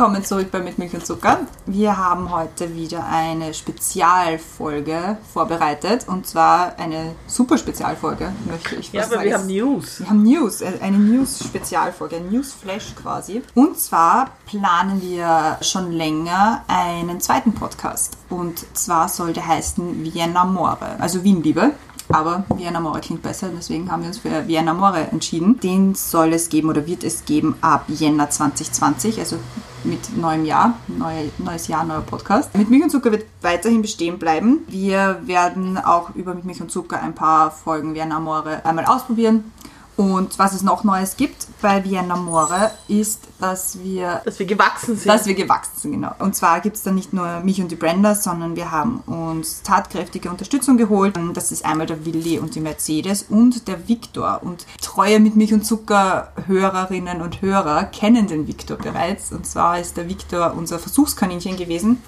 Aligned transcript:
Willkommen 0.00 0.24
zurück 0.24 0.50
bei 0.50 0.60
Mit 0.60 0.78
Milch 0.78 0.94
und 0.94 1.04
Zucker. 1.04 1.40
Wir 1.66 1.98
haben 1.98 2.30
heute 2.30 2.74
wieder 2.74 3.04
eine 3.04 3.52
Spezialfolge 3.52 5.18
vorbereitet 5.30 6.08
und 6.08 6.26
zwar 6.26 6.78
eine 6.78 7.14
super 7.26 7.58
Spezialfolge, 7.58 8.32
möchte 8.50 8.76
ich 8.76 8.94
Ja, 8.94 9.02
fast 9.02 9.12
aber 9.12 9.24
wir 9.24 9.32
sagen. 9.32 9.42
haben 9.42 9.54
News. 9.54 10.00
Wir 10.00 10.08
haben 10.08 10.22
News, 10.22 10.62
äh, 10.62 10.72
eine 10.80 10.96
News-Spezialfolge, 10.96 12.16
ein 12.16 12.30
News-Flash 12.30 12.94
quasi. 12.94 13.42
Und 13.54 13.78
zwar 13.78 14.30
planen 14.46 15.02
wir 15.02 15.58
schon 15.60 15.92
länger 15.92 16.64
einen 16.66 17.20
zweiten 17.20 17.52
Podcast. 17.52 18.16
Und 18.30 18.64
zwar 18.74 19.06
soll 19.10 19.34
der 19.34 19.48
heißen 19.48 20.02
Vienna 20.02 20.46
More, 20.46 20.96
also 20.98 21.22
Wien-Liebe. 21.24 21.72
Aber 22.12 22.44
Vienna 22.56 22.80
More 22.80 23.00
klingt 23.00 23.22
besser, 23.22 23.50
deswegen 23.56 23.90
haben 23.90 24.02
wir 24.02 24.08
uns 24.08 24.18
für 24.18 24.46
Vienna 24.48 24.74
More 24.74 25.08
entschieden. 25.10 25.60
Den 25.60 25.94
soll 25.94 26.32
es 26.32 26.48
geben 26.48 26.68
oder 26.68 26.86
wird 26.86 27.04
es 27.04 27.24
geben 27.24 27.54
ab 27.60 27.84
Jänner 27.88 28.28
2020, 28.28 29.18
also 29.20 29.36
mit 29.84 30.16
neuem 30.16 30.44
Jahr, 30.44 30.74
neue, 30.88 31.30
neues 31.38 31.68
Jahr, 31.68 31.84
neuer 31.84 32.02
Podcast. 32.02 32.56
Mit 32.56 32.68
Milch 32.68 32.82
und 32.82 32.90
Zucker 32.90 33.12
wird 33.12 33.26
weiterhin 33.42 33.82
bestehen 33.82 34.18
bleiben. 34.18 34.60
Wir 34.68 35.20
werden 35.24 35.78
auch 35.78 36.14
über 36.14 36.34
Mit 36.34 36.44
Milch 36.44 36.60
und 36.60 36.70
Zucker 36.70 37.00
ein 37.00 37.14
paar 37.14 37.50
Folgen 37.50 37.94
Vienna 37.94 38.20
More 38.20 38.64
einmal 38.64 38.84
ausprobieren. 38.84 39.52
Und 40.00 40.38
was 40.38 40.54
es 40.54 40.62
noch 40.62 40.82
Neues 40.82 41.18
gibt 41.18 41.46
bei 41.60 41.84
Vienna 41.84 42.16
More 42.16 42.70
ist, 42.88 43.20
dass 43.38 43.78
wir 43.82 44.22
Dass 44.24 44.38
wir 44.38 44.46
gewachsen 44.46 44.96
sind. 44.96 45.06
dass 45.06 45.26
wir 45.26 45.34
gewachsen 45.34 45.76
sind, 45.76 45.92
genau. 45.92 46.14
Und 46.18 46.34
zwar 46.34 46.60
gibt 46.60 46.76
es 46.76 46.82
dann 46.82 46.94
nicht 46.94 47.12
nur 47.12 47.40
mich 47.40 47.60
und 47.60 47.70
die 47.70 47.76
Brenda, 47.76 48.14
sondern 48.14 48.56
wir 48.56 48.70
haben 48.70 49.00
uns 49.00 49.60
tatkräftige 49.60 50.30
Unterstützung 50.30 50.78
geholt. 50.78 51.18
Das 51.34 51.52
ist 51.52 51.66
einmal 51.66 51.86
der 51.86 52.06
Willi 52.06 52.38
und 52.38 52.54
die 52.54 52.60
Mercedes 52.60 53.26
und 53.28 53.68
der 53.68 53.88
Viktor. 53.88 54.40
Und 54.42 54.64
treue 54.80 55.20
mit 55.20 55.36
Milch 55.36 55.52
und 55.52 55.66
Zucker 55.66 56.32
Hörerinnen 56.46 57.20
und 57.20 57.42
Hörer 57.42 57.84
kennen 57.84 58.26
den 58.26 58.46
Viktor 58.46 58.78
bereits. 58.78 59.32
Und 59.32 59.44
zwar 59.44 59.80
ist 59.80 59.98
der 59.98 60.08
Viktor 60.08 60.54
unser 60.56 60.78
Versuchskaninchen 60.78 61.58
gewesen 61.58 61.98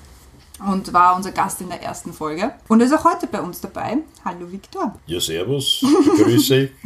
und 0.60 0.92
war 0.92 1.16
unser 1.16 1.32
Gast 1.32 1.60
in 1.60 1.68
der 1.68 1.82
ersten 1.82 2.12
Folge. 2.12 2.52
Und 2.68 2.80
er 2.80 2.86
ist 2.86 2.92
auch 2.92 3.04
heute 3.04 3.26
bei 3.26 3.40
uns 3.40 3.60
dabei. 3.60 3.98
Hallo 4.24 4.50
Viktor. 4.50 4.94
Ja, 5.06 5.20
servus, 5.20 5.84
grüße. 6.18 6.70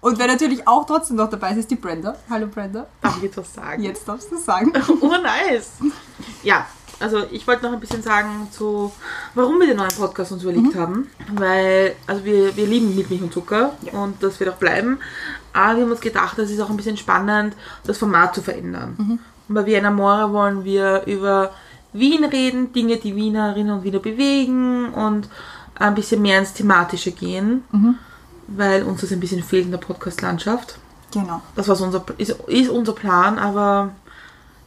Und 0.00 0.18
wer 0.18 0.26
natürlich 0.26 0.66
auch 0.66 0.86
trotzdem 0.86 1.16
noch 1.16 1.30
dabei 1.30 1.52
ist, 1.52 1.58
ist 1.58 1.70
die 1.70 1.76
Brenda. 1.76 2.16
Hallo 2.28 2.46
Brenda. 2.46 2.86
Darf 3.00 3.16
ich 3.16 3.24
jetzt 3.24 3.36
was 3.36 3.54
sagen? 3.54 3.82
Jetzt 3.82 4.06
darfst 4.06 4.30
du 4.30 4.36
sagen. 4.36 4.72
Oh, 5.00 5.08
nice. 5.08 5.72
Ja, 6.42 6.66
also 6.98 7.24
ich 7.30 7.46
wollte 7.46 7.64
noch 7.64 7.72
ein 7.72 7.80
bisschen 7.80 8.02
sagen 8.02 8.48
zu, 8.50 8.92
warum 9.34 9.58
wir 9.60 9.66
den 9.66 9.76
neuen 9.76 9.90
Podcast 9.90 10.32
uns 10.32 10.42
überlegt 10.42 10.74
haben. 10.74 11.08
Weil, 11.32 11.94
also 12.06 12.24
wir, 12.24 12.56
wir 12.56 12.66
lieben 12.66 12.94
mit 12.94 13.10
Milch 13.10 13.22
und 13.22 13.32
Zucker 13.32 13.72
und 13.92 14.22
das 14.22 14.40
wird 14.40 14.50
auch 14.50 14.56
bleiben. 14.56 14.98
Aber 15.52 15.76
wir 15.76 15.84
haben 15.84 15.90
uns 15.90 16.00
gedacht, 16.00 16.38
es 16.38 16.50
ist 16.50 16.60
auch 16.60 16.70
ein 16.70 16.76
bisschen 16.76 16.96
spannend, 16.96 17.54
das 17.84 17.98
Format 17.98 18.34
zu 18.34 18.42
verändern. 18.42 19.20
Und 19.48 19.54
bei 19.54 19.64
Vienna 19.64 19.90
More 19.90 20.32
wollen 20.32 20.64
wir 20.64 21.04
über 21.06 21.52
Wien 21.98 22.24
reden, 22.24 22.72
Dinge, 22.72 22.96
die 22.96 23.16
Wienerinnen 23.16 23.78
und 23.78 23.84
Wiener 23.84 23.98
bewegen 23.98 24.92
und 24.92 25.28
ein 25.74 25.94
bisschen 25.94 26.22
mehr 26.22 26.38
ins 26.38 26.52
Thematische 26.52 27.12
gehen. 27.12 27.64
Weil 28.48 28.84
uns 28.84 29.00
das 29.00 29.12
ein 29.12 29.20
bisschen 29.20 29.42
fehlt 29.42 29.64
in 29.64 29.72
der 29.72 29.78
Podcast-Landschaft. 29.78 30.78
Genau. 31.12 31.42
Das 31.54 31.68
war 31.68 31.80
unser, 31.80 32.04
ist, 32.18 32.30
ist 32.46 32.70
unser 32.70 32.92
Plan, 32.92 33.38
aber 33.38 33.90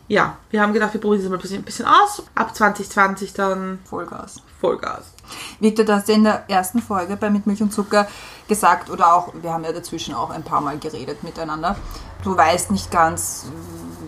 ja, 0.09 0.37
wir 0.49 0.61
haben 0.61 0.73
gedacht, 0.73 0.93
wir 0.93 0.99
probieren 0.99 1.21
das 1.21 1.29
mal 1.29 1.37
ein 1.37 1.41
bisschen, 1.41 1.61
ein 1.61 1.63
bisschen 1.63 1.85
aus. 1.85 2.23
Ab 2.33 2.55
2020 2.55 3.33
dann 3.33 3.79
Vollgas. 3.85 4.41
Vollgas. 4.59 5.13
Victor, 5.59 5.85
du 5.85 5.93
hast 5.93 6.09
ja 6.09 6.15
in 6.15 6.23
der 6.23 6.49
ersten 6.49 6.81
Folge 6.81 7.15
bei 7.15 7.29
Mit 7.29 7.45
Milch 7.45 7.61
und 7.61 7.71
Zucker 7.71 8.07
gesagt, 8.47 8.89
oder 8.89 9.13
auch, 9.13 9.33
wir 9.39 9.53
haben 9.53 9.63
ja 9.63 9.71
dazwischen 9.71 10.15
auch 10.15 10.31
ein 10.31 10.43
paar 10.43 10.61
Mal 10.61 10.79
geredet 10.79 11.23
miteinander, 11.23 11.75
du 12.23 12.35
weißt 12.35 12.71
nicht 12.71 12.89
ganz 12.89 13.45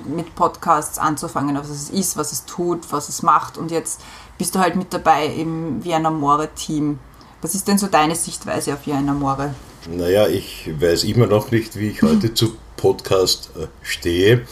mit 0.06 0.36
Podcasts 0.36 0.98
anzufangen, 0.98 1.58
was 1.58 1.70
es 1.70 1.90
ist, 1.90 2.18
was 2.18 2.32
es 2.32 2.46
tut, 2.46 2.92
was 2.92 3.10
es 3.10 3.22
macht 3.22 3.58
und 3.58 3.72
jetzt 3.72 4.02
bist 4.38 4.56
du 4.56 4.60
halt 4.60 4.76
mit 4.76 4.94
dabei 4.94 5.28
im 5.28 5.84
Vienna 5.84 6.10
More 6.10 6.50
Team. 6.56 7.00
Was 7.42 7.56
ist 7.56 7.68
denn 7.68 7.78
so 7.78 7.88
deine 7.88 8.16
Sichtweise 8.16 8.74
auf 8.74 8.86
Vienna 8.86 9.14
More? 9.14 9.54
Naja, 9.90 10.28
ich 10.28 10.70
weiß 10.80 11.04
immer 11.06 11.28
noch 11.28 11.52
nicht, 11.52 11.78
wie 11.78 11.90
ich 11.90 12.02
heute 12.02 12.34
zu 12.34 12.56
Podcast 12.76 13.52
äh, 13.56 13.68
stehe, 13.84 14.48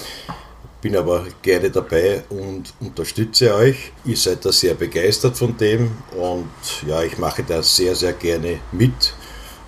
bin 0.82 0.96
aber 0.96 1.26
gerne 1.42 1.72
dabei 1.72 2.24
und 2.30 2.74
unterstütze 2.80 3.54
euch. 3.56 3.92
Ihr 4.06 4.18
seid 4.18 4.46
da 4.46 4.52
sehr 4.52 4.76
begeistert 4.76 5.38
von 5.38 5.58
dem 5.58 5.92
und 6.16 6.50
ja, 6.88 7.02
ich 7.02 7.18
mache 7.18 7.44
da 7.44 7.64
sehr, 7.64 7.96
sehr 7.96 8.14
gerne 8.14 8.60
mit 8.72 9.14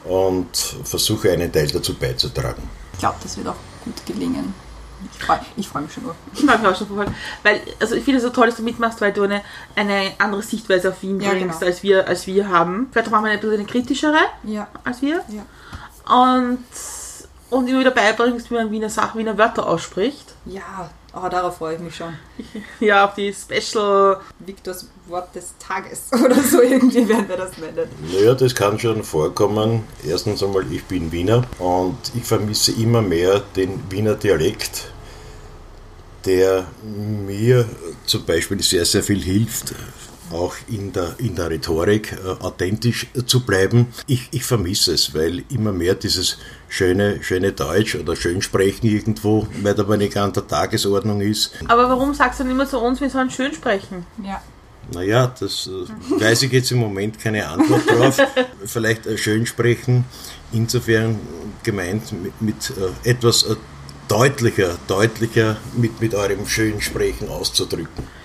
und 0.06 0.56
versuche 0.84 1.32
einen 1.32 1.52
Teil 1.52 1.68
dazu 1.68 1.96
beizutragen. 1.96 2.64
Ich 2.94 3.00
glaube, 3.00 3.18
das 3.22 3.36
wird 3.38 3.48
auch 3.48 3.56
gut 3.84 4.06
gelingen. 4.06 4.54
Ich 5.14 5.24
freue 5.26 5.40
ich 5.58 5.68
freu 5.68 5.82
mich 5.82 5.94
schon 5.94 6.04
nur. 6.04 6.16
Ich 6.34 6.44
mag 6.44 6.62
mich 6.62 6.70
auch 6.72 6.76
schon 6.78 6.88
voll. 6.88 7.06
Weil, 7.44 7.62
also 7.80 7.96
ich 7.96 8.04
finde 8.04 8.18
es 8.20 8.24
so 8.24 8.30
toll, 8.30 8.48
dass 8.48 8.56
du 8.58 8.64
mitmachst, 8.64 9.02
weil 9.02 9.14
du 9.14 9.24
eine, 9.24 9.42
eine 9.76 10.12
andere 10.18 10.42
Sichtweise 10.42 10.90
auf 10.90 11.02
Wien 11.02 11.20
Ja, 11.20 11.30
bringst, 11.32 11.60
genau. 11.60 11.72
als, 11.72 11.84
wir, 11.84 12.08
als 12.08 12.28
wir 12.28 12.50
haben. 12.50 12.88
Vielleicht 12.92 13.10
machen 13.12 13.26
wir 13.26 13.32
ein 13.32 13.40
bisschen 13.40 13.56
eine 13.56 13.66
kritischere 13.66 14.20
Ja. 14.44 14.68
als 14.84 15.02
wir. 15.02 15.22
Ja. 15.30 15.46
Und, 16.16 16.60
und 17.50 17.68
immer 17.68 17.80
wieder 17.80 17.92
beibringst, 17.92 18.50
wie 18.52 18.56
man 18.56 18.72
Wiener 18.72 18.90
Sachen, 18.90 19.20
Wiener 19.20 19.38
Wörter 19.38 19.68
ausspricht. 19.68 20.34
Ja, 20.46 20.90
aber 21.14 21.30
darauf 21.30 21.58
freue 21.58 21.76
ich 21.76 21.82
mich 21.82 21.96
schon. 21.96 22.14
Ja, 22.80 23.06
auf 23.06 23.14
die 23.16 23.34
Special 23.34 24.18
Viktors 24.40 24.88
Wort 25.08 25.36
des 25.36 25.54
Tages 25.60 26.04
oder 26.26 26.36
so 26.36 26.62
irgendwie 26.62 27.08
werden 27.08 27.28
wir 27.30 27.38
das 27.38 27.58
nennen. 27.58 27.88
Naja, 28.12 28.34
das 28.34 28.56
kann 28.56 28.80
schon 28.80 29.04
vorkommen. 29.04 29.84
Erstens 30.06 30.42
einmal, 30.42 30.70
ich 30.72 30.84
bin 30.86 31.12
Wiener 31.12 31.44
und 31.60 31.98
ich 32.16 32.24
vermisse 32.24 32.72
immer 32.72 33.02
mehr 33.02 33.42
den 33.56 33.80
Wiener 33.92 34.16
Dialekt, 34.16 34.91
der 36.26 36.66
mir 37.28 37.68
zum 38.06 38.26
Beispiel 38.26 38.62
sehr, 38.62 38.86
sehr 38.86 39.04
viel 39.04 39.22
hilft, 39.22 39.74
auch 40.32 40.56
in 40.68 40.94
der, 40.94 41.16
in 41.18 41.36
der 41.36 41.50
Rhetorik 41.50 42.14
äh, 42.14 42.44
authentisch 42.44 43.08
zu 43.26 43.46
bleiben. 43.46 43.88
Ich, 44.08 44.30
ich 44.32 44.44
vermisse 44.44 44.94
es, 44.94 45.14
weil 45.14 45.44
immer 45.50 45.74
mehr 45.74 45.96
dieses 45.96 46.38
schöne, 46.70 47.22
schöne 47.22 47.52
Deutsch 47.52 47.96
oder 47.96 48.16
Schönsprechen 48.16 48.90
irgendwo 48.90 49.48
mehr 49.62 49.74
oder 49.74 49.90
weniger 49.90 50.24
an 50.24 50.34
der 50.34 50.48
Tagesordnung 50.48 51.22
ist. 51.22 51.54
Aber 51.68 51.90
warum 51.90 52.14
sagst 52.14 52.40
du 52.40 52.44
dann 52.44 52.52
immer 52.52 52.68
zu 52.68 52.80
uns, 52.80 53.02
wir 53.02 53.10
sollen 53.10 53.30
schön 53.30 53.54
sprechen? 53.54 54.06
Ja. 54.24 54.42
Naja, 54.94 55.34
das 55.40 55.68
äh, 55.68 56.22
weiß 56.22 56.44
ich 56.44 56.52
jetzt 56.52 56.72
im 56.72 56.80
Moment 56.80 57.20
keine 57.20 57.48
Antwort 57.48 57.90
drauf. 57.90 58.18
Vielleicht 58.66 59.06
äh, 59.06 59.18
schön 59.18 59.46
sprechen, 59.46 60.06
insofern 60.52 61.20
gemeint 61.64 62.12
mit, 62.12 62.42
mit 62.42 62.74
äh, 63.06 63.10
etwas 63.10 63.44
äh, 63.44 63.56
deutlicher, 64.12 64.78
deutlicher 64.88 65.56
mit, 65.78 66.02
mit 66.02 66.14
eurem 66.14 66.46
schönen 66.46 66.82
Sprechen 66.82 67.30
auszudrücken. 67.30 68.22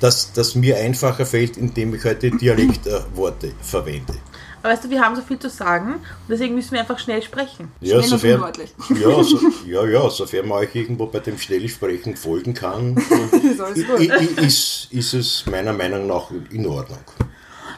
Das, 0.00 0.32
das 0.32 0.56
mir 0.56 0.78
einfacher 0.78 1.24
fällt, 1.24 1.56
indem 1.56 1.94
ich 1.94 2.04
heute 2.04 2.32
Dialektworte 2.32 3.46
äh, 3.48 3.52
verwende. 3.62 4.14
Aber 4.60 4.72
weißt 4.72 4.84
du, 4.84 4.90
wir 4.90 5.00
haben 5.00 5.14
so 5.14 5.22
viel 5.22 5.38
zu 5.38 5.48
sagen 5.48 5.94
und 5.94 6.28
deswegen 6.28 6.56
müssen 6.56 6.72
wir 6.72 6.80
einfach 6.80 6.98
schnell 6.98 7.22
sprechen. 7.22 7.70
Ja, 7.80 8.02
Schnell 8.02 8.02
und 8.02 8.08
sofern, 8.08 8.52
ja, 9.00 9.22
so, 9.22 9.38
ja, 9.64 9.86
ja, 9.86 10.10
sofern 10.10 10.48
man 10.48 10.58
euch 10.58 10.74
irgendwo 10.74 11.06
bei 11.06 11.20
dem 11.20 11.38
Schnellsprechen 11.38 12.16
folgen 12.16 12.52
kann, 12.52 12.96
Ist 13.74 14.38
ist, 14.38 14.88
ist 14.90 15.14
es 15.14 15.44
meiner 15.48 15.72
Meinung 15.72 16.08
nach 16.08 16.32
in 16.50 16.66
Ordnung. 16.66 16.98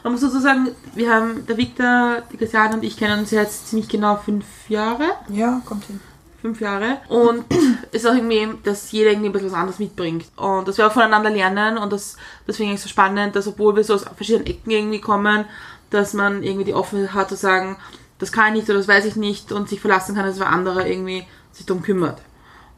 Man 0.02 0.12
muss 0.12 0.22
dazu 0.22 0.40
sagen, 0.40 0.70
wir 0.94 1.10
haben, 1.10 1.46
der 1.46 1.58
Victor, 1.58 2.22
die 2.32 2.38
Christiane 2.38 2.76
und 2.76 2.84
ich 2.84 2.96
kennen 2.96 3.20
uns 3.20 3.30
jetzt 3.30 3.68
ziemlich 3.68 3.88
genau 3.88 4.16
fünf 4.16 4.46
Jahre. 4.68 5.04
Ja, 5.28 5.60
kommt 5.66 5.84
hin. 5.84 6.00
Fünf 6.44 6.60
Jahre. 6.60 6.98
Und 7.08 7.46
es 7.90 8.02
ist 8.02 8.06
auch 8.06 8.14
irgendwie, 8.14 8.46
dass 8.64 8.92
jeder 8.92 9.12
irgendwie 9.12 9.30
ein 9.30 9.32
bisschen 9.32 9.50
was 9.50 9.56
anderes 9.56 9.78
mitbringt. 9.78 10.26
Und 10.36 10.68
dass 10.68 10.76
wir 10.76 10.86
auch 10.86 10.92
voneinander 10.92 11.30
lernen 11.30 11.78
und 11.78 11.90
das, 11.90 12.18
deswegen 12.46 12.74
ist 12.74 12.80
es 12.80 12.82
so 12.82 12.88
spannend, 12.90 13.34
dass 13.34 13.48
obwohl 13.48 13.74
wir 13.74 13.82
so 13.82 13.94
aus 13.94 14.04
verschiedenen 14.14 14.46
Ecken 14.46 14.70
irgendwie 14.70 15.00
kommen, 15.00 15.46
dass 15.88 16.12
man 16.12 16.42
irgendwie 16.42 16.66
die 16.66 16.74
Offenheit 16.74 17.14
hat 17.14 17.30
zu 17.30 17.36
sagen, 17.36 17.78
das 18.18 18.30
kann 18.30 18.48
ich 18.48 18.60
nicht 18.60 18.68
oder 18.68 18.76
das 18.76 18.88
weiß 18.88 19.06
ich 19.06 19.16
nicht 19.16 19.52
und 19.52 19.70
sich 19.70 19.80
verlassen 19.80 20.14
kann, 20.14 20.26
dass 20.26 20.38
wer 20.38 20.50
andere 20.50 20.86
irgendwie 20.86 21.26
sich 21.50 21.64
darum 21.64 21.82
kümmert. 21.82 22.20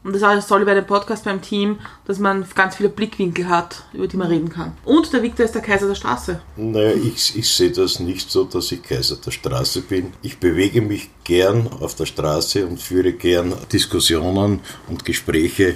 Und 0.07 0.13
das 0.13 0.21
das 0.21 0.47
Tolle 0.47 0.63
bei 0.63 0.73
dem 0.73 0.85
Podcast 0.85 1.25
beim 1.25 1.41
Team, 1.41 1.79
dass 2.05 2.17
man 2.17 2.45
ganz 2.55 2.77
viele 2.77 2.87
Blickwinkel 2.87 3.49
hat, 3.49 3.83
über 3.91 4.07
die 4.07 4.15
man 4.15 4.29
reden 4.29 4.47
kann. 4.47 4.71
Und 4.85 5.11
der 5.11 5.21
Victor 5.21 5.43
ist 5.43 5.53
der 5.53 5.61
Kaiser 5.61 5.85
der 5.85 5.95
Straße. 5.95 6.39
Naja, 6.55 6.93
ich, 6.93 7.37
ich 7.37 7.49
sehe 7.49 7.71
das 7.71 7.99
nicht 7.99 8.31
so, 8.31 8.45
dass 8.45 8.71
ich 8.71 8.81
Kaiser 8.81 9.17
der 9.17 9.31
Straße 9.31 9.81
bin. 9.81 10.13
Ich 10.21 10.37
bewege 10.37 10.81
mich 10.81 11.09
gern 11.25 11.67
auf 11.81 11.93
der 11.95 12.05
Straße 12.05 12.65
und 12.65 12.81
führe 12.81 13.11
gern 13.11 13.53
Diskussionen 13.73 14.61
und 14.87 15.03
Gespräche 15.03 15.75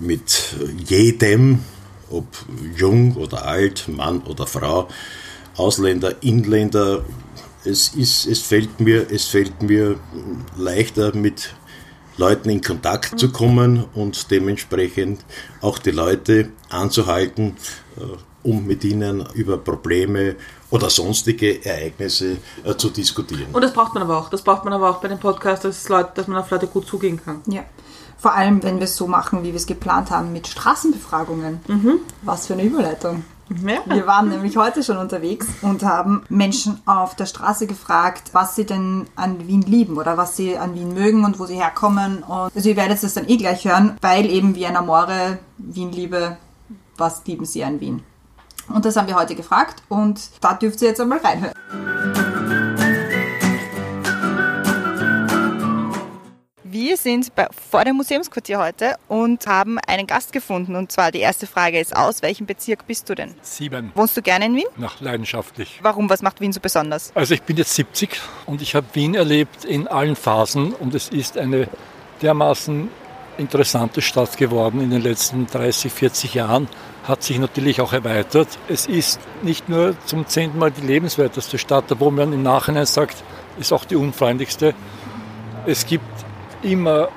mit 0.00 0.56
jedem, 0.84 1.60
ob 2.10 2.26
jung 2.76 3.14
oder 3.14 3.46
alt, 3.46 3.86
Mann 3.86 4.22
oder 4.22 4.48
Frau, 4.48 4.88
Ausländer, 5.56 6.20
Inländer. 6.20 7.04
Es, 7.64 7.94
ist, 7.94 8.26
es, 8.26 8.40
fällt 8.40 8.80
mir, 8.80 9.06
es 9.12 9.26
fällt 9.26 9.62
mir 9.62 10.00
leichter 10.56 11.14
mit 11.14 11.54
Leuten 12.18 12.50
in 12.50 12.60
Kontakt 12.60 13.18
zu 13.18 13.30
kommen 13.30 13.84
und 13.94 14.30
dementsprechend 14.30 15.24
auch 15.60 15.78
die 15.78 15.92
Leute 15.92 16.50
anzuhalten, 16.68 17.56
äh, 17.96 18.00
um 18.42 18.66
mit 18.66 18.84
ihnen 18.84 19.26
über 19.34 19.56
Probleme 19.56 20.36
oder 20.70 20.90
sonstige 20.90 21.64
Ereignisse 21.64 22.36
äh, 22.64 22.74
zu 22.76 22.90
diskutieren. 22.90 23.46
Und 23.52 23.62
das 23.62 23.72
braucht 23.72 23.94
man 23.94 24.02
aber 24.02 24.18
auch. 24.18 24.28
Das 24.30 24.42
braucht 24.42 24.64
man 24.64 24.72
aber 24.72 24.90
auch 24.90 25.00
bei 25.00 25.08
dem 25.08 25.18
Podcast, 25.18 25.64
dass, 25.64 25.88
Leute, 25.88 26.10
dass 26.14 26.26
man 26.26 26.38
auf 26.38 26.50
Leute 26.50 26.66
gut 26.66 26.86
zugehen 26.86 27.20
kann. 27.24 27.40
Ja. 27.46 27.64
Vor 28.18 28.34
allem, 28.34 28.62
wenn 28.64 28.78
wir 28.78 28.84
es 28.84 28.96
so 28.96 29.06
machen, 29.06 29.44
wie 29.44 29.48
wir 29.48 29.54
es 29.54 29.66
geplant 29.66 30.10
haben, 30.10 30.32
mit 30.32 30.48
Straßenbefragungen. 30.48 31.60
Was 32.22 32.48
für 32.48 32.54
eine 32.54 32.64
Überleitung. 32.64 33.24
Ja. 33.64 33.80
Wir 33.86 34.06
waren 34.06 34.28
nämlich 34.28 34.56
heute 34.56 34.82
schon 34.82 34.98
unterwegs 34.98 35.46
und 35.62 35.82
haben 35.82 36.22
Menschen 36.28 36.80
auf 36.86 37.16
der 37.16 37.26
Straße 37.26 37.66
gefragt, 37.66 38.30
was 38.32 38.56
sie 38.56 38.66
denn 38.66 39.06
an 39.16 39.46
Wien 39.46 39.62
lieben 39.62 39.96
oder 39.96 40.16
was 40.16 40.36
sie 40.36 40.58
an 40.58 40.74
Wien 40.74 40.92
mögen 40.92 41.24
und 41.24 41.38
wo 41.38 41.46
sie 41.46 41.56
herkommen. 41.56 42.22
Und 42.22 42.54
also 42.54 42.68
ihr 42.68 42.76
werdet 42.76 43.02
es 43.02 43.14
dann 43.14 43.28
eh 43.28 43.36
gleich 43.36 43.64
hören, 43.64 43.96
weil 44.00 44.26
eben 44.26 44.54
Wien 44.54 44.76
Amore, 44.76 45.38
Wien 45.56 45.92
Liebe, 45.92 46.36
was 46.96 47.24
lieben 47.26 47.44
sie 47.44 47.64
an 47.64 47.80
Wien? 47.80 48.02
Und 48.68 48.84
das 48.84 48.96
haben 48.96 49.08
wir 49.08 49.16
heute 49.16 49.34
gefragt 49.34 49.82
und 49.88 50.30
da 50.42 50.52
dürft 50.52 50.82
ihr 50.82 50.88
jetzt 50.88 51.00
einmal 51.00 51.18
reinhören. 51.18 51.54
Wir 56.80 56.96
sind 56.96 57.34
bei, 57.34 57.48
vor 57.70 57.84
dem 57.84 57.96
Museumsquartier 57.96 58.60
heute 58.60 58.94
und 59.08 59.48
haben 59.48 59.80
einen 59.88 60.06
Gast 60.06 60.32
gefunden. 60.32 60.76
Und 60.76 60.92
zwar 60.92 61.10
die 61.10 61.18
erste 61.18 61.48
Frage 61.48 61.80
ist, 61.80 61.96
aus 61.96 62.22
welchem 62.22 62.46
Bezirk 62.46 62.86
bist 62.86 63.10
du 63.10 63.16
denn? 63.16 63.34
Sieben. 63.42 63.90
Wohnst 63.96 64.16
du 64.16 64.22
gerne 64.22 64.46
in 64.46 64.54
Wien? 64.54 64.66
Nach 64.76 65.00
leidenschaftlich. 65.00 65.80
Warum? 65.82 66.08
Was 66.08 66.22
macht 66.22 66.40
Wien 66.40 66.52
so 66.52 66.60
besonders? 66.60 67.10
Also 67.16 67.34
ich 67.34 67.42
bin 67.42 67.56
jetzt 67.56 67.74
70 67.74 68.20
und 68.46 68.62
ich 68.62 68.76
habe 68.76 68.86
Wien 68.92 69.16
erlebt 69.16 69.64
in 69.64 69.88
allen 69.88 70.14
Phasen 70.14 70.72
und 70.72 70.94
es 70.94 71.08
ist 71.08 71.36
eine 71.36 71.66
dermaßen 72.22 72.88
interessante 73.38 74.00
Stadt 74.00 74.36
geworden 74.36 74.80
in 74.80 74.90
den 74.90 75.02
letzten 75.02 75.48
30, 75.48 75.92
40 75.92 76.34
Jahren, 76.34 76.68
hat 77.02 77.24
sich 77.24 77.40
natürlich 77.40 77.80
auch 77.80 77.92
erweitert. 77.92 78.56
Es 78.68 78.86
ist 78.86 79.18
nicht 79.42 79.68
nur 79.68 79.96
zum 80.06 80.28
zehnten 80.28 80.60
Mal 80.60 80.70
die 80.70 80.86
lebenswerteste 80.86 81.58
Stadt, 81.58 81.86
wo 81.98 82.12
man 82.12 82.32
im 82.32 82.44
Nachhinein 82.44 82.86
sagt, 82.86 83.16
ist 83.58 83.72
auch 83.72 83.84
die 83.84 83.96
unfreundlichste. 83.96 84.76
Es 85.66 85.84
gibt 85.84 86.04
immer 86.62 87.08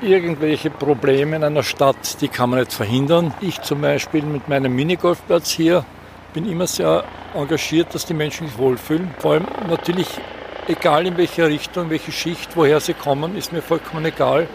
irgendwelche 0.00 0.70
Probleme 0.70 1.36
in 1.36 1.44
einer 1.44 1.62
Stadt, 1.62 2.20
die 2.20 2.28
kann 2.28 2.50
man 2.50 2.60
nicht 2.60 2.72
verhindern. 2.72 3.34
Ich 3.40 3.60
zum 3.62 3.80
Beispiel 3.80 4.22
mit 4.22 4.48
meinem 4.48 4.74
Minigolfplatz 4.74 5.50
hier 5.50 5.84
bin 6.34 6.48
immer 6.48 6.66
sehr 6.66 7.04
engagiert, 7.34 7.94
dass 7.94 8.06
die 8.06 8.14
Menschen 8.14 8.48
sich 8.48 8.58
wohlfühlen. 8.58 9.10
Vor 9.18 9.32
allem 9.32 9.46
natürlich, 9.68 10.08
egal 10.68 11.06
in 11.06 11.16
welche 11.16 11.46
Richtung, 11.46 11.90
welche 11.90 12.12
Schicht, 12.12 12.56
woher 12.56 12.80
sie 12.80 12.94
kommen, 12.94 13.36
ist 13.36 13.52
mir 13.52 13.62
vollkommen 13.62 14.04
egal. 14.04 14.46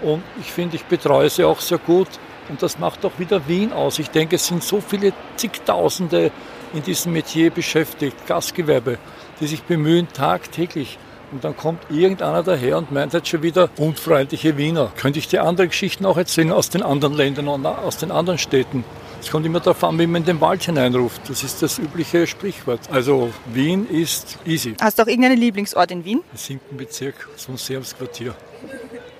Und 0.00 0.22
ich 0.40 0.50
finde, 0.50 0.76
ich 0.76 0.84
betreue 0.84 1.28
sie 1.28 1.44
auch 1.44 1.60
sehr 1.60 1.78
gut. 1.78 2.08
Und 2.48 2.62
das 2.62 2.78
macht 2.78 3.04
auch 3.04 3.18
wieder 3.18 3.46
Wien 3.48 3.72
aus. 3.72 3.98
Ich 3.98 4.10
denke, 4.10 4.36
es 4.36 4.46
sind 4.46 4.62
so 4.62 4.80
viele 4.80 5.12
zigtausende 5.36 6.32
in 6.72 6.82
diesem 6.82 7.12
Metier 7.12 7.50
beschäftigt, 7.50 8.26
Gastgewerbe, 8.26 8.98
die 9.40 9.46
sich 9.46 9.62
bemühen 9.62 10.08
tagtäglich. 10.12 10.98
Und 11.32 11.44
dann 11.44 11.56
kommt 11.56 11.90
irgendeiner 11.90 12.42
daher 12.42 12.78
und 12.78 12.90
meint 12.90 13.12
jetzt 13.12 13.28
schon 13.28 13.42
wieder 13.42 13.70
unfreundliche 13.76 14.56
Wiener. 14.56 14.92
Könnte 14.96 15.18
ich 15.18 15.28
dir 15.28 15.44
andere 15.44 15.68
Geschichten 15.68 16.04
auch 16.04 16.16
erzählen 16.16 16.52
aus 16.52 16.70
den 16.70 16.82
anderen 16.82 17.14
Ländern 17.14 17.48
und 17.48 17.64
aus 17.66 17.98
den 17.98 18.10
anderen 18.10 18.38
Städten? 18.38 18.84
Es 19.20 19.30
kommt 19.30 19.44
immer 19.44 19.60
darauf 19.60 19.84
an, 19.84 19.98
wie 19.98 20.06
man 20.06 20.22
in 20.22 20.26
den 20.26 20.40
Wald 20.40 20.62
hineinruft. 20.62 21.28
Das 21.28 21.44
ist 21.44 21.62
das 21.62 21.78
übliche 21.78 22.26
Sprichwort. 22.26 22.80
Also 22.90 23.30
Wien 23.52 23.86
ist 23.88 24.38
easy. 24.46 24.74
Hast 24.80 24.98
du 24.98 25.02
auch 25.02 25.06
irgendeinen 25.06 25.38
Lieblingsort 25.38 25.90
in 25.90 26.04
Wien? 26.04 26.22
Im 26.32 26.38
siebten 26.38 26.76
Bezirk, 26.76 27.28
das 27.34 27.48
Museumsquartier. 27.48 28.34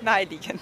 Naheliegend. 0.00 0.60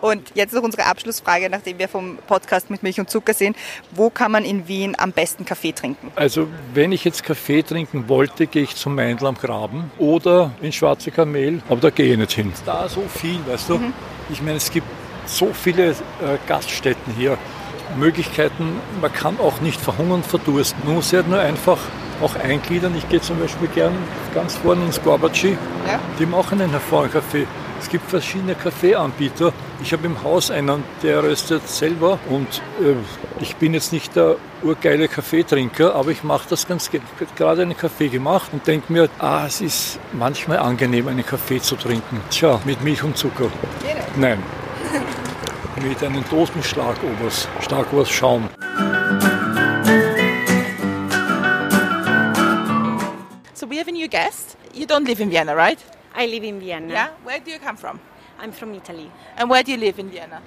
Und 0.00 0.30
jetzt 0.34 0.54
noch 0.54 0.62
unsere 0.62 0.86
Abschlussfrage, 0.86 1.48
nachdem 1.50 1.78
wir 1.78 1.88
vom 1.88 2.18
Podcast 2.26 2.70
mit 2.70 2.82
Milch 2.82 2.98
und 3.00 3.10
Zucker 3.10 3.34
sind. 3.34 3.56
Wo 3.92 4.10
kann 4.10 4.32
man 4.32 4.44
in 4.44 4.66
Wien 4.68 4.94
am 4.98 5.12
besten 5.12 5.44
Kaffee 5.44 5.72
trinken? 5.72 6.10
Also 6.16 6.48
wenn 6.74 6.92
ich 6.92 7.04
jetzt 7.04 7.22
Kaffee 7.24 7.62
trinken 7.62 8.08
wollte, 8.08 8.46
gehe 8.46 8.62
ich 8.62 8.76
zum 8.76 8.94
Meindl 8.94 9.26
am 9.26 9.34
Graben 9.36 9.90
oder 9.98 10.52
in 10.62 10.72
Schwarze 10.72 11.10
Kamel, 11.10 11.62
aber 11.68 11.80
da 11.80 11.90
gehe 11.90 12.12
ich 12.12 12.18
nicht 12.18 12.32
hin. 12.32 12.52
Da 12.64 12.88
so 12.88 13.02
viel, 13.08 13.38
weißt 13.46 13.68
du. 13.68 13.80
Ich 14.30 14.40
meine, 14.42 14.56
es 14.56 14.70
gibt 14.70 14.86
so 15.26 15.52
viele 15.52 15.90
äh, 15.90 15.94
Gaststätten 16.46 17.12
hier, 17.16 17.36
Möglichkeiten, 17.98 18.76
man 19.00 19.12
kann 19.12 19.38
auch 19.40 19.60
nicht 19.60 19.80
verhungern, 19.80 20.22
verdursten. 20.22 20.80
Man 20.84 20.94
muss 20.94 21.10
sich 21.10 21.16
halt 21.18 21.28
nur 21.28 21.40
einfach 21.40 21.78
auch 22.22 22.36
eingliedern. 22.36 22.94
Ich 22.96 23.08
gehe 23.08 23.20
zum 23.20 23.38
Beispiel 23.40 23.68
gern 23.68 23.92
ganz 24.34 24.56
vorne 24.56 24.84
ins 24.84 25.02
Gorbatschi, 25.02 25.56
Ja. 25.86 25.98
die 26.18 26.26
machen 26.26 26.60
einen 26.60 26.70
hervorragenden 26.70 27.20
Kaffee. 27.22 27.46
Es 27.80 27.88
gibt 27.88 28.08
verschiedene 28.08 28.54
Kaffeeanbieter. 28.54 29.52
Ich 29.82 29.92
habe 29.92 30.06
im 30.06 30.22
Haus 30.22 30.50
einen, 30.50 30.84
der 31.02 31.22
röstet 31.22 31.66
selber 31.66 32.18
und 32.28 32.46
äh, 32.80 32.94
ich 33.40 33.56
bin 33.56 33.72
jetzt 33.72 33.92
nicht 33.92 34.14
der 34.14 34.36
urgeile 34.62 35.08
Kaffeetrinker, 35.08 35.94
aber 35.94 36.10
ich 36.10 36.22
mache 36.22 36.46
das 36.48 36.68
ganz 36.68 36.90
gerne. 36.90 37.06
Ich 37.16 37.26
habe 37.26 37.36
gerade 37.36 37.62
einen 37.62 37.76
Kaffee 37.76 38.08
gemacht 38.08 38.50
und 38.52 38.66
denke 38.66 38.92
mir, 38.92 39.08
ah, 39.18 39.46
es 39.46 39.60
ist 39.62 39.98
manchmal 40.12 40.58
angenehm, 40.58 41.08
einen 41.08 41.24
Kaffee 41.24 41.60
zu 41.60 41.76
trinken. 41.76 42.20
Tja, 42.30 42.60
mit 42.64 42.84
Milch 42.84 43.02
und 43.02 43.16
Zucker. 43.16 43.50
Nein. 44.16 44.42
mit 45.82 46.04
einem 46.04 46.22
Dosenschlagobers, 46.28 47.48
Schlagobers 47.60 48.10
Schaum. 48.10 48.48
So 53.54 53.66
we 53.66 53.78
have 53.78 53.88
a 53.88 53.92
new 53.92 54.08
guest. 54.08 54.56
You 54.74 54.86
don't 54.86 55.06
live 55.06 55.20
in 55.20 55.30
Vienna, 55.30 55.54
right? 55.54 55.78
I 56.14 56.26
live 56.26 56.44
in 56.44 56.60
Vienna. 56.60 56.92
Yeah. 56.92 57.10
Where 57.24 57.40
do 57.40 57.50
you 57.50 57.58
come 57.58 57.76
from? 57.76 58.00
I'm 58.38 58.52
from 58.52 58.74
Italy. 58.74 59.10
And 59.36 59.48
where 59.50 59.62
do 59.62 59.72
you 59.72 59.78
live 59.78 59.98
in 59.98 60.10
Vienna? 60.10 60.42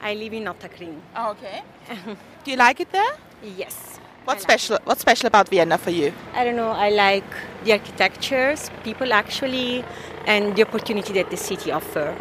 I 0.00 0.14
live 0.14 0.32
in 0.32 0.44
Ottakring. 0.44 1.00
Oh, 1.14 1.30
okay. 1.30 1.62
do 2.44 2.50
you 2.50 2.56
like 2.56 2.80
it 2.80 2.90
there? 2.92 3.12
Yes. 3.42 3.98
What's 4.24 4.42
like 4.42 4.58
special? 4.58 4.78
What's 4.84 5.00
special 5.00 5.28
about 5.28 5.48
Vienna 5.48 5.78
for 5.78 5.90
you? 5.90 6.12
I 6.34 6.44
don't 6.44 6.56
know. 6.56 6.70
I 6.70 6.90
like 6.90 7.24
the 7.64 7.72
architectures, 7.72 8.70
people 8.82 9.12
actually, 9.12 9.84
and 10.26 10.56
the 10.56 10.62
opportunity 10.62 11.12
that 11.12 11.30
the 11.30 11.36
city 11.36 11.70
offers. 11.70 12.18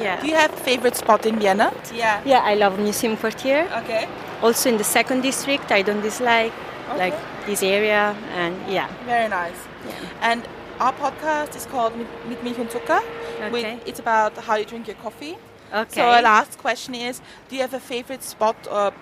Yeah. 0.00 0.20
Do 0.20 0.28
you 0.28 0.36
have 0.36 0.52
favorite 0.52 0.96
spot 0.96 1.26
in 1.26 1.38
Vienna? 1.38 1.72
Yeah. 1.92 2.22
yeah, 2.24 2.40
I 2.44 2.54
love 2.54 2.78
Museum 2.78 3.16
Quartier. 3.16 3.68
Okay. 3.82 4.08
Also 4.42 4.70
in 4.70 4.78
the 4.78 4.84
second 4.84 5.22
district, 5.22 5.70
I 5.70 5.82
don't 5.82 6.00
dislike 6.00 6.52
like 6.96 7.14
this 7.46 7.62
area, 7.62 8.16
and 8.32 8.56
yeah. 8.72 8.88
Very 9.04 9.28
nice. 9.28 9.56
Yeah. 9.86 9.94
And 10.22 10.48
our 10.80 10.92
podcast 10.92 11.56
is 11.56 11.66
called 11.66 11.92
Mit, 12.28 12.42
Milch 12.42 12.58
und 12.58 12.70
Zucker. 12.70 13.00
Okay. 13.46 13.78
it's 13.86 14.00
about 14.00 14.36
how 14.36 14.56
you 14.56 14.64
drink 14.64 14.86
your 14.86 14.96
coffee. 14.96 15.36
Okay. 15.72 16.00
So 16.00 16.02
our 16.02 16.22
last 16.22 16.58
question 16.58 16.94
is: 16.94 17.20
Do 17.48 17.56
you 17.56 17.62
have 17.62 17.74
a 17.74 17.80
favorite 17.80 18.22
spot 18.22 18.56
or 18.70 18.92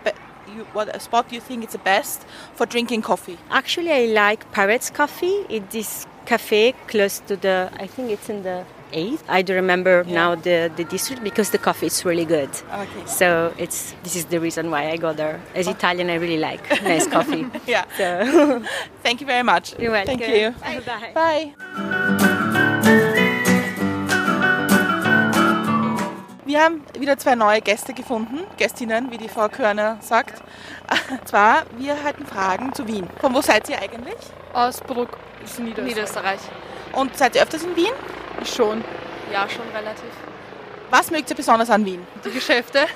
you, 0.55 0.65
what 0.73 0.95
a 0.95 1.01
spot 1.01 1.33
you 1.33 1.41
think 1.41 1.65
is 1.65 1.73
the 1.73 1.79
best 1.79 2.25
for 2.55 2.67
drinking 2.67 3.03
coffee? 3.03 3.39
Actually, 3.51 3.93
I 3.93 4.07
like 4.07 4.51
Pirates 4.53 4.91
Coffee. 4.91 5.45
It's 5.49 6.07
cafe 6.25 6.75
close 6.89 7.21
to 7.21 7.37
the. 7.37 7.71
I 7.79 7.87
think 7.87 8.11
it's 8.11 8.29
in 8.29 8.43
the 8.43 8.65
eighth. 8.93 9.25
I 9.29 9.43
don't 9.43 9.57
remember 9.57 10.05
now 10.05 10.35
the, 10.35 10.71
the 10.77 10.85
district 10.85 11.23
because 11.23 11.51
the 11.51 11.59
coffee 11.59 11.87
is 11.87 12.05
really 12.05 12.25
good. 12.25 12.51
Okay. 12.73 13.07
So 13.07 13.53
it's 13.59 13.95
this 14.03 14.17
is 14.17 14.27
the 14.27 14.41
reason 14.41 14.71
why 14.71 14.91
I 14.91 14.97
go 14.97 15.13
there. 15.13 15.41
As 15.55 15.67
Italian, 15.69 16.11
I 16.11 16.15
really 16.17 16.39
like 16.39 16.69
nice 16.83 17.07
coffee. 17.07 17.47
Yeah. 17.67 17.85
So 17.97 18.63
Thank 19.03 19.21
you 19.21 19.27
very 19.27 19.43
much. 19.43 19.79
you're 19.79 19.93
welcome. 19.93 20.19
Thank 20.19 20.29
you. 20.29 20.55
Bye. 21.15 21.53
Bye. 21.55 22.57
Wir 26.47 26.63
haben 26.63 26.83
wieder 26.99 27.19
zwei 27.19 27.35
neue 27.35 27.61
Gäste 27.61 27.93
gefunden, 27.93 28.39
Gästinnen, 28.57 29.11
wie 29.11 29.19
die 29.19 29.29
Frau 29.29 29.49
Körner 29.49 29.99
sagt. 30.01 30.43
Und 31.11 31.29
zwar, 31.29 31.65
wir 31.77 32.03
hatten 32.05 32.25
Fragen 32.25 32.73
zu 32.73 32.87
Wien. 32.87 33.09
Von 33.21 33.35
wo 33.35 33.43
seid 33.43 33.69
ihr 33.69 33.79
eigentlich? 33.79 34.15
Aus 34.55 34.81
Bruck, 34.81 35.19
das 35.43 35.51
ist 35.51 35.59
Niederösterreich. 35.59 36.41
Und 36.93 37.17
seid 37.17 37.35
ihr 37.35 37.43
öfters 37.43 37.65
in 37.65 37.75
Wien? 37.75 37.93
Schon. 38.47 38.85
Ja, 39.33 39.49
schon 39.49 39.69
relativ. 39.75 40.11
Was 40.91 41.11
mögt 41.11 41.29
ihr 41.31 41.37
besonders 41.37 41.69
an 41.69 41.85
Wien? 41.85 42.07
Die 42.25 42.31
Geschäfte? 42.31 42.87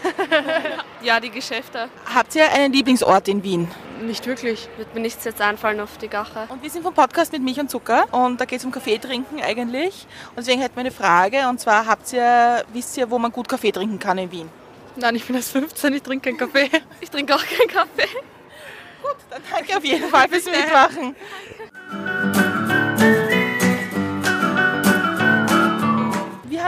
ja, 1.03 1.19
die 1.19 1.31
Geschäfte. 1.31 1.89
Habt 2.15 2.37
ihr 2.37 2.49
einen 2.53 2.73
Lieblingsort 2.73 3.27
in 3.27 3.43
Wien? 3.43 3.69
Nicht 4.01 4.27
wirklich. 4.27 4.69
Wird 4.77 4.95
mir 4.95 5.01
nichts 5.01 5.25
jetzt 5.25 5.41
einfallen 5.41 5.81
auf 5.81 5.99
die 5.99 6.09
Gache. 6.09 6.47
Und 6.49 6.63
wir 6.63 6.71
sind 6.71 6.83
vom 6.83 6.95
Podcast 6.95 7.33
mit 7.33 7.43
Milch 7.43 7.59
und 7.59 7.71
Zucker 7.71 8.07
und 8.13 8.41
da 8.41 8.45
geht 8.45 8.61
es 8.61 8.65
um 8.65 8.71
Kaffee 8.71 8.99
trinken 8.99 9.43
eigentlich. 9.43 10.07
Und 10.31 10.39
deswegen 10.39 10.61
hätten 10.61 10.77
wir 10.77 10.81
eine 10.81 10.93
Frage 10.93 11.49
und 11.49 11.59
zwar 11.59 11.87
habt 11.87 12.13
ihr, 12.13 12.65
wisst 12.73 12.97
ihr, 12.97 13.11
wo 13.11 13.19
man 13.19 13.33
gut 13.33 13.49
Kaffee 13.49 13.73
trinken 13.73 13.99
kann 13.99 14.19
in 14.19 14.31
Wien? 14.31 14.49
Nein, 14.97 15.17
ich 15.17 15.25
bin 15.25 15.35
erst 15.35 15.51
15, 15.51 15.95
ich 15.95 16.03
trinke 16.03 16.31
keinen 16.31 16.39
Kaffee. 16.39 16.71
Ich 17.01 17.11
trinke 17.11 17.35
auch 17.35 17.45
keinen 17.45 17.69
Kaffee. 17.69 18.09
Dann 19.31 19.43
danke 19.51 19.77
auf 19.77 19.85
jeden 19.85 20.09
Fall 20.09 20.29
fürs 20.29 20.45
Mitmachen. 20.45 21.17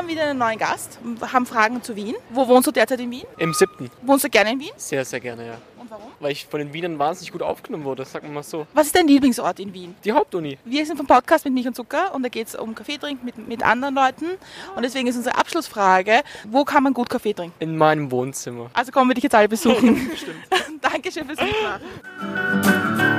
haben 0.02 0.08
wieder 0.08 0.24
einen 0.24 0.38
neuen 0.38 0.58
Gast, 0.58 0.98
haben 1.32 1.46
Fragen 1.46 1.80
zu 1.82 1.94
Wien. 1.94 2.16
Wo 2.30 2.48
wohnst 2.48 2.66
du 2.66 2.72
derzeit 2.72 2.98
in 2.98 3.10
Wien? 3.10 3.22
Im 3.38 3.54
siebten. 3.54 3.88
Wohnst 4.02 4.24
du 4.24 4.28
gerne 4.28 4.52
in 4.52 4.58
Wien? 4.58 4.72
Sehr, 4.76 5.04
sehr 5.04 5.20
gerne, 5.20 5.46
ja. 5.46 5.58
Und 5.78 5.90
warum? 5.90 6.10
weil 6.18 6.32
ich 6.32 6.46
von 6.46 6.58
den 6.58 6.72
Wienern 6.72 6.98
wahnsinnig 6.98 7.30
gut 7.30 7.42
aufgenommen 7.42 7.84
wurde, 7.84 8.04
sagen 8.04 8.26
wir 8.26 8.34
mal 8.34 8.42
so. 8.42 8.66
Was 8.74 8.86
ist 8.86 8.96
dein 8.96 9.06
Lieblingsort 9.06 9.60
in 9.60 9.72
Wien? 9.72 9.94
Die 10.04 10.10
Hauptuni. 10.12 10.58
Wir 10.64 10.84
sind 10.86 10.96
vom 10.96 11.06
Podcast 11.06 11.44
mit 11.44 11.54
Milch 11.54 11.68
und 11.68 11.76
Zucker 11.76 12.12
und 12.14 12.24
da 12.24 12.28
geht 12.28 12.48
es 12.48 12.56
um 12.56 12.74
Kaffee 12.74 12.98
trinken 12.98 13.24
mit, 13.24 13.46
mit 13.46 13.62
anderen 13.62 13.94
Leuten. 13.94 14.26
Und 14.74 14.82
deswegen 14.82 15.06
ist 15.06 15.16
unsere 15.16 15.36
Abschlussfrage, 15.36 16.22
wo 16.48 16.64
kann 16.64 16.82
man 16.82 16.94
gut 16.94 17.08
Kaffee 17.08 17.32
trinken? 17.32 17.54
In 17.60 17.76
meinem 17.76 18.10
Wohnzimmer. 18.10 18.70
Also 18.74 18.90
kommen 18.90 19.08
wir 19.08 19.14
dich 19.14 19.24
jetzt 19.24 19.36
alle 19.36 19.48
besuchen. 19.48 20.10
Dankeschön 20.80 21.26
fürs 21.26 21.38
Mitmachen. 21.38 23.11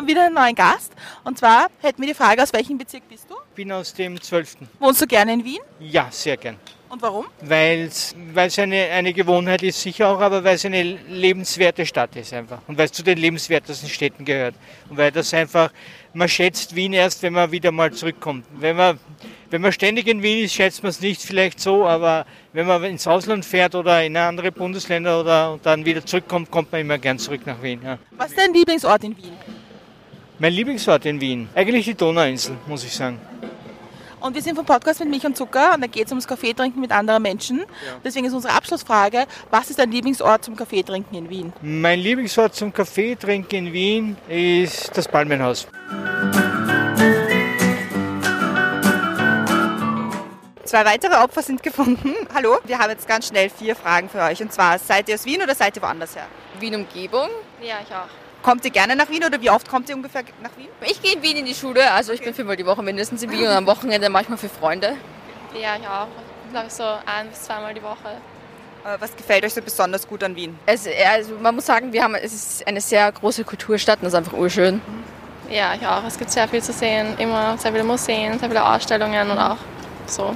Haben 0.00 0.08
wieder 0.08 0.24
einen 0.24 0.34
neuen 0.34 0.54
Gast. 0.54 0.92
Und 1.24 1.38
zwar 1.38 1.66
hätten 1.80 2.00
wir 2.00 2.08
die 2.08 2.14
Frage, 2.14 2.42
aus 2.42 2.52
welchem 2.54 2.78
Bezirk 2.78 3.06
bist 3.08 3.28
du? 3.28 3.34
bin 3.54 3.70
aus 3.72 3.92
dem 3.92 4.18
12. 4.18 4.56
Wohnst 4.78 5.02
du 5.02 5.06
gerne 5.06 5.34
in 5.34 5.44
Wien? 5.44 5.58
Ja, 5.78 6.08
sehr 6.10 6.38
gern. 6.38 6.56
Und 6.88 7.02
warum? 7.02 7.26
Weil 7.42 7.90
es 7.90 8.58
eine, 8.58 8.86
eine 8.86 9.12
Gewohnheit 9.12 9.62
ist, 9.62 9.82
sicher 9.82 10.08
auch, 10.08 10.18
aber 10.18 10.42
weil 10.42 10.54
es 10.54 10.64
eine 10.64 10.82
lebenswerte 10.82 11.84
Stadt 11.84 12.16
ist 12.16 12.32
einfach. 12.32 12.60
Und 12.66 12.78
weil 12.78 12.86
es 12.86 12.92
zu 12.92 13.02
den 13.02 13.18
lebenswertesten 13.18 13.90
Städten 13.90 14.24
gehört. 14.24 14.54
Und 14.88 14.96
weil 14.96 15.12
das 15.12 15.34
einfach, 15.34 15.70
man 16.14 16.26
schätzt 16.26 16.74
Wien 16.74 16.94
erst, 16.94 17.22
wenn 17.22 17.34
man 17.34 17.52
wieder 17.52 17.70
mal 17.70 17.92
zurückkommt. 17.92 18.46
Wenn 18.58 18.76
man, 18.76 18.98
wenn 19.50 19.60
man 19.60 19.72
ständig 19.72 20.08
in 20.08 20.22
Wien 20.22 20.46
ist, 20.46 20.54
schätzt 20.54 20.82
man 20.82 20.88
es 20.88 21.02
nicht 21.02 21.20
vielleicht 21.20 21.60
so, 21.60 21.86
aber 21.86 22.24
wenn 22.54 22.66
man 22.66 22.82
ins 22.84 23.06
Ausland 23.06 23.44
fährt 23.44 23.74
oder 23.74 24.02
in 24.02 24.16
andere 24.16 24.50
Bundesländer 24.50 25.20
oder 25.20 25.52
und 25.52 25.66
dann 25.66 25.84
wieder 25.84 26.04
zurückkommt, 26.06 26.50
kommt 26.50 26.72
man 26.72 26.80
immer 26.80 26.96
gern 26.96 27.18
zurück 27.18 27.42
nach 27.44 27.62
Wien. 27.62 27.82
Ja. 27.84 27.98
Was 28.12 28.30
ist 28.30 28.38
dein 28.38 28.54
Lieblingsort 28.54 29.04
in 29.04 29.14
Wien? 29.18 29.59
Mein 30.42 30.54
Lieblingsort 30.54 31.04
in 31.04 31.20
Wien, 31.20 31.50
eigentlich 31.54 31.84
die 31.84 31.94
Donauinsel, 31.94 32.56
muss 32.66 32.82
ich 32.82 32.94
sagen. 32.94 33.20
Und 34.20 34.34
wir 34.34 34.40
sind 34.40 34.56
vom 34.56 34.64
Podcast 34.64 34.98
mit 35.00 35.10
Milch 35.10 35.26
und 35.26 35.36
Zucker 35.36 35.74
und 35.74 35.82
da 35.82 35.86
geht 35.86 36.06
es 36.06 36.12
ums 36.12 36.26
Kaffee 36.26 36.54
trinken 36.54 36.80
mit 36.80 36.92
anderen 36.92 37.22
Menschen. 37.22 37.62
Deswegen 38.02 38.24
ist 38.24 38.32
unsere 38.32 38.54
Abschlussfrage, 38.54 39.26
was 39.50 39.68
ist 39.68 39.78
dein 39.78 39.92
Lieblingsort 39.92 40.42
zum 40.42 40.56
Kaffee 40.56 40.82
trinken 40.82 41.14
in 41.14 41.28
Wien? 41.28 41.52
Mein 41.60 42.00
Lieblingsort 42.00 42.54
zum 42.54 42.72
Kaffee 42.72 43.16
trinken 43.16 43.66
in 43.66 43.72
Wien 43.74 44.16
ist 44.30 44.96
das 44.96 45.06
Palmenhaus. 45.06 45.68
Zwei 50.64 50.84
weitere 50.86 51.16
Opfer 51.16 51.42
sind 51.42 51.62
gefunden. 51.62 52.14
Hallo, 52.34 52.56
wir 52.64 52.78
haben 52.78 52.88
jetzt 52.88 53.06
ganz 53.06 53.28
schnell 53.28 53.50
vier 53.50 53.76
Fragen 53.76 54.08
für 54.08 54.22
euch. 54.22 54.40
Und 54.40 54.54
zwar, 54.54 54.78
seid 54.78 55.06
ihr 55.10 55.16
aus 55.16 55.26
Wien 55.26 55.42
oder 55.42 55.54
seid 55.54 55.76
ihr 55.76 55.82
woanders 55.82 56.16
her? 56.16 56.28
Wien-Umgebung? 56.58 57.28
Ja, 57.60 57.80
ich 57.86 57.94
auch. 57.94 58.29
Kommt 58.42 58.64
ihr 58.64 58.70
gerne 58.70 58.96
nach 58.96 59.10
Wien 59.10 59.22
oder 59.24 59.40
wie 59.40 59.50
oft 59.50 59.68
kommt 59.68 59.88
ihr 59.88 59.94
ungefähr 59.94 60.22
nach 60.42 60.56
Wien? 60.56 60.68
Ich 60.82 61.02
gehe 61.02 61.12
in 61.14 61.22
Wien 61.22 61.36
in 61.36 61.44
die 61.44 61.54
Schule, 61.54 61.90
also 61.92 62.12
ich 62.12 62.22
bin 62.22 62.32
fünfmal 62.32 62.56
die 62.56 62.64
Woche 62.64 62.82
mindestens 62.82 63.22
in 63.22 63.30
Wien 63.30 63.42
und 63.42 63.48
am 63.48 63.66
Wochenende 63.66 64.08
manchmal 64.08 64.38
für 64.38 64.48
Freunde. 64.48 64.96
Ja, 65.54 65.76
ich 65.78 65.86
auch. 65.86 66.06
Glaube 66.50 66.66
ich 66.68 66.72
so 66.72 66.84
ein 66.84 67.28
bis 67.28 67.42
zweimal 67.42 67.74
die 67.74 67.82
Woche. 67.82 68.16
Äh, 68.84 68.96
Was 68.98 69.14
gefällt 69.14 69.44
euch 69.44 69.52
so 69.52 69.60
besonders 69.60 70.08
gut 70.08 70.24
an 70.24 70.34
Wien? 70.34 70.58
Es, 70.66 70.88
also 71.12 71.34
man 71.40 71.54
muss 71.54 71.66
sagen, 71.66 71.92
wir 71.92 72.02
haben, 72.02 72.14
es 72.14 72.32
ist 72.32 72.66
eine 72.66 72.80
sehr 72.80 73.12
große 73.12 73.44
Kulturstadt 73.44 73.98
und 73.98 74.04
das 74.04 74.14
ist 74.14 74.18
einfach 74.18 74.32
urschön. 74.32 74.80
Ja, 75.50 75.74
ich 75.74 75.86
auch. 75.86 76.02
Es 76.04 76.18
gibt 76.18 76.30
sehr 76.30 76.48
viel 76.48 76.62
zu 76.62 76.72
sehen. 76.72 77.18
Immer 77.18 77.58
sehr 77.58 77.72
viele 77.72 77.84
Museen, 77.84 78.38
sehr 78.38 78.48
viele 78.48 78.64
Ausstellungen 78.64 79.30
und 79.30 79.38
auch 79.38 79.58
so 80.06 80.34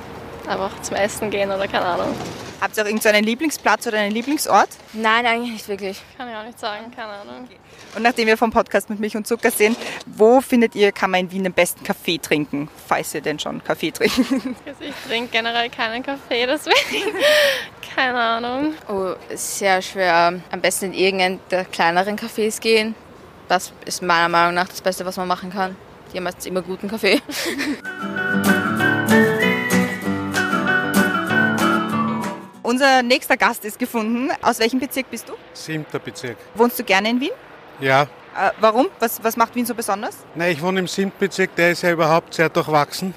einfach 0.48 0.82
zum 0.82 0.96
Essen 0.96 1.30
gehen 1.30 1.50
oder 1.50 1.66
keine 1.68 1.86
Ahnung. 1.86 2.14
Habt 2.60 2.76
ihr 2.76 2.82
auch 2.82 2.86
irgendeinen 2.86 3.24
Lieblingsplatz 3.24 3.86
oder 3.86 3.98
einen 3.98 4.14
Lieblingsort? 4.14 4.68
Nein, 4.92 5.26
eigentlich 5.26 5.52
nicht 5.52 5.68
wirklich. 5.68 6.00
Kann 6.16 6.28
ich 6.30 6.34
auch 6.34 6.44
nicht 6.44 6.58
sagen, 6.58 6.90
keine 6.94 7.12
Ahnung. 7.12 7.48
Und 7.94 8.02
nachdem 8.02 8.26
wir 8.26 8.36
vom 8.36 8.50
Podcast 8.50 8.88
mit 8.88 9.00
Milch 9.00 9.16
und 9.16 9.26
Zucker 9.26 9.50
sind, 9.50 9.76
wo 10.06 10.40
findet 10.40 10.74
ihr, 10.74 10.90
kann 10.90 11.10
man 11.10 11.20
in 11.20 11.30
Wien 11.30 11.44
den 11.44 11.52
besten 11.52 11.84
Kaffee 11.84 12.18
trinken, 12.18 12.68
falls 12.86 13.14
ihr 13.14 13.20
denn 13.20 13.38
schon 13.38 13.62
Kaffee 13.62 13.90
trinkt? 13.90 14.16
Also 14.66 14.82
ich 14.82 14.94
trinke 15.06 15.30
generell 15.30 15.68
keinen 15.68 16.02
Kaffee, 16.02 16.46
deswegen 16.46 17.16
keine 17.94 18.18
Ahnung. 18.18 18.74
Oh, 18.88 19.14
ist 19.28 19.58
sehr 19.58 19.82
schwer. 19.82 20.40
Am 20.50 20.60
besten 20.60 20.86
in 20.86 20.94
irgendeinen 20.94 21.40
der 21.50 21.64
kleineren 21.64 22.16
Cafés 22.16 22.60
gehen. 22.60 22.94
Das 23.48 23.72
ist 23.84 24.02
meiner 24.02 24.28
Meinung 24.28 24.54
nach 24.54 24.68
das 24.68 24.80
Beste, 24.80 25.04
was 25.04 25.16
man 25.16 25.28
machen 25.28 25.52
kann. 25.52 25.76
Die 26.12 26.16
haben 26.16 26.24
meistens 26.24 26.46
immer 26.46 26.62
guten 26.62 26.88
Kaffee. 26.88 27.20
Unser 32.74 33.04
nächster 33.04 33.36
Gast 33.36 33.64
ist 33.64 33.78
gefunden. 33.78 34.32
Aus 34.42 34.58
welchem 34.58 34.80
Bezirk 34.80 35.08
bist 35.08 35.28
du? 35.28 35.34
Siebter 35.52 36.00
Bezirk. 36.00 36.36
Wohnst 36.56 36.76
du 36.76 36.82
gerne 36.82 37.08
in 37.08 37.20
Wien? 37.20 37.30
Ja. 37.78 38.02
Äh, 38.02 38.50
warum? 38.58 38.88
Was, 38.98 39.22
was 39.22 39.36
macht 39.36 39.54
Wien 39.54 39.64
so 39.64 39.76
besonders? 39.76 40.16
Na, 40.34 40.48
ich 40.48 40.60
wohne 40.60 40.80
im 40.80 40.88
siebten 40.88 41.16
Bezirk, 41.16 41.54
der 41.54 41.70
ist 41.70 41.82
ja 41.82 41.92
überhaupt 41.92 42.34
sehr 42.34 42.48
durchwachsen. 42.48 43.14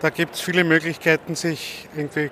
Da 0.00 0.10
gibt 0.10 0.34
es 0.34 0.40
viele 0.40 0.64
Möglichkeiten, 0.64 1.36
sich 1.36 1.88
irgendwie 1.94 2.28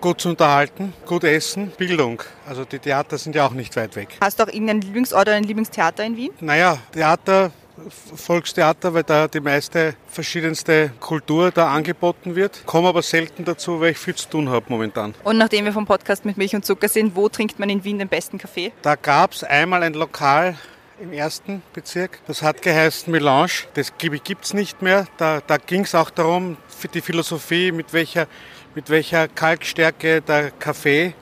gut 0.00 0.20
zu 0.20 0.28
unterhalten, 0.28 0.92
gut 1.04 1.24
essen, 1.24 1.72
Bildung. 1.76 2.22
Also 2.46 2.64
die 2.64 2.78
Theater 2.78 3.18
sind 3.18 3.34
ja 3.34 3.44
auch 3.44 3.50
nicht 3.50 3.74
weit 3.74 3.96
weg. 3.96 4.10
Hast 4.20 4.38
du 4.38 4.44
auch 4.44 4.48
irgendeinen 4.52 4.82
Lieblingsort 4.82 5.22
oder 5.22 5.34
ein 5.34 5.42
Lieblingstheater 5.42 6.04
in 6.04 6.16
Wien? 6.16 6.30
Naja, 6.38 6.78
Theater, 6.92 7.50
Volkstheater, 7.90 8.94
weil 8.94 9.02
da 9.02 9.28
die 9.28 9.40
meiste 9.40 9.94
verschiedenste 10.08 10.92
Kultur 11.00 11.50
da 11.50 11.72
angeboten 11.72 12.34
wird. 12.34 12.62
Komme 12.66 12.88
aber 12.88 13.02
selten 13.02 13.44
dazu, 13.44 13.80
weil 13.80 13.92
ich 13.92 13.98
viel 13.98 14.14
zu 14.14 14.28
tun 14.28 14.48
habe 14.48 14.66
momentan. 14.68 15.14
Und 15.24 15.38
nachdem 15.38 15.64
wir 15.64 15.72
vom 15.72 15.86
Podcast 15.86 16.24
mit 16.24 16.36
Milch 16.36 16.54
und 16.54 16.64
Zucker 16.64 16.88
sind, 16.88 17.16
wo 17.16 17.28
trinkt 17.28 17.58
man 17.58 17.70
in 17.70 17.84
Wien 17.84 17.98
den 17.98 18.08
besten 18.08 18.38
Kaffee? 18.38 18.72
Da 18.82 18.96
gab 18.96 19.32
es 19.32 19.44
einmal 19.44 19.82
ein 19.82 19.94
Lokal 19.94 20.56
im 21.00 21.12
ersten 21.12 21.62
Bezirk. 21.72 22.20
Das 22.26 22.42
hat 22.42 22.62
geheißen 22.62 23.10
Melange. 23.10 23.52
Das 23.74 23.92
gibt 23.98 24.44
es 24.44 24.54
nicht 24.54 24.82
mehr. 24.82 25.06
Da, 25.16 25.40
da 25.46 25.56
ging 25.56 25.82
es 25.82 25.94
auch 25.94 26.10
darum, 26.10 26.56
für 26.68 26.88
die 26.88 27.00
Philosophie, 27.00 27.72
mit 27.72 27.92
welcher, 27.92 28.26
mit 28.74 28.88
welcher 28.88 29.28
Kalkstärke 29.28 30.20
der 30.22 30.50
Kaffee 30.52 31.14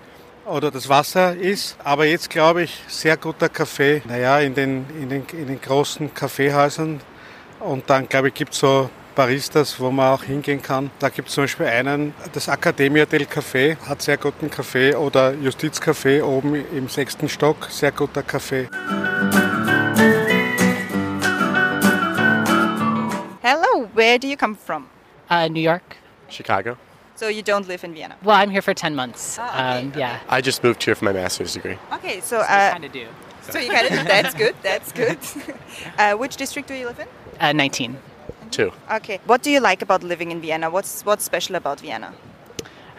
oder 0.51 0.71
das 0.71 0.89
Wasser 0.89 1.35
ist. 1.35 1.77
Aber 1.83 2.05
jetzt 2.05 2.29
glaube 2.29 2.63
ich, 2.63 2.83
sehr 2.89 3.17
guter 3.17 3.49
Kaffee. 3.49 4.03
Naja, 4.07 4.41
in 4.41 4.55
den, 4.55 4.87
in 5.01 5.09
den, 5.09 5.25
in 5.33 5.47
den 5.47 5.61
großen 5.61 6.13
Kaffeehäusern. 6.13 7.01
Und 7.61 7.89
dann 7.89 8.09
glaube 8.09 8.29
ich, 8.29 8.35
gibt 8.35 8.53
es 8.53 8.59
so 8.59 8.91
Baristas, 9.15 9.79
wo 9.79 9.91
man 9.91 10.15
auch 10.15 10.23
hingehen 10.23 10.63
kann. 10.63 10.91
Da 10.99 11.09
gibt 11.09 11.29
es 11.29 11.35
zum 11.35 11.45
Beispiel 11.45 11.67
einen, 11.67 12.15
das 12.33 12.49
Academia 12.49 13.05
del 13.07 13.23
Café 13.23 13.77
hat 13.87 14.03
sehr 14.03 14.17
guten 14.17 14.51
Kaffee 14.51 14.95
oder 14.95 15.33
Justizcafé 15.33 16.23
oben 16.23 16.55
im 16.55 16.89
sechsten 16.89 17.29
Stock, 17.29 17.69
sehr 17.71 17.93
guter 17.93 18.23
Kaffee. 18.23 18.69
Hello, 23.43 23.89
where 23.95 24.19
do 24.19 24.29
you 24.29 24.37
come 24.37 24.55
from? 24.55 24.87
Uh, 25.29 25.49
New 25.49 25.61
York. 25.61 25.97
Chicago. 26.29 26.77
So 27.21 27.29
you 27.29 27.43
don't 27.43 27.69
live 27.69 27.85
in 27.85 27.93
Vienna? 27.93 28.17
Well, 28.23 28.35
I'm 28.35 28.49
here 28.49 28.63
for 28.63 28.73
10 28.73 28.95
months. 28.95 29.39
um, 29.39 29.93
yeah. 29.95 30.21
I 30.31 30.41
just 30.41 30.65
moved 30.65 30.83
here 30.83 30.95
for 30.95 31.05
my 31.05 31.13
master's 31.13 31.53
degree. 31.53 31.77
Okay, 31.93 32.23
so... 32.23 32.39
Uh, 32.39 32.71
kind 32.73 32.83
of 32.87 32.93
do. 32.93 33.07
So 33.43 33.59
you 33.59 33.71
kind 33.71 33.87
of 33.89 33.93
do 33.93 34.05
That's 34.05 34.35
good, 34.35 34.55
that's 34.63 34.91
good. 34.93 35.19
uh, 35.99 36.15
which 36.15 36.37
district 36.37 36.69
do 36.69 36.75
you 36.75 36.87
live 36.87 36.99
in? 36.99 37.07
Uh, 37.39 37.53
19. 37.53 37.99
Two. 38.51 38.73
Okay. 38.91 39.21
What 39.27 39.43
do 39.43 39.51
you 39.51 39.61
like 39.61 39.83
about 39.83 40.03
living 40.03 40.31
in 40.31 40.41
Vienna? 40.41 40.71
What's, 40.71 41.05
what's 41.05 41.23
special 41.23 41.57
about 41.57 41.81
Vienna? 41.81 42.15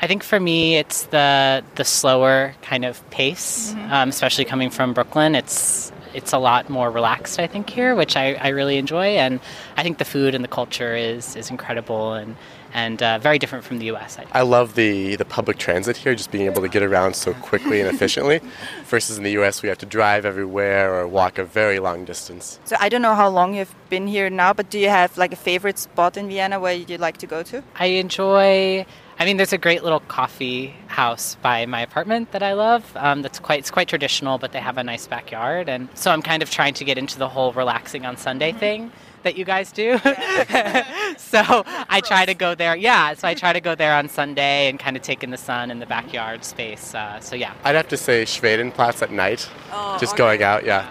I 0.03 0.05
think 0.05 0.21
for 0.21 0.39
me, 0.39 0.77
it's 0.77 1.03
the 1.05 1.63
the 1.75 1.83
slower 1.83 2.55
kind 2.61 2.85
of 2.85 3.07
pace, 3.11 3.73
Mhm. 3.75 3.91
um, 3.91 4.09
especially 4.09 4.45
coming 4.45 4.71
from 4.71 4.93
Brooklyn. 4.93 5.35
It's 5.35 5.91
it's 6.13 6.33
a 6.33 6.39
lot 6.39 6.69
more 6.69 6.89
relaxed, 6.89 7.39
I 7.39 7.47
think, 7.47 7.69
here, 7.69 7.93
which 7.95 8.15
I, 8.17 8.33
I 8.33 8.47
really 8.49 8.77
enjoy, 8.77 9.17
and 9.17 9.39
I 9.77 9.83
think 9.83 9.99
the 9.99 10.05
food 10.05 10.33
and 10.33 10.43
the 10.43 10.47
culture 10.59 10.95
is 10.95 11.35
is 11.35 11.51
incredible 11.51 12.13
and 12.13 12.35
and 12.73 13.01
uh, 13.01 13.19
very 13.19 13.39
different 13.39 13.63
from 13.63 13.79
the 13.79 13.85
U.S. 13.85 14.17
I 14.17 14.41
I 14.41 14.43
love 14.43 14.75
the, 14.75 15.15
the 15.17 15.25
public 15.25 15.57
transit 15.57 15.97
here, 15.97 16.15
just 16.15 16.31
being 16.31 16.45
able 16.45 16.61
to 16.61 16.67
get 16.67 16.83
around 16.83 17.15
so 17.15 17.33
quickly 17.35 17.79
and 17.79 17.89
efficiently. 17.89 18.41
Versus 18.85 19.17
in 19.17 19.23
the 19.23 19.31
US, 19.41 19.61
we 19.61 19.69
have 19.69 19.77
to 19.79 19.85
drive 19.85 20.25
everywhere 20.25 20.93
or 20.93 21.07
walk 21.07 21.37
a 21.37 21.43
very 21.43 21.79
long 21.79 22.05
distance. 22.05 22.59
So 22.65 22.75
I 22.79 22.89
don't 22.89 23.01
know 23.01 23.15
how 23.15 23.29
long 23.29 23.55
you've 23.55 23.75
been 23.89 24.07
here 24.07 24.29
now, 24.29 24.53
but 24.53 24.69
do 24.69 24.79
you 24.79 24.89
have 24.89 25.17
like 25.17 25.33
a 25.33 25.35
favorite 25.35 25.77
spot 25.77 26.17
in 26.17 26.27
Vienna 26.27 26.59
where 26.59 26.73
you'd 26.73 26.99
like 26.99 27.17
to 27.17 27.27
go 27.27 27.43
to? 27.43 27.63
I 27.75 27.87
enjoy. 27.87 28.85
I 29.19 29.25
mean, 29.25 29.37
there's 29.37 29.53
a 29.53 29.57
great 29.59 29.83
little 29.83 29.99
coffee 29.99 30.73
house 30.87 31.35
by 31.43 31.67
my 31.67 31.81
apartment 31.81 32.31
that 32.31 32.41
I 32.41 32.53
love. 32.53 32.91
Um, 32.95 33.21
that's 33.21 33.37
quite 33.37 33.59
it's 33.59 33.69
quite 33.69 33.87
traditional, 33.87 34.37
but 34.39 34.51
they 34.53 34.59
have 34.59 34.77
a 34.77 34.83
nice 34.83 35.05
backyard, 35.05 35.69
and 35.69 35.89
so 35.93 36.09
I'm 36.11 36.23
kind 36.23 36.41
of 36.41 36.49
trying 36.49 36.73
to 36.75 36.83
get 36.83 36.97
into 36.97 37.19
the 37.19 37.29
whole 37.29 37.53
relaxing 37.53 38.05
on 38.05 38.17
Sunday 38.17 38.51
thing 38.51 38.91
that 39.23 39.37
you 39.37 39.45
guys 39.45 39.71
do. 39.71 39.97
so 41.17 41.63
I 41.65 42.01
try 42.05 42.25
to 42.25 42.33
go 42.33 42.55
there. 42.55 42.75
Yeah, 42.75 43.13
so 43.13 43.27
I 43.27 43.33
try 43.33 43.53
to 43.53 43.61
go 43.61 43.75
there 43.75 43.93
on 43.93 44.09
Sunday 44.09 44.69
and 44.69 44.79
kind 44.79 44.95
of 44.95 45.03
take 45.03 45.23
in 45.23 45.29
the 45.29 45.37
sun 45.37 45.71
in 45.71 45.79
the 45.79 45.85
backyard 45.85 46.43
space. 46.43 46.93
Uh, 46.93 47.19
so 47.19 47.35
yeah. 47.35 47.53
I'd 47.63 47.75
have 47.75 47.87
to 47.89 47.97
say 47.97 48.23
Schwedenplatz 48.23 49.01
at 49.01 49.11
night. 49.11 49.49
Oh, 49.71 49.97
just 49.99 50.13
okay. 50.13 50.17
going 50.17 50.43
out, 50.43 50.65
yeah. 50.65 50.89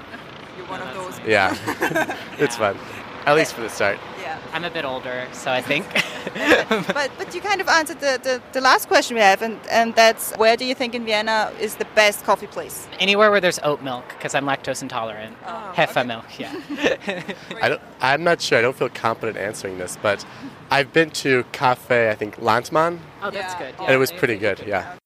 You're 0.57 0.67
one 0.67 0.81
of 0.81 0.95
those. 0.95 1.21
Yeah. 1.27 1.57
it's 2.39 2.57
fun. 2.57 2.79
At 3.27 3.37
least 3.37 3.55
for 3.55 3.61
the 3.61 3.69
start. 3.69 3.99
I'm 4.53 4.65
a 4.65 4.71
bit 4.71 4.85
older, 4.85 5.27
so 5.33 5.51
I 5.51 5.63
think. 5.63 5.87
but 6.93 7.11
but 7.17 7.35
you 7.35 7.41
kind 7.41 7.61
of 7.61 7.69
answered 7.69 8.01
the, 8.01 8.19
the, 8.23 8.43
the, 8.53 8.61
last 8.61 8.89
question 8.89 9.15
we 9.15 9.23
have, 9.23 9.43
and, 9.43 9.59
and 9.71 9.95
that's 9.95 10.35
where 10.37 10.57
do 10.57 10.65
you 10.65 10.75
think 10.75 10.95
in 10.95 11.05
Vienna 11.05 11.53
is 11.61 11.77
the 11.77 11.85
best 11.95 12.25
coffee 12.25 12.49
place? 12.49 12.89
Anywhere 12.99 13.31
where 13.31 13.41
there's 13.41 13.61
oat 13.63 13.83
milk, 13.83 14.09
because 14.09 14.35
I'm 14.35 14.45
lactose 14.47 14.83
intolerant. 14.83 15.37
Oh, 15.47 15.73
Hefe 15.77 15.91
okay. 15.91 16.03
milk, 16.05 16.39
yeah. 16.39 16.55
I 17.63 17.79
I'm 18.01 18.25
not 18.25 18.41
sure. 18.41 18.59
I 18.59 18.63
don't 18.63 18.77
feel 18.77 18.89
competent 18.89 19.39
answering 19.39 19.79
this, 19.79 19.97
but 20.03 20.25
I've 20.71 20.93
been 20.93 21.11
to 21.11 21.45
Cafe, 21.53 22.11
I 22.11 22.15
think, 22.15 22.37
Lantmann. 22.37 22.99
Oh, 23.23 23.31
that's 23.31 23.55
yeah. 23.55 23.59
good. 23.59 23.75
Yeah. 23.79 23.85
And 23.85 23.95
it 23.95 23.99
was 23.99 24.11
pretty 24.11 24.37
good, 24.37 24.59
good. 24.59 24.69
yeah. 24.69 24.97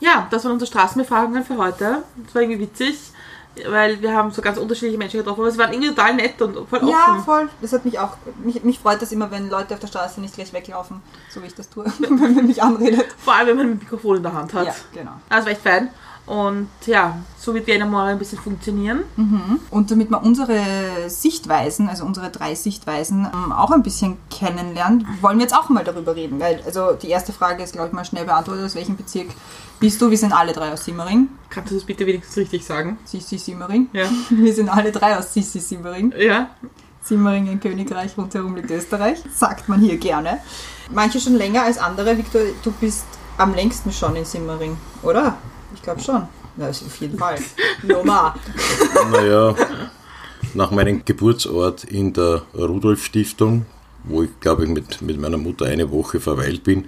Ja, 0.00 0.28
das 0.30 0.44
waren 0.44 0.52
unsere 0.52 0.68
Straßenbefragungen 0.68 1.44
für 1.44 1.56
heute. 1.56 2.04
Das 2.24 2.34
war 2.34 2.42
irgendwie 2.42 2.60
witzig. 2.60 3.12
Weil 3.68 4.00
wir 4.02 4.14
haben 4.14 4.30
so 4.30 4.42
ganz 4.42 4.58
unterschiedliche 4.58 4.98
Menschen 4.98 5.18
getroffen, 5.18 5.40
aber 5.40 5.50
sie 5.50 5.58
waren 5.58 5.72
irgendwie 5.72 5.90
total 5.90 6.14
nett 6.14 6.40
und 6.42 6.54
voll 6.68 6.80
offen. 6.80 6.88
Ja, 6.88 7.22
voll. 7.24 7.48
Das 7.60 7.72
hat 7.72 7.84
mich 7.84 7.98
auch. 7.98 8.16
Mich, 8.42 8.62
mich 8.64 8.78
freut 8.78 9.00
das 9.00 9.12
immer, 9.12 9.30
wenn 9.30 9.48
Leute 9.48 9.74
auf 9.74 9.80
der 9.80 9.86
Straße 9.86 10.20
nicht 10.20 10.34
gleich 10.34 10.52
weglaufen, 10.52 11.02
so 11.30 11.42
wie 11.42 11.46
ich 11.46 11.54
das 11.54 11.70
tue, 11.70 11.84
wenn 11.98 12.34
man 12.34 12.46
mich 12.46 12.62
anredet. 12.62 13.06
Vor 13.18 13.34
allem, 13.34 13.48
wenn 13.48 13.56
man 13.56 13.66
ein 13.66 13.78
Mikrofon 13.78 14.16
in 14.16 14.22
der 14.22 14.32
Hand 14.32 14.52
hat. 14.54 14.66
Ja, 14.66 14.74
genau. 14.92 15.12
Also 15.28 15.46
war 15.46 15.52
echt 15.52 15.62
fein. 15.62 15.90
Und 16.26 16.68
ja, 16.86 17.18
so 17.38 17.52
wird 17.52 17.66
Vienna 17.66 17.84
More 17.84 18.06
ein 18.06 18.18
bisschen 18.18 18.38
funktionieren. 18.38 19.04
Mhm. 19.16 19.60
Und 19.70 19.90
damit 19.90 20.10
man 20.10 20.22
unsere 20.22 21.08
Sichtweisen, 21.08 21.88
also 21.88 22.04
unsere 22.04 22.30
drei 22.30 22.54
Sichtweisen, 22.54 23.26
ähm, 23.32 23.52
auch 23.52 23.70
ein 23.70 23.82
bisschen 23.82 24.16
kennenlernt, 24.30 25.04
wollen 25.20 25.36
wir 25.36 25.42
jetzt 25.42 25.54
auch 25.54 25.68
mal 25.68 25.84
darüber 25.84 26.16
reden. 26.16 26.40
Weil, 26.40 26.62
also 26.64 26.92
die 26.92 27.10
erste 27.10 27.32
Frage 27.32 27.62
ist, 27.62 27.74
glaube 27.74 27.88
ich, 27.88 27.92
mal 27.92 28.06
schnell 28.06 28.24
beantwortet. 28.24 28.64
Aus 28.64 28.74
welchem 28.74 28.96
Bezirk 28.96 29.28
bist 29.80 30.00
du? 30.00 30.10
Wir 30.10 30.16
sind 30.16 30.32
alle 30.32 30.54
drei 30.54 30.72
aus 30.72 30.86
Simmering. 30.86 31.28
Kannst 31.50 31.70
du 31.70 31.74
das 31.74 31.84
bitte 31.84 32.06
wenigstens 32.06 32.38
richtig 32.38 32.64
sagen? 32.64 32.98
Sissi 33.04 33.36
Simmering. 33.36 33.88
Ja. 33.92 34.06
Wir 34.30 34.54
sind 34.54 34.70
alle 34.70 34.92
drei 34.92 35.18
aus 35.18 35.34
Sissi 35.34 35.60
Simmering. 35.60 36.14
Ja. 36.16 36.50
Simmering 37.02 37.48
in 37.48 37.60
Königreich, 37.60 38.16
rundherum 38.16 38.56
liegt 38.56 38.70
Österreich. 38.70 39.18
Sagt 39.34 39.68
man 39.68 39.80
hier 39.80 39.98
gerne. 39.98 40.38
Manche 40.90 41.20
schon 41.20 41.34
länger 41.34 41.64
als 41.64 41.76
andere. 41.76 42.16
Victor, 42.16 42.40
du 42.62 42.70
bist 42.72 43.04
am 43.36 43.54
längsten 43.54 43.92
schon 43.92 44.16
in 44.16 44.24
Simmering, 44.24 44.78
oder? 45.02 45.36
Ich 45.74 45.82
glaube 45.82 46.00
schon. 46.00 46.22
Ja, 46.56 46.68
ist 46.68 46.84
auf 46.84 46.96
jeden 47.00 47.18
Fall. 47.18 47.38
Normal. 47.82 48.34
Naja, 49.10 49.54
nach 50.54 50.70
meinem 50.70 51.04
Geburtsort 51.04 51.84
in 51.84 52.12
der 52.12 52.42
Rudolf-Stiftung, 52.54 53.66
wo 54.04 54.22
ich 54.22 54.30
glaube 54.40 54.64
ich 54.64 54.70
mit, 54.70 55.02
mit 55.02 55.20
meiner 55.20 55.38
Mutter 55.38 55.66
eine 55.66 55.90
Woche 55.90 56.20
verweilt 56.20 56.62
bin, 56.64 56.86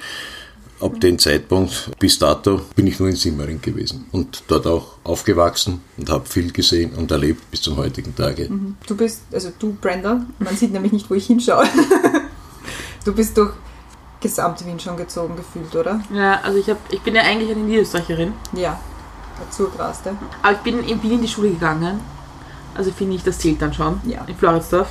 ab 0.80 1.00
dem 1.00 1.18
Zeitpunkt 1.18 1.90
bis 1.98 2.18
dato 2.18 2.60
bin 2.74 2.86
ich 2.86 2.98
nur 2.98 3.08
in 3.08 3.16
Simmering 3.16 3.60
gewesen 3.60 4.06
und 4.12 4.44
dort 4.48 4.66
auch 4.66 4.98
aufgewachsen 5.04 5.80
und 5.96 6.10
habe 6.10 6.26
viel 6.26 6.52
gesehen 6.52 6.92
und 6.94 7.10
erlebt 7.10 7.50
bis 7.50 7.62
zum 7.62 7.76
heutigen 7.76 8.14
Tage. 8.14 8.48
Mhm. 8.48 8.76
Du 8.86 8.96
bist, 8.96 9.22
also 9.32 9.50
du, 9.58 9.76
Brenda, 9.80 10.24
man 10.38 10.56
sieht 10.56 10.72
nämlich 10.72 10.92
nicht, 10.92 11.10
wo 11.10 11.14
ich 11.14 11.26
hinschaue. 11.26 11.64
Du 13.04 13.14
bist 13.14 13.36
durch 13.36 13.52
gesamt 14.20 14.64
Wien 14.64 14.80
schon 14.80 14.96
gezogen 14.96 15.36
gefühlt, 15.36 15.74
oder? 15.74 16.00
Ja, 16.12 16.40
also 16.42 16.58
ich, 16.58 16.68
hab, 16.68 16.78
ich 16.92 17.00
bin 17.02 17.14
ja 17.14 17.22
eigentlich 17.22 17.50
eine 17.50 17.60
Niederösterreicherin. 17.60 18.32
Ja, 18.52 18.78
dazu 19.38 19.68
graste. 19.68 20.16
Aber 20.42 20.52
ich 20.52 20.58
bin 20.58 20.82
in 20.82 21.02
Wien 21.02 21.12
in 21.12 21.22
die 21.22 21.28
Schule 21.28 21.50
gegangen. 21.50 22.00
Also 22.74 22.90
finde 22.92 23.16
ich, 23.16 23.24
das 23.24 23.38
zählt 23.38 23.60
dann 23.62 23.72
schon. 23.72 24.00
Ja. 24.04 24.22
In 24.26 24.36
Floridsdorf. 24.36 24.88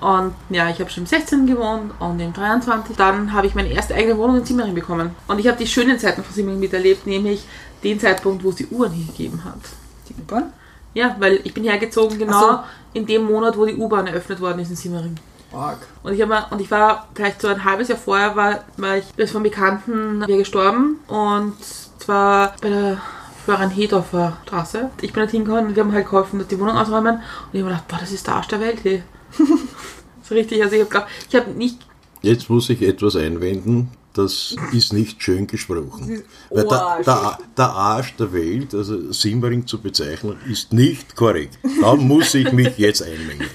Und 0.00 0.34
ja, 0.48 0.70
ich 0.70 0.80
habe 0.80 0.90
schon 0.90 1.04
im 1.04 1.06
16 1.06 1.46
gewohnt 1.46 1.92
und 1.98 2.20
im 2.20 2.32
23. 2.32 2.96
Dann 2.96 3.32
habe 3.32 3.46
ich 3.46 3.54
meine 3.54 3.68
erste 3.68 3.94
eigene 3.94 4.16
Wohnung 4.16 4.38
in 4.38 4.44
Simmering 4.44 4.74
bekommen. 4.74 5.14
Und 5.28 5.38
ich 5.38 5.46
habe 5.46 5.58
die 5.58 5.66
schönen 5.66 5.98
Zeiten 5.98 6.24
von 6.24 6.34
Simmering 6.34 6.58
miterlebt, 6.58 7.06
nämlich 7.06 7.44
den 7.84 8.00
Zeitpunkt, 8.00 8.42
wo 8.42 8.48
es 8.48 8.56
die 8.56 8.66
U-Bahn 8.66 8.92
hier 8.92 9.06
gegeben 9.06 9.44
hat. 9.44 9.60
Die 10.08 10.14
U-Bahn? 10.14 10.52
Ja, 10.94 11.16
weil 11.18 11.40
ich 11.44 11.52
bin 11.52 11.64
hergezogen 11.64 12.18
genau 12.18 12.50
Ach 12.50 12.64
in 12.92 13.06
dem 13.06 13.24
Monat, 13.24 13.56
wo 13.56 13.66
die 13.66 13.76
U-Bahn 13.76 14.06
eröffnet 14.06 14.40
worden 14.40 14.60
ist 14.60 14.70
in 14.70 14.76
Simmering. 14.76 15.16
Arg. 15.52 15.78
Und 16.02 16.12
ich, 16.12 16.26
mal, 16.26 16.46
und 16.50 16.60
ich 16.60 16.70
war 16.70 17.08
vielleicht 17.14 17.40
so 17.40 17.48
ein 17.48 17.64
halbes 17.64 17.88
Jahr 17.88 17.98
vorher, 17.98 18.36
war, 18.36 18.64
war 18.76 18.96
ich 18.96 19.04
ist 19.16 19.32
von 19.32 19.42
Bekannten 19.42 20.24
hier 20.26 20.38
gestorben. 20.38 21.00
Und 21.08 21.54
zwar 21.98 22.54
bei 22.60 22.68
der 22.68 23.00
Florian 23.44 23.70
Hedorfer 23.70 24.36
Straße. 24.46 24.90
Ich 25.00 25.12
bin 25.12 25.22
dort 25.22 25.30
hingekommen 25.30 25.66
und 25.66 25.76
die 25.76 25.80
haben 25.80 25.92
halt 25.92 26.06
geholfen, 26.06 26.44
die 26.48 26.58
Wohnung 26.58 26.76
ausräumen. 26.76 27.16
Und 27.16 27.22
ich 27.52 27.60
habe 27.60 27.64
mir 27.64 27.64
gedacht, 27.64 27.88
boah, 27.88 27.98
das 27.98 28.12
ist 28.12 28.26
der 28.26 28.34
Arsch 28.34 28.48
der 28.48 28.60
Welt 28.60 28.80
hier. 28.82 29.02
so 30.22 30.34
richtig, 30.34 30.62
also 30.62 30.76
ich 30.76 30.82
habe 30.82 31.06
ich 31.28 31.36
hab 31.36 31.46
nicht 31.48 31.78
Jetzt 32.22 32.50
muss 32.50 32.68
ich 32.68 32.82
etwas 32.82 33.16
einwenden, 33.16 33.90
das 34.12 34.56
ist 34.72 34.92
nicht 34.92 35.22
schön 35.22 35.46
gesprochen. 35.46 36.22
Weil 36.50 36.64
der, 36.64 37.00
der, 37.04 37.38
der 37.56 37.68
Arsch 37.70 38.14
der 38.16 38.32
Welt, 38.32 38.74
also 38.74 39.12
Simmering 39.12 39.66
zu 39.66 39.80
bezeichnen, 39.80 40.36
ist 40.50 40.72
nicht 40.72 41.16
korrekt. 41.16 41.58
Da 41.80 41.94
muss 41.94 42.34
ich 42.34 42.52
mich 42.52 42.76
jetzt 42.76 43.02
einmengen. 43.02 43.46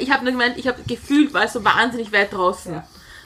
Ich 0.00 0.10
habe 0.10 0.24
nur 0.24 0.32
gemeint, 0.32 0.58
ich 0.58 0.66
habe 0.68 0.82
gefühlt, 0.86 1.32
war 1.34 1.44
es 1.44 1.52
so 1.52 1.64
wahnsinnig 1.64 2.12
weit 2.12 2.32
draußen. 2.32 2.82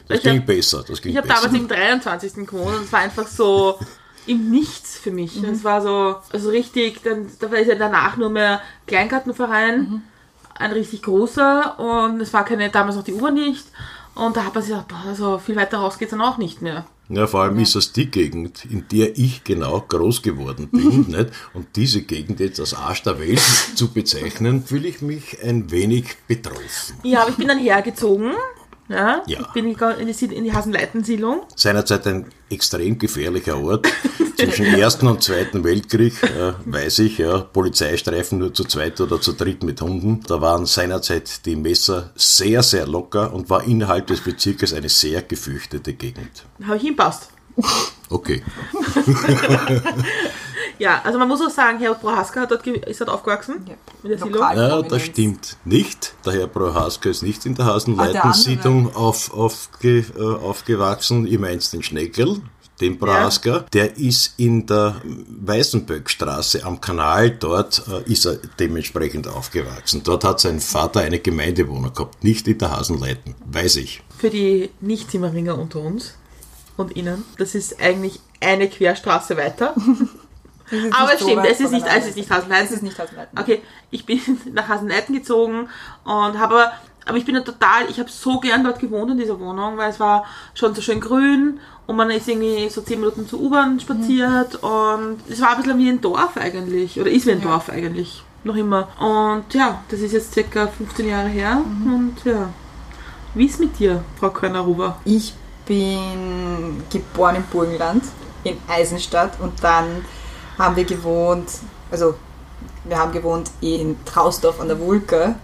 Das 0.08 0.18
Ich 0.18 0.24
ging 0.24 0.38
hab- 0.38 0.46
besser. 0.46 0.84
Das 0.86 1.00
ging 1.02 1.12
Ich 1.12 1.18
habe 1.18 1.28
damals 1.28 1.52
im 1.52 1.68
23. 1.68 2.46
gewohnt 2.46 2.76
und 2.76 2.84
es 2.84 2.92
war 2.92 3.00
einfach 3.00 3.26
so 3.26 3.78
im 4.26 4.50
Nichts 4.50 4.98
für 4.98 5.10
mich. 5.10 5.42
Es 5.42 5.64
war 5.64 5.80
so 5.82 6.16
also 6.32 6.50
richtig, 6.50 7.02
dann 7.02 7.26
da 7.38 7.50
war 7.50 7.58
ja 7.58 7.74
danach 7.74 8.16
nur 8.16 8.30
mehr 8.30 8.60
Kleingartenverein, 8.86 10.02
ein 10.56 10.72
richtig 10.72 11.02
großer 11.02 11.78
und 11.78 12.20
es 12.20 12.32
war 12.32 12.44
keine, 12.44 12.70
damals 12.70 12.96
noch 12.96 13.04
die 13.04 13.14
Uhr 13.14 13.30
nicht. 13.30 13.66
Und 14.14 14.36
da 14.36 14.44
hat 14.44 14.54
man 14.54 14.62
sich 14.62 14.72
gedacht, 14.72 14.88
boah, 14.88 15.14
so 15.14 15.38
viel 15.38 15.56
weiter 15.56 15.78
raus 15.78 15.98
geht's 15.98 16.10
dann 16.10 16.20
auch 16.20 16.36
nicht 16.38 16.60
mehr. 16.62 16.84
Ja, 17.12 17.26
vor 17.26 17.42
allem 17.42 17.58
ist 17.58 17.74
das 17.74 17.92
die 17.92 18.10
Gegend, 18.10 18.64
in 18.66 18.86
der 18.90 19.18
ich 19.18 19.42
genau 19.42 19.80
groß 19.86 20.22
geworden 20.22 20.68
bin. 20.70 21.00
nicht? 21.08 21.30
Und 21.54 21.66
diese 21.74 22.02
Gegend 22.02 22.38
jetzt 22.40 22.60
als 22.60 22.72
Arsch 22.72 23.02
der 23.02 23.18
Welt 23.18 23.40
zu 23.74 23.88
bezeichnen, 23.88 24.62
fühle 24.64 24.88
ich 24.88 25.02
mich 25.02 25.42
ein 25.42 25.70
wenig 25.72 26.04
betroffen. 26.28 26.96
Ja, 27.02 27.22
aber 27.22 27.30
ich 27.30 27.36
bin 27.36 27.48
dann 27.48 27.58
hergezogen. 27.58 28.32
Ja, 28.88 29.22
Ja. 29.26 29.40
ich 29.40 29.46
bin 29.48 29.66
in 29.66 30.06
die, 30.06 30.24
in 30.34 30.44
die 30.44 30.52
Hasenleitensiedlung. 30.52 31.42
Seinerzeit 31.56 32.06
ein 32.06 32.26
extrem 32.48 32.98
gefährlicher 32.98 33.58
Ort. 33.58 33.86
Zwischen 34.40 34.66
Ersten 34.66 35.06
und 35.06 35.22
Zweiten 35.22 35.64
Weltkrieg, 35.64 36.22
äh, 36.22 36.52
weiß 36.64 37.00
ich, 37.00 37.18
ja, 37.18 37.38
Polizeistreifen 37.38 38.38
nur 38.38 38.54
zu 38.54 38.64
zweit 38.64 39.00
oder 39.00 39.20
zu 39.20 39.32
dritt 39.32 39.62
mit 39.62 39.80
Hunden. 39.82 40.22
Da 40.26 40.40
waren 40.40 40.64
seinerzeit 40.66 41.44
die 41.44 41.56
Messer 41.56 42.10
sehr, 42.14 42.62
sehr 42.62 42.86
locker 42.86 43.32
und 43.34 43.50
war 43.50 43.64
innerhalb 43.64 44.06
des 44.06 44.20
Bezirkes 44.20 44.72
eine 44.72 44.88
sehr 44.88 45.22
gefürchtete 45.22 45.92
Gegend. 45.92 46.44
Habe 46.64 46.76
ich 46.76 46.82
hinpasst. 46.82 47.28
Okay. 48.08 48.42
Ja, 50.78 51.02
also 51.04 51.18
man 51.18 51.28
muss 51.28 51.42
auch 51.42 51.50
sagen, 51.50 51.78
Herr 51.78 51.92
Prohaska 51.94 52.40
hat 52.40 52.50
dort, 52.50 52.66
ist 52.66 53.00
dort 53.02 53.10
aufgewachsen. 53.10 53.66
In 54.02 54.08
der 54.08 54.18
Siedlung. 54.18 54.40
Ja, 54.40 54.80
das 54.80 55.02
stimmt 55.02 55.58
nicht. 55.66 56.14
Der 56.24 56.32
Herr 56.32 56.46
Prohaska 56.46 57.10
ist 57.10 57.22
nicht 57.22 57.44
in 57.44 57.54
der 57.54 57.66
Ah, 57.66 57.74
Hasenleitensiedlung 57.74 58.94
auf, 58.96 59.30
aufge, 59.34 59.98
äh, 59.98 60.22
aufgewachsen. 60.22 61.26
Ihr 61.26 61.38
meint 61.38 61.70
den 61.74 61.82
Schneckel, 61.82 62.40
den 62.80 62.98
Prohaska. 62.98 63.64
Der 63.72 63.96
ist 63.96 64.34
in 64.36 64.66
der 64.66 65.00
Weißenböckstraße 65.04 66.64
am 66.64 66.80
Kanal. 66.80 67.30
Dort 67.30 67.82
äh, 67.88 68.10
ist 68.10 68.26
er 68.26 68.36
dementsprechend 68.58 69.28
aufgewachsen. 69.28 70.02
Dort 70.04 70.24
hat 70.24 70.40
sein 70.40 70.60
Vater 70.60 71.00
eine 71.00 71.18
Gemeindewohnung 71.18 71.92
gehabt, 71.92 72.24
nicht 72.24 72.48
in 72.48 72.58
der 72.58 72.76
Hasenleiten. 72.76 73.34
Weiß 73.46 73.76
ich. 73.76 74.02
Für 74.18 74.30
die 74.30 74.70
Nicht-Zimmeringer 74.80 75.58
unter 75.58 75.80
uns 75.80 76.14
und 76.76 76.96
Ihnen, 76.96 77.24
das 77.38 77.54
ist 77.54 77.80
eigentlich 77.80 78.20
eine 78.40 78.68
Querstraße 78.68 79.36
weiter. 79.36 79.74
Aber 80.92 81.14
es 81.14 81.20
stimmt, 81.20 81.38
weit 81.38 81.50
es 81.50 81.60
ist 81.60 81.72
nicht, 81.72 81.86
es 81.86 82.06
ist 82.06 82.16
nicht 82.16 82.30
Hasenleiten. 82.30 82.66
Es 82.66 82.72
ist 82.72 82.82
nicht 82.82 82.98
Hasenleiten. 82.98 83.38
Okay, 83.38 83.62
ich 83.90 84.06
bin 84.06 84.20
nach 84.52 84.68
Hasenleiten 84.68 85.14
gezogen 85.14 85.68
und 86.04 86.38
habe, 86.38 86.70
aber 87.06 87.18
ich 87.18 87.24
bin 87.24 87.34
ja 87.34 87.40
total, 87.40 87.88
ich 87.88 87.98
habe 87.98 88.10
so 88.10 88.40
gern 88.40 88.64
dort 88.64 88.78
gewohnt 88.78 89.10
in 89.10 89.18
dieser 89.18 89.40
Wohnung, 89.40 89.76
weil 89.76 89.90
es 89.90 90.00
war 90.00 90.24
schon 90.54 90.74
so 90.74 90.82
schön 90.82 91.00
grün 91.00 91.58
und 91.86 91.96
man 91.96 92.10
ist 92.10 92.28
irgendwie 92.28 92.68
so 92.68 92.80
10 92.82 93.00
Minuten 93.00 93.26
zur 93.26 93.40
U-Bahn 93.40 93.80
spaziert 93.80 94.56
und 94.56 95.18
es 95.28 95.40
war 95.40 95.50
ein 95.50 95.62
bisschen 95.62 95.78
wie 95.78 95.88
ein 95.88 96.00
Dorf 96.00 96.36
eigentlich, 96.36 97.00
oder 97.00 97.10
ist 97.10 97.26
wie 97.26 97.32
ein 97.32 97.40
Dorf 97.40 97.68
eigentlich, 97.70 98.22
noch 98.44 98.54
immer. 98.54 98.88
Und 99.00 99.52
ja, 99.54 99.82
das 99.88 100.00
ist 100.00 100.12
jetzt 100.12 100.32
circa 100.32 100.66
15 100.68 101.08
Jahre 101.08 101.28
her 101.28 101.62
und 101.84 102.16
ja, 102.24 102.50
wie 103.34 103.46
ist 103.46 103.60
mit 103.60 103.78
dir, 103.78 104.04
Frau 104.18 104.30
Körner-Ruber? 104.30 105.00
Ich 105.04 105.34
bin 105.66 106.82
geboren 106.90 107.36
im 107.36 107.44
Burgenland, 107.44 108.04
in 108.44 108.56
Eisenstadt 108.68 109.40
und 109.40 109.62
dann 109.62 110.04
haben 110.58 110.76
wir 110.76 110.84
gewohnt, 110.84 111.48
also 111.90 112.14
wir 112.84 112.98
haben 112.98 113.12
gewohnt 113.12 113.50
in 113.60 113.96
Trausdorf 114.04 114.60
an 114.60 114.68
der 114.68 114.78
Wulke, 114.78 115.36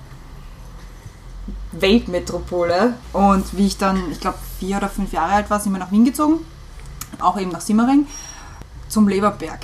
Weltmetropole. 1.80 2.94
Und 3.12 3.56
wie 3.56 3.66
ich 3.66 3.78
dann, 3.78 4.10
ich 4.10 4.20
glaube, 4.20 4.38
vier 4.58 4.76
oder 4.78 4.88
fünf 4.88 5.12
Jahre 5.12 5.32
alt 5.34 5.50
war, 5.50 5.60
sind 5.60 5.72
wir 5.72 5.78
nach 5.78 5.90
Wien 5.92 6.04
gezogen, 6.04 6.44
auch 7.20 7.38
eben 7.38 7.50
nach 7.50 7.60
Simmering, 7.60 8.06
zum 8.88 9.08
Leberberg. 9.08 9.60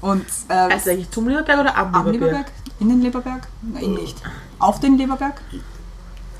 Und, 0.00 0.24
äh, 0.48 0.52
Also 0.54 0.90
eigentlich 0.90 1.10
zum 1.10 1.28
Leberberg 1.28 1.60
oder 1.60 1.76
am, 1.76 1.94
am 1.94 2.06
Leberberg? 2.06 2.30
Leberberg? 2.30 2.52
In 2.80 2.88
den 2.88 3.02
Leberberg? 3.02 3.46
Nein, 3.62 3.94
nicht. 3.94 4.20
Auf 4.58 4.80
den 4.80 4.98
Leberberg? 4.98 5.40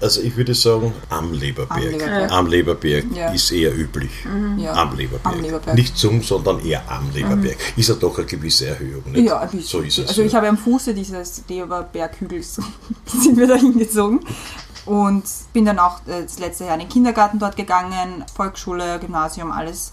Also 0.02 0.20
ich 0.20 0.36
würde 0.36 0.54
sagen, 0.54 0.92
am 1.10 1.32
Leberberg. 1.32 1.70
Am 1.70 1.82
Leberberg. 1.90 2.32
Am 2.32 2.46
Leberberg 2.46 3.04
Ja. 3.14 3.32
ist 3.32 3.52
eher 3.52 3.72
üblich. 3.76 4.10
Mhm. 4.24 4.58
Ja. 4.58 4.72
Am 4.72 4.96
Leberberg. 4.96 5.34
Am 5.34 5.40
Leberberg. 5.40 5.76
Nicht 5.76 5.96
zum, 5.96 6.22
sondern 6.22 6.58
eher 6.64 6.82
am 6.90 7.10
Leberberg. 7.14 7.56
Ist 7.76 7.88
ja 7.88 7.94
doch 7.94 8.18
eine 8.18 8.26
gewisse 8.26 8.66
Erhöhung. 8.66 9.04
Nicht? 9.12 9.28
Ja, 9.28 9.38
ein 9.40 9.50
bisschen. 9.50 9.66
So 9.68 9.80
ist 9.80 9.98
es. 9.98 10.08
Also 10.08 10.22
ich 10.22 10.34
habe 10.34 10.48
am 10.48 10.58
Fuße 10.58 10.92
dieses 10.92 11.44
Leberberghügels 11.48 12.60
sind 13.06 13.36
wir 13.36 13.46
da 13.46 13.54
hingezogen 13.54 14.20
und 14.86 15.22
bin 15.52 15.64
dann 15.64 15.78
auch 15.78 16.00
äh, 16.06 16.22
das 16.24 16.38
letzte 16.40 16.64
Jahr 16.64 16.74
in 16.74 16.80
den 16.80 16.88
Kindergarten 16.88 17.38
dort 17.38 17.56
gegangen, 17.56 18.24
Volksschule, 18.34 18.98
Gymnasium, 18.98 19.52
alles 19.52 19.92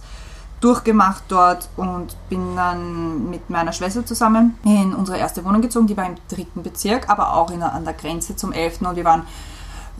durchgemacht 0.60 1.24
dort 1.30 1.69
und 1.78 2.17
bin 2.30 2.56
dann 2.56 3.30
mit 3.30 3.50
meiner 3.50 3.72
Schwester 3.72 4.06
zusammen 4.06 4.58
in 4.65 4.93
unsere 4.93 5.17
erste 5.17 5.45
Wohnung 5.45 5.62
gezogen, 5.62 5.88
die 5.88 5.95
war 5.95 6.06
im 6.06 6.15
dritten 6.28 6.63
Bezirk, 6.63 7.08
aber 7.10 7.34
auch 7.36 7.50
in, 7.52 7.62
an 7.63 7.86
der 7.86 7.93
Grenze 7.93 8.36
zum 8.36 8.52
elften 8.52 8.86
und 8.86 8.98
wir 8.98 9.06
waren 9.06 9.24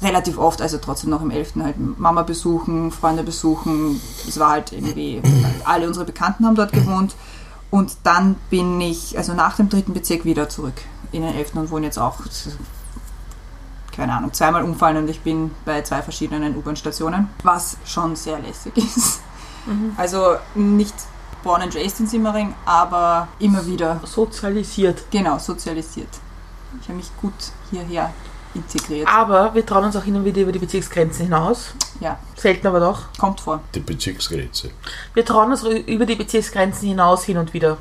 relativ 0.02 0.38
oft, 0.38 0.62
also 0.62 0.78
trotzdem 0.78 1.10
noch 1.10 1.22
im 1.22 1.32
11. 1.32 1.56
halt 1.62 1.76
Mama 2.00 2.24
besuchen, 2.24 2.92
Freunde 2.92 3.24
besuchen. 3.24 4.00
Es 4.28 4.40
war 4.40 4.52
halt 4.52 4.72
irgendwie, 4.72 5.22
alle 5.66 5.88
unsere 5.88 6.06
Bekannten 6.06 6.46
haben 6.46 6.56
dort 6.56 6.72
gewohnt. 6.72 7.16
Und 7.72 7.98
dann 8.04 8.36
bin 8.50 8.80
ich, 8.82 9.18
also 9.18 9.34
nach 9.34 9.56
dem 9.56 9.70
dritten 9.70 9.94
Bezirk 9.94 10.26
wieder 10.26 10.50
zurück 10.50 10.82
in 11.12 11.22
den 11.22 11.36
11. 11.36 11.56
und 11.56 11.72
wohne 11.72 11.86
jetzt 11.86 12.00
auch, 12.00 12.20
keine 13.96 14.14
Ahnung, 14.14 14.34
zweimal 14.34 14.64
umfallen 14.64 14.98
und 14.98 15.10
ich 15.10 15.22
bin 15.22 15.52
bei 15.66 15.82
zwei 15.82 16.02
verschiedenen 16.02 16.56
U-Bahn-Stationen, 16.56 17.30
was 17.44 17.78
schon 17.86 18.16
sehr 18.16 18.40
lässig 18.40 18.78
ist. 18.78 19.22
Mhm. 19.66 19.94
Also 19.98 20.38
nicht 20.56 20.96
born 21.44 21.62
and 21.62 21.76
raised 21.76 22.00
in 22.00 22.08
Simmering, 22.08 22.54
aber 22.66 23.28
immer 23.40 23.66
wieder 23.66 24.00
sozialisiert. 24.06 25.04
Genau, 25.12 25.38
sozialisiert. 25.38 26.10
Ich 26.82 26.88
habe 26.88 26.98
mich 26.98 27.12
gut 27.22 27.34
hierher 27.72 28.14
integriert. 28.64 29.08
Aber 29.08 29.54
wir 29.54 29.66
trauen 29.66 29.86
uns 29.86 29.96
auch 29.96 30.04
hin 30.04 30.16
und 30.16 30.26
wieder 30.26 30.42
über 30.42 30.52
die 30.52 30.60
Bezirksgrenzen 30.60 31.26
hinaus. 31.26 31.74
Ja. 32.00 32.20
Selten 32.36 32.68
aber 32.68 32.80
doch. 32.80 33.14
Kommt 33.18 33.42
vor. 33.42 33.62
Die 33.74 33.80
Bezirksgrenze. 33.80 34.72
Wir 35.14 35.26
trauen 35.26 35.52
uns 35.52 35.64
über 35.64 36.06
die 36.06 36.16
Bezirksgrenzen 36.16 36.88
hinaus 36.88 37.24
hin 37.24 37.38
und 37.38 37.54
wieder. 37.54 37.78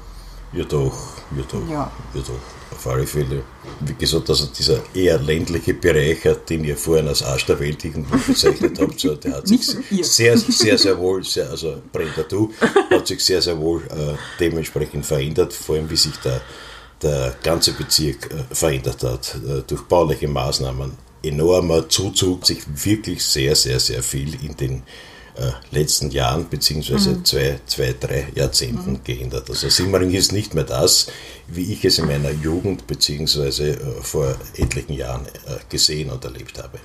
Ja 0.52 0.64
doch, 0.64 0.94
ja 1.36 1.42
doch, 1.50 1.68
ja. 1.68 1.90
ja 2.14 2.20
doch. 2.20 2.74
Auf 2.74 2.86
alle 2.86 3.06
Fälle. 3.06 3.42
Wie 3.80 3.94
gesagt, 3.94 4.28
also 4.30 4.46
dieser 4.46 4.80
eher 4.94 5.18
ländliche 5.18 5.74
Bereich, 5.74 6.18
den 6.48 6.64
ihr 6.64 6.76
vorhin 6.76 7.08
als 7.08 7.22
Arsch 7.22 7.46
der 7.46 7.58
Welt 7.58 7.84
irgendwo 7.84 8.16
bezeichnet 8.16 8.78
habt, 8.80 9.00
so, 9.00 9.14
der 9.14 9.36
hat 9.36 9.48
sich 9.48 9.66
sehr, 10.02 10.36
sehr, 10.36 10.78
sehr 10.78 10.98
wohl, 10.98 11.24
sehr, 11.24 11.50
also 11.50 11.82
Brenda, 11.92 12.22
du, 12.28 12.52
hat 12.90 13.06
sich 13.06 13.24
sehr, 13.24 13.42
sehr 13.42 13.58
wohl 13.58 13.82
äh, 13.90 14.14
dementsprechend 14.38 15.04
verändert, 15.04 15.52
vor 15.52 15.76
allem 15.76 15.90
wie 15.90 15.96
sich 15.96 16.16
der, 16.18 16.40
der 17.02 17.34
ganze 17.42 17.72
Bezirk 17.72 18.30
äh, 18.30 18.54
verändert 18.54 19.02
hat 19.02 19.34
äh, 19.36 19.62
durch 19.66 19.82
bauliche 19.82 20.28
Maßnahmen. 20.28 20.92
Enormer 21.22 21.88
Zuzug, 21.88 22.46
sich 22.46 22.62
wirklich 22.84 23.24
sehr, 23.24 23.56
sehr, 23.56 23.80
sehr 23.80 24.02
viel 24.04 24.34
in 24.44 24.56
den 24.56 24.82
äh, 25.34 25.50
letzten 25.72 26.10
Jahren 26.10 26.48
beziehungsweise 26.48 27.10
Mhm. 27.10 27.24
zwei, 27.24 27.60
zwei, 27.66 27.94
drei 27.98 28.28
Jahrzehnten 28.34 29.00
geändert. 29.04 29.48
Also 29.50 29.68
Simmering 29.68 30.12
ist 30.12 30.32
nicht 30.32 30.54
mehr 30.54 30.64
das, 30.64 31.08
wie 31.48 31.72
ich 31.72 31.84
es 31.84 31.98
in 31.98 32.06
meiner 32.06 32.30
Jugend 32.30 32.86
beziehungsweise 32.86 33.70
äh, 33.70 33.78
vor 34.02 34.34
etlichen 34.56 34.94
Jahren 34.94 35.26
äh, 35.26 35.58
gesehen 35.68 36.10
und 36.10 36.24
erlebt 36.24 36.58
habe. 36.58 36.78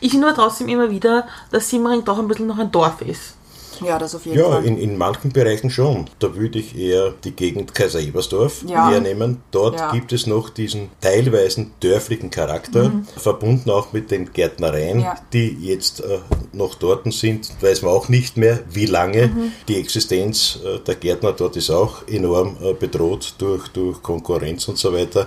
Ich 0.00 0.10
finde 0.12 0.28
aber 0.28 0.36
trotzdem 0.36 0.68
immer 0.68 0.90
wieder, 0.90 1.26
dass 1.50 1.68
Simmering 1.70 2.04
doch 2.04 2.18
ein 2.18 2.28
bisschen 2.28 2.46
noch 2.46 2.58
ein 2.58 2.70
Dorf 2.70 3.00
ist. 3.02 3.34
Ja, 3.84 3.98
das 3.98 4.14
auf 4.14 4.26
jeden 4.26 4.38
Ja, 4.38 4.50
Fall. 4.50 4.64
in, 4.64 4.78
in 4.78 4.96
manchen 4.98 5.30
Bereichen 5.32 5.70
schon. 5.70 6.06
Da 6.18 6.34
würde 6.34 6.58
ich 6.58 6.76
eher 6.76 7.14
die 7.24 7.32
Gegend 7.32 7.74
Kaiser-Ebersdorf 7.74 8.64
Ja. 8.66 8.90
hernehmen. 8.90 9.42
Dort 9.50 9.78
Ja. 9.78 9.92
gibt 9.92 10.12
es 10.12 10.26
noch 10.26 10.50
diesen 10.50 10.88
teilweise 11.00 11.66
dörflichen 11.80 12.30
Charakter, 12.30 12.88
Mhm. 12.90 13.06
verbunden 13.16 13.70
auch 13.70 13.92
mit 13.92 14.10
den 14.10 14.32
Gärtnereien, 14.32 15.00
Ja. 15.00 15.14
die 15.32 15.56
jetzt 15.60 16.00
äh, 16.00 16.18
noch 16.52 16.74
dort 16.74 17.12
sind. 17.12 17.50
Weiß 17.60 17.82
man 17.82 17.92
auch 17.92 18.08
nicht 18.08 18.36
mehr, 18.36 18.60
wie 18.70 18.86
lange. 18.86 19.28
Mhm. 19.28 19.52
Die 19.68 19.76
Existenz 19.78 20.58
äh, 20.64 20.78
der 20.80 20.96
Gärtner 20.96 21.32
dort 21.32 21.56
ist 21.56 21.70
auch 21.70 22.06
enorm 22.08 22.56
äh, 22.62 22.72
bedroht 22.72 23.34
durch, 23.38 23.68
durch 23.68 24.02
Konkurrenz 24.02 24.66
und 24.68 24.78
so 24.78 24.92
weiter. 24.92 25.26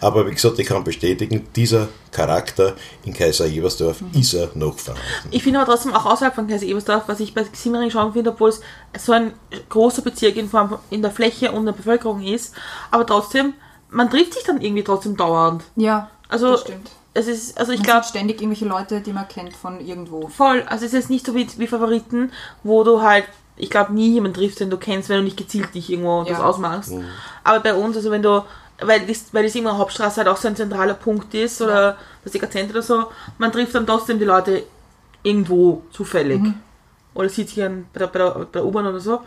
Aber 0.00 0.26
wie 0.26 0.32
gesagt, 0.32 0.58
ich 0.58 0.66
kann 0.66 0.82
bestätigen, 0.84 1.46
dieser 1.56 1.88
Charakter 2.12 2.74
in 3.04 3.12
Kaiser-Ebersdorf 3.14 4.00
Mhm. 4.00 4.10
ist 4.20 4.34
er 4.34 4.50
noch 4.54 4.78
vorhanden. 4.78 5.02
Ich 5.30 5.42
finde 5.42 5.60
aber 5.60 5.70
trotzdem 5.72 5.94
auch 5.94 6.06
außerhalb 6.06 6.34
von 6.34 6.48
Kaiser 6.48 6.66
Ebersdorf, 6.66 7.04
was 7.06 7.20
ich 7.20 7.34
bei 7.34 7.44
Simmering 7.52 7.90
schon 7.90 8.12
finde, 8.12 8.30
obwohl 8.30 8.50
es 8.50 8.60
so 8.98 9.12
ein 9.12 9.32
großer 9.68 10.02
Bezirk 10.02 10.36
in 10.36 10.48
Form 10.48 10.78
in 10.90 11.02
der 11.02 11.10
Fläche 11.10 11.52
und 11.52 11.66
der 11.66 11.72
Bevölkerung 11.72 12.22
ist, 12.22 12.54
aber 12.90 13.06
trotzdem, 13.06 13.54
man 13.90 14.10
trifft 14.10 14.34
sich 14.34 14.44
dann 14.44 14.60
irgendwie 14.60 14.84
trotzdem 14.84 15.16
dauernd. 15.16 15.62
Ja, 15.76 16.10
Also, 16.28 16.52
das 16.52 16.60
stimmt. 16.62 16.90
es 17.14 17.26
ist, 17.28 17.58
also 17.58 17.72
ich 17.72 17.82
glaube, 17.82 18.04
ständig 18.04 18.40
irgendwelche 18.40 18.66
Leute, 18.66 19.00
die 19.00 19.12
man 19.12 19.26
kennt 19.28 19.54
von 19.56 19.80
irgendwo. 19.80 20.28
voll, 20.28 20.62
also 20.68 20.84
es 20.84 20.92
ist 20.92 20.98
jetzt 20.98 21.10
nicht 21.10 21.26
so 21.26 21.34
wie, 21.34 21.46
wie 21.58 21.66
Favoriten, 21.66 22.32
wo 22.64 22.82
du 22.84 23.02
halt, 23.02 23.24
ich 23.56 23.68
glaube, 23.70 23.92
nie 23.92 24.12
jemanden 24.14 24.36
triffst, 24.38 24.58
den 24.60 24.70
du 24.70 24.78
kennst, 24.78 25.08
wenn 25.08 25.18
du 25.18 25.24
nicht 25.24 25.36
gezielt 25.36 25.74
dich 25.74 25.90
irgendwo 25.90 26.22
Ja. 26.22 26.30
das 26.30 26.40
ausmachst. 26.40 26.92
Aber 27.44 27.60
bei 27.60 27.74
uns, 27.74 27.96
also 27.96 28.10
wenn 28.10 28.22
du, 28.22 28.42
weil 28.82 29.06
das, 29.06 29.24
weil 29.32 29.44
das 29.44 29.54
immer 29.54 29.76
Hauptstraße 29.76 30.18
halt 30.18 30.28
auch 30.28 30.36
so 30.36 30.48
ein 30.48 30.56
zentraler 30.56 30.94
Punkt 30.94 31.32
ist 31.34 31.60
oder 31.62 31.96
das 32.24 32.32
Zentrum 32.32 32.70
oder 32.70 32.82
so, 32.82 33.04
man 33.38 33.50
trifft 33.52 33.74
dann 33.74 33.86
trotzdem 33.86 34.18
die 34.18 34.24
Leute 34.24 34.64
irgendwo 35.22 35.82
zufällig. 35.92 36.40
Mhm. 36.40 36.54
Oder 37.14 37.28
sieht 37.28 37.48
sich 37.48 37.62
an, 37.62 37.86
bei 37.92 37.98
der, 38.00 38.06
bei 38.06 38.18
der, 38.18 38.30
bei 38.30 38.44
der 38.52 38.64
U-Bahn 38.64 38.86
oder 38.86 39.00
so. 39.00 39.20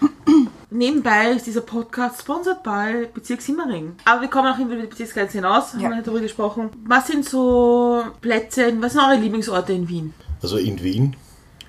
Nebenbei 0.70 1.30
ist 1.32 1.46
dieser 1.46 1.62
Podcast 1.62 2.20
sponsored 2.20 2.62
bei 2.62 3.08
Bezirk 3.12 3.40
Simmering. 3.40 3.96
Aber 4.04 4.20
wir 4.20 4.28
kommen 4.28 4.52
auch 4.52 4.58
über 4.58 4.76
die 4.76 4.86
Bezirksgrenze 4.86 5.38
hinaus, 5.38 5.72
haben 5.72 5.80
Ja. 5.80 5.90
wir 5.90 6.02
darüber 6.02 6.20
gesprochen. 6.20 6.70
Was 6.86 7.06
sind 7.06 7.24
so 7.24 8.04
Plätze, 8.20 8.72
was 8.80 8.92
sind 8.92 9.00
eure 9.02 9.16
Lieblingsorte 9.16 9.72
in 9.72 9.88
Wien? 9.88 10.14
Also 10.42 10.58
in 10.58 10.80
Wien 10.82 11.16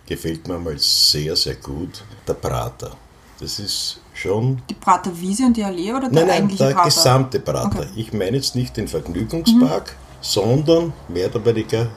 gefällt 0.06 0.48
mir 0.48 0.60
mal 0.60 0.78
sehr, 0.78 1.36
sehr 1.36 1.56
gut 1.56 2.04
der 2.28 2.34
Prater. 2.34 2.92
Das 3.40 3.60
ist 3.60 4.02
schon. 4.20 4.62
Die 4.70 4.74
Prater 4.74 5.12
Wiese 5.20 5.46
und 5.46 5.58
die 5.58 5.64
Allee 5.64 5.92
oder 5.92 6.02
der 6.02 6.12
Nein, 6.12 6.28
nein, 6.28 6.38
eigentliche 6.38 6.66
der 6.66 6.74
Prater? 6.74 6.86
gesamte 6.90 7.40
Prater. 7.40 7.80
Okay. 7.80 7.88
Ich 7.96 8.14
meine 8.14 8.38
jetzt 8.38 8.56
nicht 8.56 8.76
den 8.78 8.88
Vergnügungspark, 8.88 9.96
sondern 10.22 10.94
mehr 11.08 11.28
oder 11.34 11.46
weniger 11.46 11.88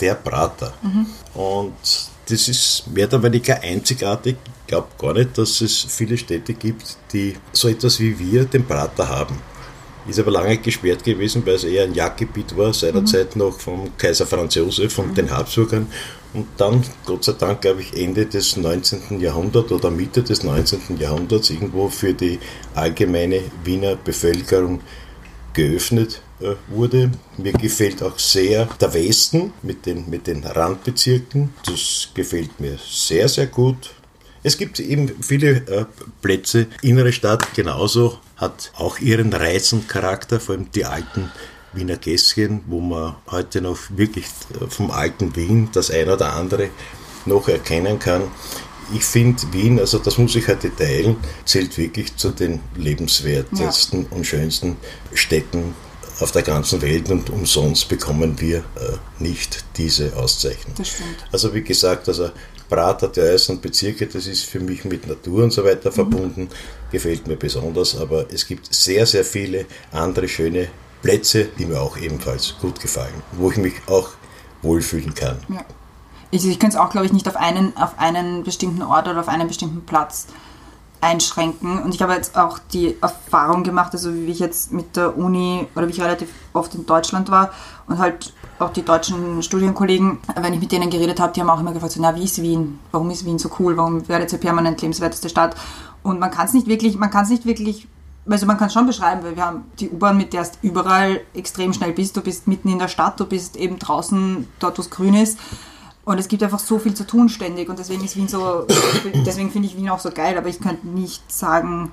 der 0.00 0.14
Prater. 0.14 0.72
Mhm. 0.82 1.06
Und 1.34 1.72
das 2.28 2.48
ist 2.48 2.84
mehr 2.92 3.06
oder 3.06 3.22
weniger 3.22 3.60
einzigartig. 3.60 4.36
Ich 4.62 4.66
glaube 4.66 4.88
gar 4.98 5.14
nicht, 5.14 5.36
dass 5.36 5.60
es 5.60 5.86
viele 5.88 6.16
Städte 6.16 6.54
gibt, 6.54 6.96
die 7.12 7.36
so 7.52 7.68
etwas 7.68 7.98
wie 7.98 8.16
wir 8.18 8.44
den 8.44 8.64
Prater 8.64 9.08
haben. 9.08 9.36
Ist 10.10 10.18
aber 10.18 10.32
lange 10.32 10.58
gesperrt 10.58 11.04
gewesen, 11.04 11.46
weil 11.46 11.54
es 11.54 11.62
eher 11.62 11.84
ein 11.84 11.94
Jagdgebiet 11.94 12.56
war, 12.56 12.74
seinerzeit 12.74 13.36
noch 13.36 13.60
vom 13.60 13.96
Kaiser 13.96 14.26
Franz 14.26 14.56
Josef 14.56 14.98
und 14.98 15.16
den 15.16 15.30
Habsburgern. 15.30 15.86
Und 16.34 16.48
dann, 16.56 16.82
Gott 17.06 17.22
sei 17.22 17.34
Dank, 17.34 17.60
glaube 17.60 17.82
ich, 17.82 17.96
Ende 17.96 18.26
des 18.26 18.56
19. 18.56 19.20
Jahrhunderts 19.20 19.70
oder 19.70 19.88
Mitte 19.88 20.24
des 20.24 20.42
19. 20.42 20.98
Jahrhunderts 20.98 21.50
irgendwo 21.50 21.88
für 21.88 22.12
die 22.12 22.40
allgemeine 22.74 23.40
Wiener 23.62 23.94
Bevölkerung 23.94 24.80
geöffnet 25.52 26.20
äh, 26.40 26.54
wurde. 26.66 27.12
Mir 27.36 27.52
gefällt 27.52 28.02
auch 28.02 28.18
sehr 28.18 28.66
der 28.80 28.92
Westen 28.92 29.52
mit 29.62 29.86
den, 29.86 30.10
mit 30.10 30.26
den 30.26 30.42
Randbezirken. 30.42 31.54
Das 31.66 32.08
gefällt 32.14 32.58
mir 32.58 32.78
sehr, 32.84 33.28
sehr 33.28 33.46
gut. 33.46 33.90
Es 34.42 34.58
gibt 34.58 34.80
eben 34.80 35.12
viele 35.22 35.50
äh, 35.68 35.84
Plätze. 36.20 36.66
Innere 36.82 37.12
Stadt 37.12 37.54
genauso 37.54 38.18
hat 38.40 38.72
auch 38.76 38.98
ihren 38.98 39.32
Reiz 39.32 39.72
und 39.72 39.88
Charakter, 39.88 40.40
vor 40.40 40.54
allem 40.54 40.70
die 40.72 40.86
alten 40.86 41.30
Wiener 41.72 41.96
Gässchen, 41.96 42.62
wo 42.66 42.80
man 42.80 43.14
heute 43.30 43.60
noch 43.60 43.78
wirklich 43.90 44.24
äh, 44.60 44.66
vom 44.68 44.90
alten 44.90 45.36
Wien 45.36 45.68
das 45.72 45.90
eine 45.90 46.14
oder 46.14 46.32
andere 46.32 46.70
noch 47.26 47.48
erkennen 47.48 47.98
kann. 47.98 48.22
Ich 48.92 49.04
finde 49.04 49.40
Wien, 49.52 49.78
also 49.78 49.98
das 49.98 50.18
muss 50.18 50.34
ich 50.34 50.48
heute 50.48 50.74
teilen, 50.74 51.16
zählt 51.44 51.78
wirklich 51.78 52.16
zu 52.16 52.30
den 52.30 52.60
lebenswertesten 52.76 54.06
und 54.06 54.26
schönsten 54.26 54.78
Städten 55.14 55.74
auf 56.18 56.32
der 56.32 56.42
ganzen 56.42 56.82
Welt 56.82 57.08
und 57.10 57.30
umsonst 57.30 57.88
bekommen 57.88 58.40
wir 58.40 58.58
äh, 58.58 58.62
nicht 59.18 59.64
diese 59.76 60.16
Auszeichnung. 60.16 60.74
Das 60.76 60.88
stimmt. 60.88 61.24
Also 61.32 61.54
wie 61.54 61.62
gesagt, 61.62 62.08
also 62.08 62.30
Prater, 62.70 63.08
der 63.08 63.34
äußeren 63.34 63.60
Bezirke, 63.60 64.06
das 64.06 64.26
ist 64.26 64.44
für 64.44 64.60
mich 64.60 64.84
mit 64.84 65.06
Natur 65.06 65.44
und 65.44 65.50
so 65.50 65.64
weiter 65.64 65.92
verbunden, 65.92 66.48
gefällt 66.90 67.26
mir 67.26 67.36
besonders, 67.36 67.96
aber 67.98 68.32
es 68.32 68.46
gibt 68.46 68.72
sehr, 68.72 69.04
sehr 69.04 69.24
viele 69.24 69.66
andere 69.92 70.28
schöne 70.28 70.68
Plätze, 71.02 71.48
die 71.58 71.66
mir 71.66 71.80
auch 71.80 71.98
ebenfalls 71.98 72.54
gut 72.60 72.80
gefallen, 72.80 73.22
wo 73.32 73.50
ich 73.50 73.56
mich 73.56 73.74
auch 73.86 74.10
wohlfühlen 74.62 75.14
kann. 75.14 75.38
Ja. 75.48 75.64
Ich, 76.30 76.46
ich 76.46 76.60
könnte 76.60 76.76
es 76.76 76.80
auch, 76.80 76.90
glaube 76.90 77.06
ich, 77.06 77.12
nicht 77.12 77.26
auf 77.26 77.36
einen, 77.36 77.76
auf 77.76 77.98
einen 77.98 78.44
bestimmten 78.44 78.82
Ort 78.82 79.08
oder 79.08 79.20
auf 79.20 79.28
einen 79.28 79.48
bestimmten 79.48 79.84
Platz 79.84 80.28
einschränken. 81.00 81.82
Und 81.82 81.94
ich 81.94 82.02
habe 82.02 82.12
jetzt 82.14 82.36
auch 82.36 82.58
die 82.72 82.96
Erfahrung 83.00 83.62
gemacht, 83.62 83.92
also 83.92 84.12
wie 84.14 84.30
ich 84.30 84.38
jetzt 84.38 84.72
mit 84.72 84.96
der 84.96 85.16
Uni 85.16 85.66
oder 85.74 85.86
wie 85.86 85.92
ich 85.92 86.00
relativ 86.00 86.28
oft 86.52 86.74
in 86.74 86.86
Deutschland 86.86 87.30
war 87.30 87.50
und 87.86 87.98
halt 87.98 88.32
auch 88.58 88.72
die 88.72 88.82
deutschen 88.82 89.42
Studienkollegen, 89.42 90.18
wenn 90.36 90.52
ich 90.52 90.60
mit 90.60 90.72
denen 90.72 90.90
geredet 90.90 91.18
habe, 91.18 91.32
die 91.32 91.40
haben 91.40 91.48
auch 91.48 91.60
immer 91.60 91.72
gefragt, 91.72 91.92
so, 91.92 92.02
na, 92.02 92.14
wie 92.14 92.24
ist 92.24 92.42
Wien? 92.42 92.78
Warum 92.92 93.10
ist 93.10 93.24
Wien 93.24 93.38
so 93.38 93.50
cool? 93.58 93.76
Warum 93.76 94.06
werdet 94.08 94.32
ihr 94.32 94.38
permanent 94.38 94.82
lebenswerteste 94.82 95.30
Stadt? 95.30 95.56
Und 96.02 96.20
man 96.20 96.30
kann 96.30 96.46
es 96.46 96.52
nicht 96.52 96.66
wirklich, 96.66 96.98
man 96.98 97.10
kann 97.10 97.24
es 97.24 97.30
nicht 97.30 97.46
wirklich 97.46 97.88
also 98.28 98.46
man 98.46 98.58
kann 98.58 98.68
es 98.68 98.72
schon 98.72 98.86
beschreiben, 98.86 99.22
weil 99.22 99.36
wir 99.36 99.44
haben 99.44 99.64
die 99.78 99.90
U-Bahn, 99.90 100.16
mit 100.16 100.32
der 100.32 100.44
du 100.44 100.50
überall 100.62 101.20
extrem 101.34 101.72
schnell 101.72 101.92
bist. 101.92 102.16
Du 102.16 102.20
bist 102.20 102.46
mitten 102.46 102.68
in 102.68 102.78
der 102.78 102.88
Stadt, 102.88 103.18
du 103.18 103.26
bist 103.26 103.56
eben 103.56 103.78
draußen, 103.78 104.46
dort 104.58 104.78
wo 104.78 104.82
es 104.82 104.90
grün 104.90 105.14
ist. 105.14 105.38
Und 106.10 106.18
es 106.18 106.26
gibt 106.26 106.42
einfach 106.42 106.58
so 106.58 106.80
viel 106.80 106.92
zu 106.92 107.06
tun 107.06 107.28
ständig. 107.28 107.68
Und 107.68 107.78
deswegen 107.78 108.04
ist 108.04 108.16
Wien 108.16 108.26
so, 108.26 108.66
deswegen 109.24 109.52
finde 109.52 109.68
ich 109.68 109.76
Wien 109.76 109.90
auch 109.90 110.00
so 110.00 110.10
geil. 110.10 110.36
Aber 110.36 110.48
ich 110.48 110.60
könnte 110.60 110.88
nicht 110.88 111.30
sagen, 111.30 111.92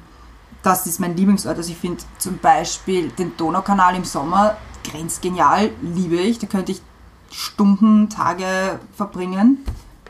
das 0.64 0.88
ist 0.88 1.00
mein 1.00 1.16
Lieblingsort. 1.16 1.56
Also 1.56 1.70
ich 1.70 1.78
finde 1.78 2.04
zum 2.18 2.40
Beispiel 2.40 3.10
den 3.10 3.38
Donaukanal 3.38 3.96
im 3.96 4.06
Sommer 4.06 4.58
grenzgenial, 4.84 5.70
liebe 5.84 6.16
ich. 6.16 6.40
Da 6.40 6.48
könnte 6.48 6.72
ich 6.72 6.82
Stunden, 7.30 8.10
Tage 8.10 8.80
verbringen. 8.96 9.64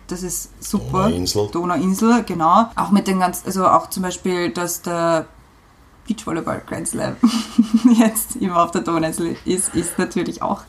Das 0.08 0.24
ist 0.24 0.52
super. 0.64 1.10
Donauinsel. 1.10 1.50
Donauinsel, 1.52 2.24
genau. 2.24 2.70
Auch 2.78 2.92
mit 2.92 3.08
den 3.08 3.20
ganz, 3.20 3.44
also 3.46 3.68
auch 3.68 3.90
zum 3.90 4.04
Beispiel, 4.04 4.54
dass 4.54 4.84
der 4.84 5.26
Beachvolleyball 6.08 6.62
Grand 6.66 6.88
Slam 6.88 7.18
jetzt 8.00 8.38
immer 8.38 8.64
auf 8.64 8.72
der 8.72 8.84
Donauinsel 8.84 9.36
ist, 9.44 9.76
ist 9.76 10.00
natürlich 10.00 10.42
auch 10.42 10.62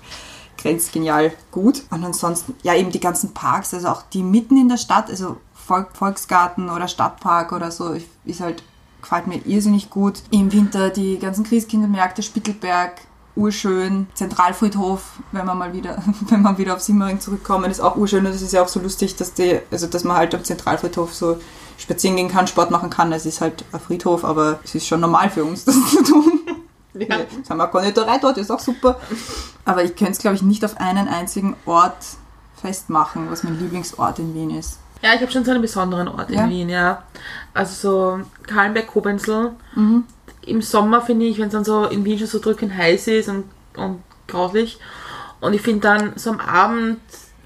grenzgenial 0.58 1.32
gut. 1.50 1.84
Und 1.90 2.04
ansonsten, 2.04 2.54
ja, 2.62 2.74
eben 2.74 2.90
die 2.90 3.00
ganzen 3.00 3.32
Parks, 3.32 3.72
also 3.72 3.88
auch 3.88 4.02
die 4.02 4.22
mitten 4.22 4.58
in 4.58 4.68
der 4.68 4.76
Stadt, 4.76 5.08
also 5.08 5.36
Volk, 5.54 5.96
Volksgarten 5.96 6.68
oder 6.68 6.88
Stadtpark 6.88 7.52
oder 7.52 7.70
so, 7.70 7.96
ist 8.24 8.40
halt, 8.40 8.62
gefällt 9.00 9.26
mir 9.26 9.40
irrsinnig 9.46 9.90
gut. 9.90 10.22
Im 10.30 10.52
Winter 10.52 10.90
die 10.90 11.18
ganzen 11.18 11.44
Christkindlmärkte, 11.44 12.22
Spittelberg, 12.22 13.00
urschön. 13.36 14.08
Zentralfriedhof, 14.14 15.02
wenn 15.32 15.46
man 15.46 15.56
mal 15.56 15.72
wieder, 15.72 16.02
wenn 16.28 16.42
man 16.42 16.58
wieder 16.58 16.74
auf 16.74 16.80
Simmering 16.80 17.20
zurückkommen, 17.20 17.70
ist 17.70 17.80
auch 17.80 17.96
urschön 17.96 18.26
und 18.26 18.32
es 18.32 18.42
ist 18.42 18.52
ja 18.52 18.62
auch 18.62 18.68
so 18.68 18.80
lustig, 18.80 19.16
dass 19.16 19.32
die, 19.32 19.60
also 19.70 19.86
dass 19.86 20.04
man 20.04 20.16
halt 20.16 20.34
am 20.34 20.44
Zentralfriedhof 20.44 21.14
so 21.14 21.38
spazieren 21.78 22.16
gehen 22.16 22.28
kann, 22.28 22.46
Sport 22.48 22.70
machen 22.70 22.90
kann. 22.90 23.12
Es 23.12 23.24
ist 23.24 23.40
halt 23.40 23.64
ein 23.72 23.80
Friedhof, 23.80 24.24
aber 24.24 24.58
es 24.64 24.74
ist 24.74 24.86
schon 24.86 25.00
normal 25.00 25.30
für 25.30 25.44
uns, 25.44 25.64
das 25.66 25.76
zu 25.90 26.02
tun. 26.02 26.40
Ja. 27.08 27.16
Jetzt 27.18 27.50
haben 27.50 27.58
wir 27.58 27.64
eine 27.64 27.70
Konditorei 27.72 28.18
dort, 28.18 28.38
ist 28.38 28.50
auch 28.50 28.60
super. 28.60 28.98
Aber 29.64 29.84
ich 29.84 29.94
könnte 29.96 30.12
es, 30.12 30.18
glaube 30.18 30.36
ich, 30.36 30.42
nicht 30.42 30.64
auf 30.64 30.76
einen 30.78 31.08
einzigen 31.08 31.56
Ort 31.66 31.96
festmachen, 32.60 33.30
was 33.30 33.42
mein 33.44 33.58
Lieblingsort 33.58 34.18
in 34.18 34.34
Wien 34.34 34.50
ist. 34.58 34.78
Ja, 35.02 35.14
ich 35.14 35.20
habe 35.20 35.30
schon 35.30 35.44
so 35.44 35.52
einen 35.52 35.62
besonderen 35.62 36.08
Ort 36.08 36.30
Ja? 36.30 36.44
in 36.44 36.50
Wien, 36.50 36.68
ja. 36.68 37.02
Also 37.54 37.74
so 38.18 38.24
Kahlenberg-Kobenzl. 38.46 39.52
Mhm. 39.76 40.04
Im 40.42 40.62
Sommer 40.62 41.00
finde 41.02 41.26
ich, 41.26 41.38
wenn 41.38 41.46
es 41.48 41.52
dann 41.52 41.64
so 41.64 41.84
in 41.84 42.04
Wien 42.04 42.18
schon 42.18 42.26
so 42.26 42.38
drückend 42.40 42.74
heiß 42.76 43.06
ist 43.08 43.28
und, 43.28 43.44
und 43.76 44.02
grauslich. 44.26 44.78
Und 45.40 45.52
ich 45.52 45.60
finde 45.62 45.80
dann 45.80 46.12
so 46.16 46.30
am 46.30 46.40
Abend 46.40 46.98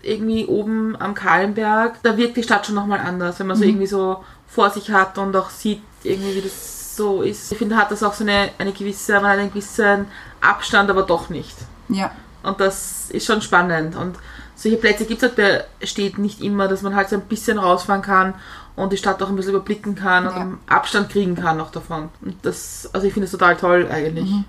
irgendwie 0.02 0.46
oben 0.46 0.96
am 0.98 1.14
Kahlenberg, 1.14 2.02
da 2.02 2.16
wirkt 2.16 2.36
die 2.36 2.42
Stadt 2.42 2.64
schon 2.66 2.74
nochmal 2.74 3.00
anders, 3.00 3.38
wenn 3.38 3.46
man 3.48 3.56
so 3.56 3.64
Mhm. 3.64 3.68
irgendwie 3.70 3.86
so 3.86 4.24
vor 4.48 4.70
sich 4.70 4.90
hat 4.90 5.18
und 5.18 5.36
auch 5.36 5.50
sieht 5.50 5.82
irgendwie, 6.02 6.34
wie 6.36 6.40
das 6.40 6.81
so 6.96 7.22
ist. 7.22 7.52
Ich 7.52 7.58
finde, 7.58 7.76
hat 7.76 7.90
das 7.90 8.02
auch 8.02 8.14
so 8.14 8.24
eine, 8.24 8.50
eine 8.58 8.72
gewisse, 8.72 9.14
man 9.14 9.24
hat 9.32 9.38
einen 9.38 9.50
gewissen 9.50 10.06
Abstand, 10.40 10.90
aber 10.90 11.02
doch 11.02 11.28
nicht. 11.28 11.56
Ja. 11.88 12.10
Und 12.42 12.60
das 12.60 13.10
ist 13.10 13.26
schon 13.26 13.42
spannend. 13.42 13.96
Und 13.96 14.16
solche 14.54 14.76
Plätze 14.76 15.04
gibt 15.04 15.22
es 15.22 15.28
halt 15.28 15.36
bei 15.36 15.86
Städten 15.86 16.22
nicht 16.22 16.40
immer, 16.40 16.68
dass 16.68 16.82
man 16.82 16.94
halt 16.94 17.08
so 17.08 17.16
ein 17.16 17.22
bisschen 17.22 17.58
rausfahren 17.58 18.02
kann 18.02 18.34
und 18.76 18.92
die 18.92 18.96
Stadt 18.96 19.22
auch 19.22 19.28
ein 19.28 19.36
bisschen 19.36 19.54
überblicken 19.54 19.94
kann 19.94 20.26
und 20.26 20.34
einen 20.34 20.58
Abstand 20.66 21.10
kriegen 21.10 21.34
kann 21.34 21.56
noch 21.56 21.70
davon. 21.70 22.08
Und 22.20 22.36
das, 22.42 22.88
also 22.92 23.06
ich 23.06 23.12
finde 23.12 23.26
es 23.26 23.32
total 23.32 23.56
toll 23.56 23.88
eigentlich. 23.90 24.30
Mhm. 24.30 24.44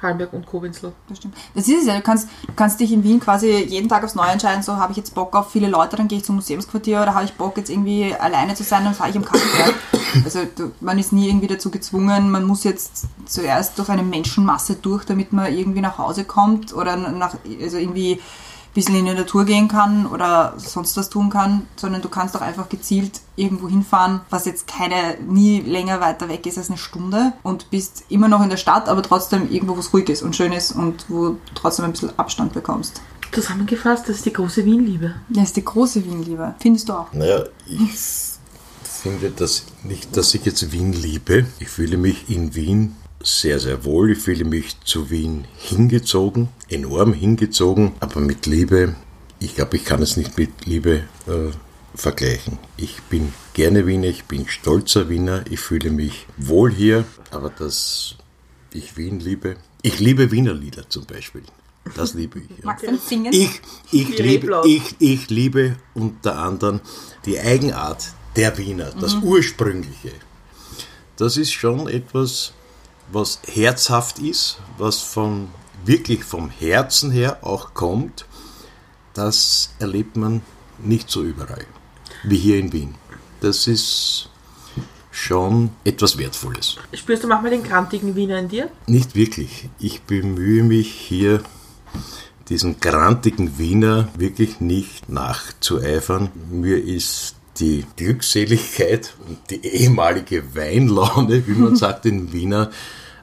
Hallenberg 0.00 0.32
und 0.32 0.46
Kobenzl. 0.46 0.92
Das 1.08 1.18
stimmt. 1.18 1.36
Das 1.54 1.66
ist 1.66 1.80
es 1.80 1.86
ja, 1.86 1.96
du 1.96 2.02
kannst, 2.02 2.28
du 2.46 2.52
kannst 2.54 2.78
dich 2.78 2.92
in 2.92 3.02
Wien 3.02 3.18
quasi 3.20 3.50
jeden 3.64 3.88
Tag 3.88 4.04
aufs 4.04 4.14
Neue 4.14 4.30
entscheiden, 4.30 4.62
so 4.62 4.76
habe 4.76 4.92
ich 4.92 4.96
jetzt 4.96 5.14
Bock 5.14 5.34
auf 5.34 5.50
viele 5.50 5.68
Leute, 5.68 5.96
dann 5.96 6.06
gehe 6.08 6.18
ich 6.18 6.24
zum 6.24 6.36
Museumsquartier 6.36 7.02
oder 7.02 7.14
habe 7.14 7.24
ich 7.24 7.32
Bock 7.34 7.56
jetzt 7.56 7.70
irgendwie 7.70 8.14
alleine 8.14 8.54
zu 8.54 8.62
sein, 8.62 8.84
dann 8.84 8.94
fahre 8.94 9.10
ich 9.10 9.16
am 9.16 9.24
Kaffeeberg. 9.24 9.74
Also 10.24 10.40
man 10.80 10.98
ist 10.98 11.12
nie 11.12 11.28
irgendwie 11.28 11.46
dazu 11.46 11.70
gezwungen, 11.70 12.30
man 12.30 12.44
muss 12.44 12.64
jetzt 12.64 13.06
zuerst 13.26 13.78
durch 13.78 13.88
eine 13.88 14.02
Menschenmasse 14.02 14.76
durch, 14.76 15.04
damit 15.04 15.32
man 15.32 15.52
irgendwie 15.52 15.80
nach 15.80 15.98
Hause 15.98 16.24
kommt 16.24 16.72
oder 16.72 16.96
nach, 16.96 17.34
also 17.60 17.78
irgendwie 17.78 18.14
ein 18.14 18.74
bisschen 18.74 18.96
in 18.96 19.06
die 19.06 19.14
Natur 19.14 19.44
gehen 19.44 19.68
kann 19.68 20.06
oder 20.06 20.54
sonst 20.56 20.96
was 20.96 21.08
tun 21.08 21.30
kann, 21.30 21.66
sondern 21.76 22.02
du 22.02 22.08
kannst 22.08 22.36
auch 22.36 22.42
einfach 22.42 22.68
gezielt 22.68 23.20
irgendwo 23.36 23.68
hinfahren, 23.68 24.20
was 24.30 24.44
jetzt 24.44 24.66
keine, 24.66 25.16
nie 25.26 25.60
länger 25.60 26.00
weiter 26.00 26.28
weg 26.28 26.46
ist 26.46 26.58
als 26.58 26.68
eine 26.68 26.78
Stunde 26.78 27.32
und 27.42 27.70
bist 27.70 28.04
immer 28.08 28.28
noch 28.28 28.42
in 28.42 28.50
der 28.50 28.56
Stadt, 28.56 28.88
aber 28.88 29.02
trotzdem 29.02 29.50
irgendwo, 29.50 29.76
wo 29.76 29.80
es 29.80 29.92
ruhig 29.92 30.08
ist 30.08 30.22
und 30.22 30.36
schön 30.36 30.52
ist 30.52 30.72
und 30.72 31.06
wo 31.08 31.30
du 31.30 31.38
trotzdem 31.54 31.86
ein 31.86 31.92
bisschen 31.92 32.18
Abstand 32.18 32.52
bekommst. 32.52 33.00
Zusammengefasst, 33.32 34.08
das 34.08 34.16
ist 34.16 34.26
die 34.26 34.32
große 34.32 34.64
Wien-Liebe. 34.64 35.14
Das 35.28 35.44
ist 35.44 35.56
die 35.56 35.64
große 35.64 36.04
Wien-Liebe. 36.04 36.54
Findest 36.58 36.88
du 36.88 36.94
auch? 36.94 37.12
Naja, 37.12 37.44
ich 37.66 38.27
finde 38.98 39.30
das 39.30 39.64
nicht, 39.84 40.16
dass 40.16 40.34
ich 40.34 40.44
jetzt 40.44 40.72
Wien 40.72 40.92
liebe. 40.92 41.46
Ich 41.58 41.68
fühle 41.68 41.96
mich 41.96 42.28
in 42.28 42.54
Wien 42.54 42.96
sehr, 43.22 43.58
sehr 43.58 43.84
wohl. 43.84 44.12
Ich 44.12 44.18
fühle 44.18 44.44
mich 44.44 44.80
zu 44.80 45.10
Wien 45.10 45.46
hingezogen, 45.56 46.48
enorm 46.68 47.12
hingezogen, 47.12 47.92
aber 48.00 48.20
mit 48.20 48.46
Liebe, 48.46 48.94
ich 49.40 49.54
glaube, 49.54 49.76
ich 49.76 49.84
kann 49.84 50.02
es 50.02 50.16
nicht 50.16 50.36
mit 50.36 50.66
Liebe 50.66 51.04
äh, 51.26 51.50
vergleichen. 51.94 52.58
Ich 52.76 53.00
bin 53.02 53.32
gerne 53.54 53.86
Wiener, 53.86 54.08
ich 54.08 54.24
bin 54.24 54.48
stolzer 54.48 55.08
Wiener, 55.08 55.44
ich 55.50 55.60
fühle 55.60 55.90
mich 55.90 56.26
wohl 56.36 56.72
hier, 56.72 57.04
aber 57.30 57.50
dass 57.50 58.16
ich 58.72 58.96
Wien 58.96 59.20
liebe. 59.20 59.56
Ich 59.82 60.00
liebe 60.00 60.30
Wiener 60.30 60.54
Lieder 60.54 60.88
zum 60.88 61.06
Beispiel. 61.06 61.42
Das 61.94 62.14
liebe 62.14 62.40
ich. 62.40 62.50
Ja. 62.50 62.64
Magst 62.64 62.84
du 62.84 62.90
das 62.90 63.08
singen? 63.08 63.32
Ich, 63.32 63.60
ich, 63.92 64.18
liebe, 64.18 64.62
ich, 64.66 64.96
ich 64.98 65.30
liebe 65.30 65.76
unter 65.94 66.36
anderem 66.38 66.80
die 67.24 67.38
Eigenart 67.38 68.12
der 68.36 68.56
Wiener, 68.58 68.90
das 69.00 69.14
Mhm. 69.16 69.22
Ursprüngliche. 69.24 70.12
Das 71.16 71.36
ist 71.36 71.52
schon 71.52 71.88
etwas, 71.88 72.52
was 73.10 73.40
herzhaft 73.46 74.18
ist, 74.18 74.58
was 74.76 75.00
von, 75.00 75.48
wirklich 75.84 76.24
vom 76.24 76.50
Herzen 76.50 77.10
her 77.10 77.38
auch 77.42 77.74
kommt. 77.74 78.26
Das 79.14 79.70
erlebt 79.78 80.16
man 80.16 80.42
nicht 80.78 81.10
so 81.10 81.22
überall, 81.24 81.66
wie 82.22 82.36
hier 82.36 82.58
in 82.58 82.72
Wien. 82.72 82.94
Das 83.40 83.66
ist 83.66 84.28
schon 85.10 85.70
etwas 85.84 86.18
Wertvolles. 86.18 86.76
Spürst 86.92 87.24
du 87.24 87.28
manchmal 87.28 87.50
den 87.50 87.64
grantigen 87.64 88.14
Wiener 88.14 88.38
in 88.38 88.48
dir? 88.48 88.70
Nicht 88.86 89.16
wirklich. 89.16 89.68
Ich 89.80 90.02
bemühe 90.02 90.62
mich 90.62 90.92
hier, 90.92 91.42
diesen 92.48 92.78
grantigen 92.78 93.58
Wiener 93.58 94.08
wirklich 94.16 94.60
nicht 94.60 95.08
nachzueifern. 95.08 96.30
Mir 96.50 96.82
ist 96.82 97.34
die 97.60 97.84
Glückseligkeit 97.96 99.14
und 99.26 99.38
die 99.50 99.64
ehemalige 99.66 100.54
Weinlaune, 100.54 101.46
wie 101.46 101.52
man 101.52 101.76
sagt 101.84 102.06
in 102.06 102.32
Wiener, 102.32 102.70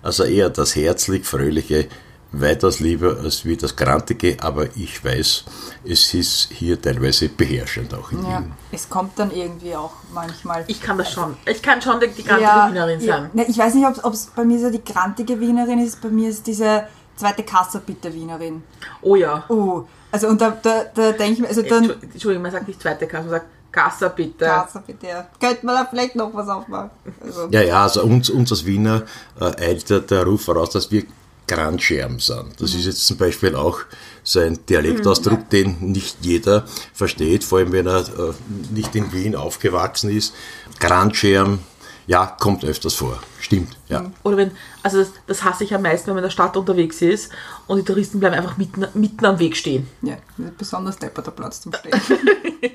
also 0.02 0.24
eher 0.24 0.50
das 0.50 0.76
herzlich 0.76 1.26
fröhliche, 1.26 1.88
weitaus 2.32 2.80
lieber 2.82 3.18
als 3.24 3.46
wie 3.46 3.56
das 3.56 3.76
grantige, 3.78 4.36
aber 4.42 4.68
ich 4.76 5.04
weiß, 5.06 5.46
es 5.86 6.14
ist 6.14 6.50
hier 6.52 6.82
teilweise 6.82 7.30
beherrschend 7.30 7.94
auch 7.94 8.12
in 8.12 8.24
Ja, 8.24 8.40
Wien. 8.40 8.52
es 8.74 8.90
kommt 8.90 9.18
dann 9.18 9.32
irgendwie 9.32 9.74
auch 9.76 9.94
manchmal. 10.14 10.66
Ich 10.68 10.82
kann 10.82 10.98
das 10.98 11.14
schon. 11.14 11.38
Ich 11.46 11.62
kann 11.62 11.82
schon 11.82 12.00
die, 12.02 12.08
die 12.08 12.24
grantige 12.24 12.50
Wienerin 12.70 13.00
ja. 13.00 13.18
sein. 13.20 13.30
Ne, 13.34 13.46
ich 13.48 13.58
weiß 13.58 13.74
nicht, 13.76 13.86
ob 14.04 14.14
es 14.14 14.26
bei 14.36 14.44
mir 14.44 14.60
so 14.60 14.70
die 14.70 14.84
grantige 14.84 15.40
Wienerin 15.40 15.80
ist. 15.80 16.02
Bei 16.02 16.10
mir 16.10 16.30
ist 16.30 16.46
diese 16.46 16.88
zweite 17.16 17.44
Kasserbitter-Wienerin. 17.44 18.64
Oh 19.02 19.16
ja. 19.16 19.46
Oh, 19.48 19.84
also 20.12 20.28
und 20.28 20.42
da, 20.42 20.58
da, 20.62 20.84
da 20.94 21.12
denke 21.14 21.34
ich 21.34 21.40
mir, 21.40 21.48
also 21.48 21.62
dann... 21.62 21.86
Entschu- 21.86 22.04
Entschuldigung, 22.12 22.44
man 22.44 22.52
sagt 22.52 22.68
nicht 22.68 22.82
zweite 22.82 23.08
Kasse, 23.08 23.24
man 23.30 23.40
sagt 23.40 23.46
Kassa 23.76 24.08
bitte. 24.08 24.46
Kasserbitter, 24.46 25.08
ja. 25.08 25.28
Könnte 25.40 25.66
man 25.66 25.76
da 25.76 25.86
vielleicht 25.86 26.16
noch 26.16 26.34
was 26.34 26.48
aufmachen? 26.48 26.92
Also, 27.22 27.48
Ja, 27.52 27.62
ja, 27.62 27.84
also 27.84 28.04
uns, 28.04 28.30
uns 28.30 28.52
als 28.52 28.66
Wiener 28.66 29.04
äh, 29.40 29.52
eilt 29.62 29.90
der, 29.90 30.00
der 30.00 30.24
Ruf 30.24 30.46
voraus, 30.46 30.70
dass 30.70 30.92
wir 30.92 31.04
Grandscherben 31.48 32.20
sind. 32.20 32.60
Das 32.60 32.74
ist 32.74 32.86
jetzt 32.86 33.06
zum 33.06 33.18
Beispiel 33.18 33.56
auch 33.56 33.80
so 34.24 34.40
ein 34.40 34.66
Dialektausdruck, 34.66 35.50
den 35.50 35.78
nicht 35.92 36.18
jeder 36.22 36.66
versteht, 36.94 37.44
vor 37.44 37.60
allem 37.60 37.72
wenn 37.74 37.86
er 37.86 38.00
äh, 38.00 38.34
nicht 38.72 38.96
in 38.96 39.12
Wien 39.12 39.36
aufgewachsen 39.36 40.10
ist. 40.10 40.34
Grandscherben, 40.80 41.60
ja, 42.08 42.26
kommt 42.40 42.64
öfters 42.64 42.94
vor. 42.96 43.20
Stimmt, 43.40 43.78
ja. 43.90 44.12
Oder 44.24 44.38
wenn, 44.38 44.52
also 44.84 45.00
das, 45.00 45.12
das 45.28 45.44
hasse 45.44 45.64
ich 45.64 45.74
am 45.74 45.82
meisten, 45.82 46.08
wenn 46.08 46.16
man 46.16 46.24
in 46.24 46.28
der 46.28 46.32
Stadt 46.32 46.56
unterwegs 46.58 47.02
ist 47.02 47.32
und 47.68 47.78
die 47.78 47.84
Touristen 47.84 48.20
bleiben 48.20 48.36
einfach 48.36 48.58
mitten, 48.58 48.86
mitten 48.94 49.26
am 49.26 49.40
Weg 49.40 49.58
stehen. 49.58 49.88
Ja, 50.02 50.18
besonders 50.58 50.98
depperter 50.98 51.32
Platz 51.32 51.62
zum 51.62 51.74
Stehen. 51.74 52.02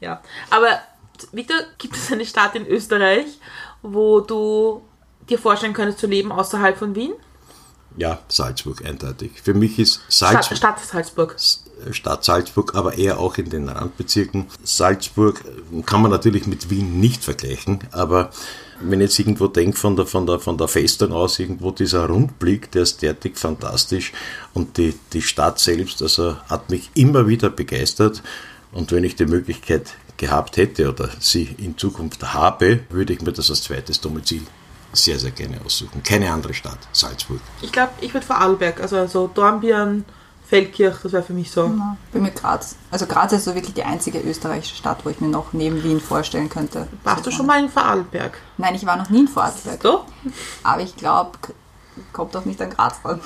Ja. 0.00 0.20
Aber 0.50 0.78
Victor, 1.32 1.56
gibt 1.78 1.96
es 1.96 2.12
eine 2.12 2.26
Stadt 2.26 2.54
in 2.54 2.66
Österreich, 2.66 3.26
wo 3.82 4.20
du 4.20 4.82
dir 5.28 5.38
vorstellen 5.38 5.72
könntest 5.72 6.00
zu 6.00 6.06
leben 6.06 6.32
außerhalb 6.32 6.76
von 6.76 6.94
Wien? 6.94 7.14
Ja, 7.96 8.18
Salzburg 8.28 8.84
eindeutig. 8.84 9.40
Für 9.40 9.54
mich 9.54 9.78
ist 9.78 10.00
Stadt, 10.08 10.32
Salzburg. 10.32 10.58
Stadt 10.58 10.80
Salzburg. 10.80 11.36
Stadt 11.90 12.24
Salzburg, 12.24 12.74
aber 12.74 12.96
eher 12.96 13.18
auch 13.18 13.36
in 13.38 13.50
den 13.50 13.68
Randbezirken. 13.68 14.46
Salzburg 14.62 15.44
kann 15.86 16.02
man 16.02 16.10
natürlich 16.10 16.46
mit 16.46 16.70
Wien 16.70 17.00
nicht 17.00 17.24
vergleichen, 17.24 17.80
aber 17.92 18.30
wenn 18.80 19.00
ich 19.00 19.10
jetzt 19.10 19.18
irgendwo 19.18 19.46
denke 19.46 19.78
von 19.78 19.96
der, 19.96 20.06
von, 20.06 20.26
der, 20.26 20.40
von 20.40 20.58
der 20.58 20.68
Festung 20.68 21.12
aus, 21.12 21.38
irgendwo 21.38 21.70
dieser 21.70 22.06
Rundblick, 22.06 22.70
der 22.72 22.82
ist 22.82 23.02
derartig 23.02 23.36
fantastisch 23.36 24.12
und 24.52 24.76
die, 24.78 24.94
die 25.12 25.22
Stadt 25.22 25.58
selbst, 25.58 26.02
also 26.02 26.36
hat 26.48 26.70
mich 26.70 26.90
immer 26.94 27.26
wieder 27.26 27.50
begeistert 27.50 28.22
und 28.72 28.90
wenn 28.92 29.04
ich 29.04 29.16
die 29.16 29.26
Möglichkeit 29.26 29.94
gehabt 30.16 30.56
hätte 30.56 30.88
oder 30.88 31.10
sie 31.18 31.54
in 31.58 31.76
Zukunft 31.78 32.34
habe, 32.34 32.80
würde 32.90 33.12
ich 33.12 33.20
mir 33.20 33.32
das 33.32 33.50
als 33.50 33.62
zweites 33.62 34.00
Domizil 34.00 34.42
sehr, 34.92 35.18
sehr 35.18 35.32
gerne 35.32 35.60
aussuchen. 35.64 36.02
Keine 36.02 36.32
andere 36.32 36.54
Stadt, 36.54 36.78
Salzburg. 36.92 37.40
Ich 37.62 37.72
glaube, 37.72 37.92
ich 38.00 38.14
würde 38.14 38.26
Vorarlberg, 38.26 38.80
also 38.80 39.06
so 39.06 39.30
Dornbirn, 39.32 40.04
Feldkirch, 40.46 40.96
das 41.02 41.12
wäre 41.12 41.22
für 41.22 41.32
mich 41.32 41.50
so. 41.50 41.64
Ja, 41.64 41.96
bei 42.12 42.20
mir 42.20 42.30
Graz. 42.30 42.76
Also 42.90 43.06
Graz 43.06 43.32
ist 43.32 43.44
so 43.44 43.54
wirklich 43.54 43.74
die 43.74 43.82
einzige 43.82 44.20
österreichische 44.20 44.76
Stadt, 44.76 44.98
wo 45.04 45.10
ich 45.10 45.20
mir 45.20 45.28
noch 45.28 45.52
neben 45.52 45.82
Wien 45.82 46.00
vorstellen 46.00 46.48
könnte. 46.48 46.86
Warst 47.02 47.26
du 47.26 47.30
schon 47.30 47.46
mal 47.46 47.62
in 47.62 47.70
Vorarlberg? 47.70 48.38
Nein, 48.58 48.74
ich 48.74 48.84
war 48.84 48.96
noch 48.96 49.08
nie 49.08 49.20
in 49.20 49.28
Vorarlberg. 49.28 49.80
Du? 49.80 50.00
Aber 50.62 50.82
ich 50.82 50.94
glaube, 50.96 51.38
kommt 52.12 52.36
auch 52.36 52.44
nicht 52.44 52.60
an 52.60 52.70
Graz 52.70 52.96
ran. 53.04 53.20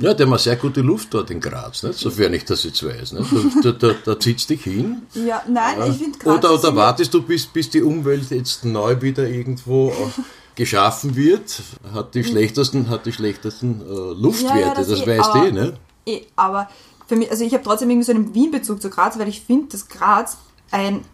Ja, 0.00 0.14
der 0.14 0.28
hat 0.30 0.40
sehr 0.40 0.56
gute 0.56 0.80
Luft 0.80 1.14
dort 1.14 1.30
in 1.30 1.40
Graz, 1.40 1.82
nicht? 1.82 1.98
sofern 1.98 2.32
ich 2.32 2.44
das 2.44 2.64
jetzt 2.64 2.82
weiß. 2.84 3.12
Nicht? 3.12 3.30
Da, 3.62 3.72
da, 3.72 3.88
da, 3.88 3.94
da 4.04 4.20
zieht 4.20 4.48
dich 4.48 4.64
hin. 4.64 5.02
Ja, 5.14 5.42
nein, 5.48 5.76
ich 5.90 5.98
finde 5.98 6.18
Graz. 6.18 6.38
Oder, 6.38 6.54
oder 6.54 6.76
wartest 6.76 7.14
du, 7.14 7.22
bis, 7.22 7.46
bis 7.46 7.70
die 7.70 7.82
Umwelt 7.82 8.30
jetzt 8.30 8.64
neu 8.64 9.00
wieder 9.00 9.28
irgendwo 9.28 9.90
äh, 9.90 10.22
geschaffen 10.54 11.14
wird? 11.14 11.62
Hat 11.94 12.14
die 12.14 12.24
schlechtesten, 12.24 12.88
hat 12.88 13.06
die 13.06 13.12
schlechtesten 13.12 13.80
äh, 13.80 14.20
Luftwerte, 14.20 14.58
Ja, 14.58 14.66
ja, 14.68 14.74
das, 14.74 14.88
eh, 14.88 15.06
weißt 15.06 15.34
du, 15.34 15.52
ne? 15.52 15.78
Eh, 16.06 16.22
aber 16.36 16.68
für 17.06 17.16
mich, 17.16 17.30
also 17.30 17.44
ich 17.44 17.52
habe 17.52 17.62
trotzdem 17.62 17.90
irgendwie 17.90 18.06
so 18.06 18.12
einen 18.12 18.34
Wien-Bezug 18.34 18.80
zu 18.80 18.90
Graz, 18.90 19.18
weil 19.18 19.28
ich 19.28 19.42
finde, 19.42 19.68
dass 19.68 19.88
Graz 19.88 20.38
ein, 20.70 21.04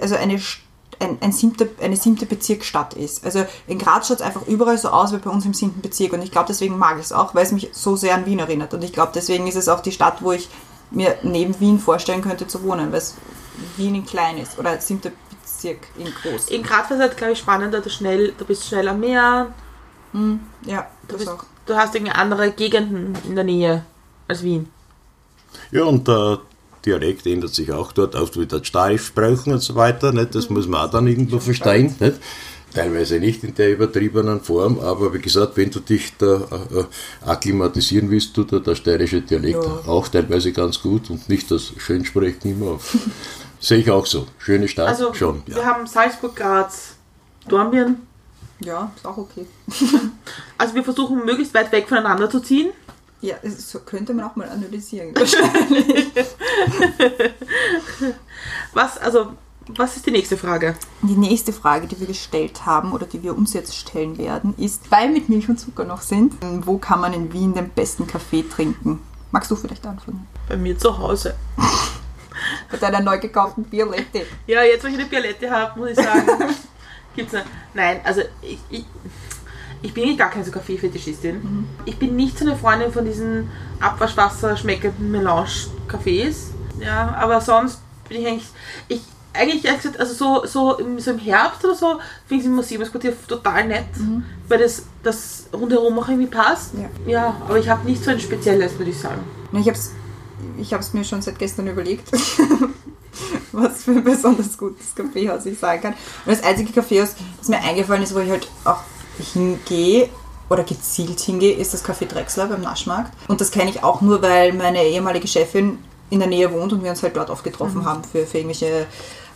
also 0.00 0.16
eine, 0.16 0.40
ein, 1.00 1.18
ein 1.20 1.32
siebter, 1.32 1.66
eine 1.80 1.96
siebte 1.96 2.26
Bezirksstadt 2.26 2.94
ist. 2.94 3.24
Also 3.24 3.44
in 3.66 3.78
Graz 3.78 4.08
schaut 4.08 4.18
es 4.18 4.22
einfach 4.22 4.46
überall 4.46 4.78
so 4.78 4.88
aus 4.88 5.12
wie 5.12 5.18
bei 5.18 5.30
uns 5.30 5.44
im 5.44 5.54
siebten 5.54 5.80
Bezirk 5.80 6.12
und 6.12 6.22
ich 6.22 6.30
glaube, 6.30 6.46
deswegen 6.48 6.78
mag 6.78 6.98
ich 6.98 7.04
es 7.04 7.12
auch, 7.12 7.34
weil 7.34 7.44
es 7.44 7.52
mich 7.52 7.70
so 7.72 7.96
sehr 7.96 8.14
an 8.14 8.26
Wien 8.26 8.38
erinnert. 8.38 8.74
Und 8.74 8.82
ich 8.84 8.92
glaube, 8.92 9.12
deswegen 9.14 9.46
ist 9.46 9.56
es 9.56 9.68
auch 9.68 9.80
die 9.80 9.92
Stadt, 9.92 10.22
wo 10.22 10.32
ich 10.32 10.48
mir 10.90 11.16
neben 11.22 11.58
Wien 11.60 11.78
vorstellen 11.78 12.22
könnte 12.22 12.46
zu 12.46 12.62
wohnen, 12.62 12.90
weil 12.90 12.98
es 12.98 13.14
Wien 13.76 13.94
in 13.94 14.06
klein 14.06 14.38
ist 14.38 14.58
oder 14.58 14.80
siebter 14.80 15.10
Bezirk 15.42 15.88
in 15.96 16.06
groß. 16.06 16.48
In 16.48 16.62
Graz 16.62 16.90
ist 16.90 17.00
halt, 17.00 17.16
glaube 17.16 17.32
ich, 17.32 17.38
spannender, 17.38 17.80
du, 17.80 17.90
schnell, 17.90 18.32
du 18.38 18.44
bist 18.44 18.66
schnell 18.66 18.88
am 18.88 19.00
Meer. 19.00 19.52
Ja, 20.64 20.86
du, 21.08 21.18
bist, 21.18 21.30
du 21.66 21.76
hast 21.76 21.94
irgendwie 21.94 22.12
andere 22.12 22.52
Gegenden 22.52 23.18
in 23.26 23.34
der 23.34 23.44
Nähe 23.44 23.84
als 24.28 24.42
Wien. 24.42 24.68
Ja, 25.70 25.84
und 25.84 26.06
der 26.08 26.40
Dialekt 26.84 27.26
ändert 27.26 27.54
sich 27.54 27.72
auch 27.72 27.92
dort, 27.92 28.14
oft 28.14 28.36
wird 28.36 28.52
dort 28.52 28.66
steif 28.66 29.06
sprechen 29.06 29.52
und 29.52 29.60
so 29.60 29.74
weiter. 29.74 30.12
Nicht? 30.12 30.34
Das 30.34 30.50
muss 30.50 30.66
man 30.66 30.86
auch 30.86 30.90
dann 30.90 31.06
irgendwo 31.06 31.38
verstehen. 31.38 31.94
Nicht? 32.00 32.16
Teilweise 32.74 33.20
nicht 33.20 33.44
in 33.44 33.54
der 33.54 33.70
übertriebenen 33.72 34.40
Form, 34.40 34.80
aber 34.80 35.14
wie 35.14 35.20
gesagt, 35.20 35.56
wenn 35.56 35.70
du 35.70 35.78
dich 35.78 36.12
da 36.18 36.34
äh, 36.50 36.80
äh, 36.80 36.84
akklimatisieren 37.24 38.10
willst, 38.10 38.34
tut 38.34 38.66
der 38.66 38.74
steirische 38.74 39.20
Dialekt 39.20 39.62
Ja. 39.62 39.82
auch 39.86 40.08
teilweise 40.08 40.52
ganz 40.52 40.82
gut 40.82 41.08
und 41.08 41.28
nicht 41.28 41.48
das 41.52 41.72
Schönsprechen 41.78 42.50
immer 42.50 42.72
auf. 42.72 42.96
Sehe 43.60 43.78
ich 43.78 43.90
auch 43.90 44.04
so. 44.06 44.26
Schöne 44.38 44.66
Stadt, 44.66 44.88
Also, 44.88 45.14
schon. 45.14 45.42
wir 45.46 45.64
haben 45.64 45.86
Salzburg, 45.86 46.34
Graz, 46.34 46.96
Dornbirn. 47.48 47.96
Ja, 48.60 48.92
ist 48.96 49.06
auch 49.06 49.18
okay. 49.18 49.46
Also 50.58 50.74
wir 50.74 50.82
versuchen 50.82 51.24
möglichst 51.24 51.54
weit 51.54 51.70
weg 51.72 51.88
voneinander 51.88 52.28
zu 52.28 52.40
ziehen. 52.40 52.70
Ja, 53.24 53.36
so 53.42 53.78
könnte 53.78 54.12
man 54.12 54.26
auch 54.26 54.36
mal 54.36 54.46
analysieren. 54.50 55.14
Was, 58.74 58.98
also, 58.98 59.32
was 59.68 59.96
ist 59.96 60.04
die 60.04 60.10
nächste 60.10 60.36
Frage? 60.36 60.76
Die 61.00 61.16
nächste 61.16 61.54
Frage, 61.54 61.86
die 61.86 61.98
wir 61.98 62.06
gestellt 62.06 62.66
haben 62.66 62.92
oder 62.92 63.06
die 63.06 63.22
wir 63.22 63.34
uns 63.34 63.54
jetzt 63.54 63.74
stellen 63.74 64.18
werden, 64.18 64.52
ist, 64.58 64.90
weil 64.90 65.08
wir 65.08 65.14
mit 65.14 65.30
Milch 65.30 65.48
und 65.48 65.58
Zucker 65.58 65.86
noch 65.86 66.02
sind, 66.02 66.34
wo 66.66 66.76
kann 66.76 67.00
man 67.00 67.14
in 67.14 67.32
Wien 67.32 67.54
den 67.54 67.70
besten 67.70 68.06
Kaffee 68.06 68.42
trinken? 68.42 69.00
Magst 69.30 69.50
du 69.50 69.56
vielleicht 69.56 69.86
anfangen? 69.86 70.26
Bei 70.46 70.58
mir 70.58 70.76
zu 70.76 70.98
Hause. 70.98 71.34
Bei 72.70 72.76
deiner 72.76 73.00
neu 73.00 73.18
gekauften 73.18 73.64
Bierlette. 73.64 74.26
Ja, 74.46 74.62
jetzt, 74.64 74.84
wo 74.84 74.88
ich 74.88 74.94
eine 74.94 75.06
Bialette 75.06 75.50
habe, 75.50 75.80
muss 75.80 75.92
ich 75.92 75.96
sagen, 75.96 76.28
gibt's 77.16 77.34
eine. 77.34 77.46
Nein, 77.72 78.02
also 78.04 78.20
ich, 78.42 78.58
ich, 78.68 78.84
ich 79.84 79.92
bin 79.92 80.04
eh 80.04 80.16
gar 80.16 80.30
keine 80.30 80.44
so 80.44 80.50
Kaffeefetischistin. 80.50 81.66
Ich 81.84 81.98
bin 81.98 82.16
nicht 82.16 82.38
so 82.38 82.46
eine 82.46 82.56
Freundin 82.56 82.90
von 82.90 83.04
diesen 83.04 83.50
Abwaschwasser 83.80 84.56
schmeckenden 84.56 85.10
Melange-Kaffees. 85.10 86.52
Ja, 86.80 87.14
aber 87.20 87.42
sonst 87.42 87.80
bin 88.08 88.22
ich 88.22 88.26
eigentlich. 88.26 88.48
Ich, 88.88 89.02
eigentlich, 89.34 89.64
ehrlich 89.64 89.82
gesagt, 89.82 90.00
also 90.00 90.14
so, 90.14 90.46
so, 90.46 90.78
im, 90.78 90.98
so 91.00 91.10
im 91.10 91.18
Herbst 91.18 91.62
oder 91.64 91.74
so, 91.74 91.98
finde 92.26 92.44
ich 92.44 92.48
das 92.48 92.56
Museumsquartier 92.56 93.12
total 93.28 93.66
nett, 93.66 93.84
weil 94.48 94.58
das, 94.58 94.84
das 95.02 95.48
rundherum 95.52 95.98
auch 95.98 96.08
irgendwie 96.08 96.30
passt. 96.30 96.72
Ja. 96.74 97.10
ja 97.10 97.36
aber 97.46 97.58
ich 97.58 97.68
habe 97.68 97.84
nicht 97.86 98.02
so 98.02 98.10
ein 98.10 98.20
spezielles, 98.20 98.78
würde 98.78 98.90
ich 98.90 98.98
sagen. 98.98 99.22
Ich 99.52 99.66
habe 99.66 99.76
es 99.76 99.92
ich 100.58 100.72
hab's 100.72 100.94
mir 100.94 101.04
schon 101.04 101.20
seit 101.20 101.38
gestern 101.38 101.66
überlegt, 101.66 102.10
was 103.52 103.84
für 103.84 103.90
ein 103.90 104.04
besonders 104.04 104.56
gutes 104.56 104.94
Kaffeehaus 104.94 105.46
ich 105.46 105.58
sagen 105.58 105.82
kann. 105.82 105.92
Und 105.92 106.32
das 106.32 106.42
einzige 106.42 106.72
Kaffeehaus, 106.72 107.16
das 107.38 107.48
mir 107.48 107.60
eingefallen 107.60 108.02
ist, 108.02 108.14
wo 108.14 108.20
ich 108.20 108.30
halt 108.30 108.48
auch 108.64 108.80
hingehe 109.18 110.08
oder 110.50 110.62
gezielt 110.64 111.20
hingehe, 111.20 111.54
ist 111.54 111.72
das 111.74 111.84
Café 111.84 112.06
Drechsler 112.06 112.46
beim 112.46 112.60
Naschmarkt. 112.60 113.12
Und 113.28 113.40
das 113.40 113.50
kenne 113.50 113.70
ich 113.70 113.82
auch 113.82 114.00
nur, 114.00 114.20
weil 114.22 114.52
meine 114.52 114.82
ehemalige 114.84 115.26
Chefin 115.28 115.78
in 116.10 116.18
der 116.20 116.28
Nähe 116.28 116.52
wohnt 116.52 116.72
und 116.72 116.82
wir 116.84 116.90
uns 116.90 117.02
halt 117.02 117.16
dort 117.16 117.30
oft 117.30 117.44
getroffen 117.44 117.80
Mhm. 117.80 117.84
haben 117.86 118.04
für, 118.04 118.26
für 118.26 118.38
irgendwelche 118.38 118.86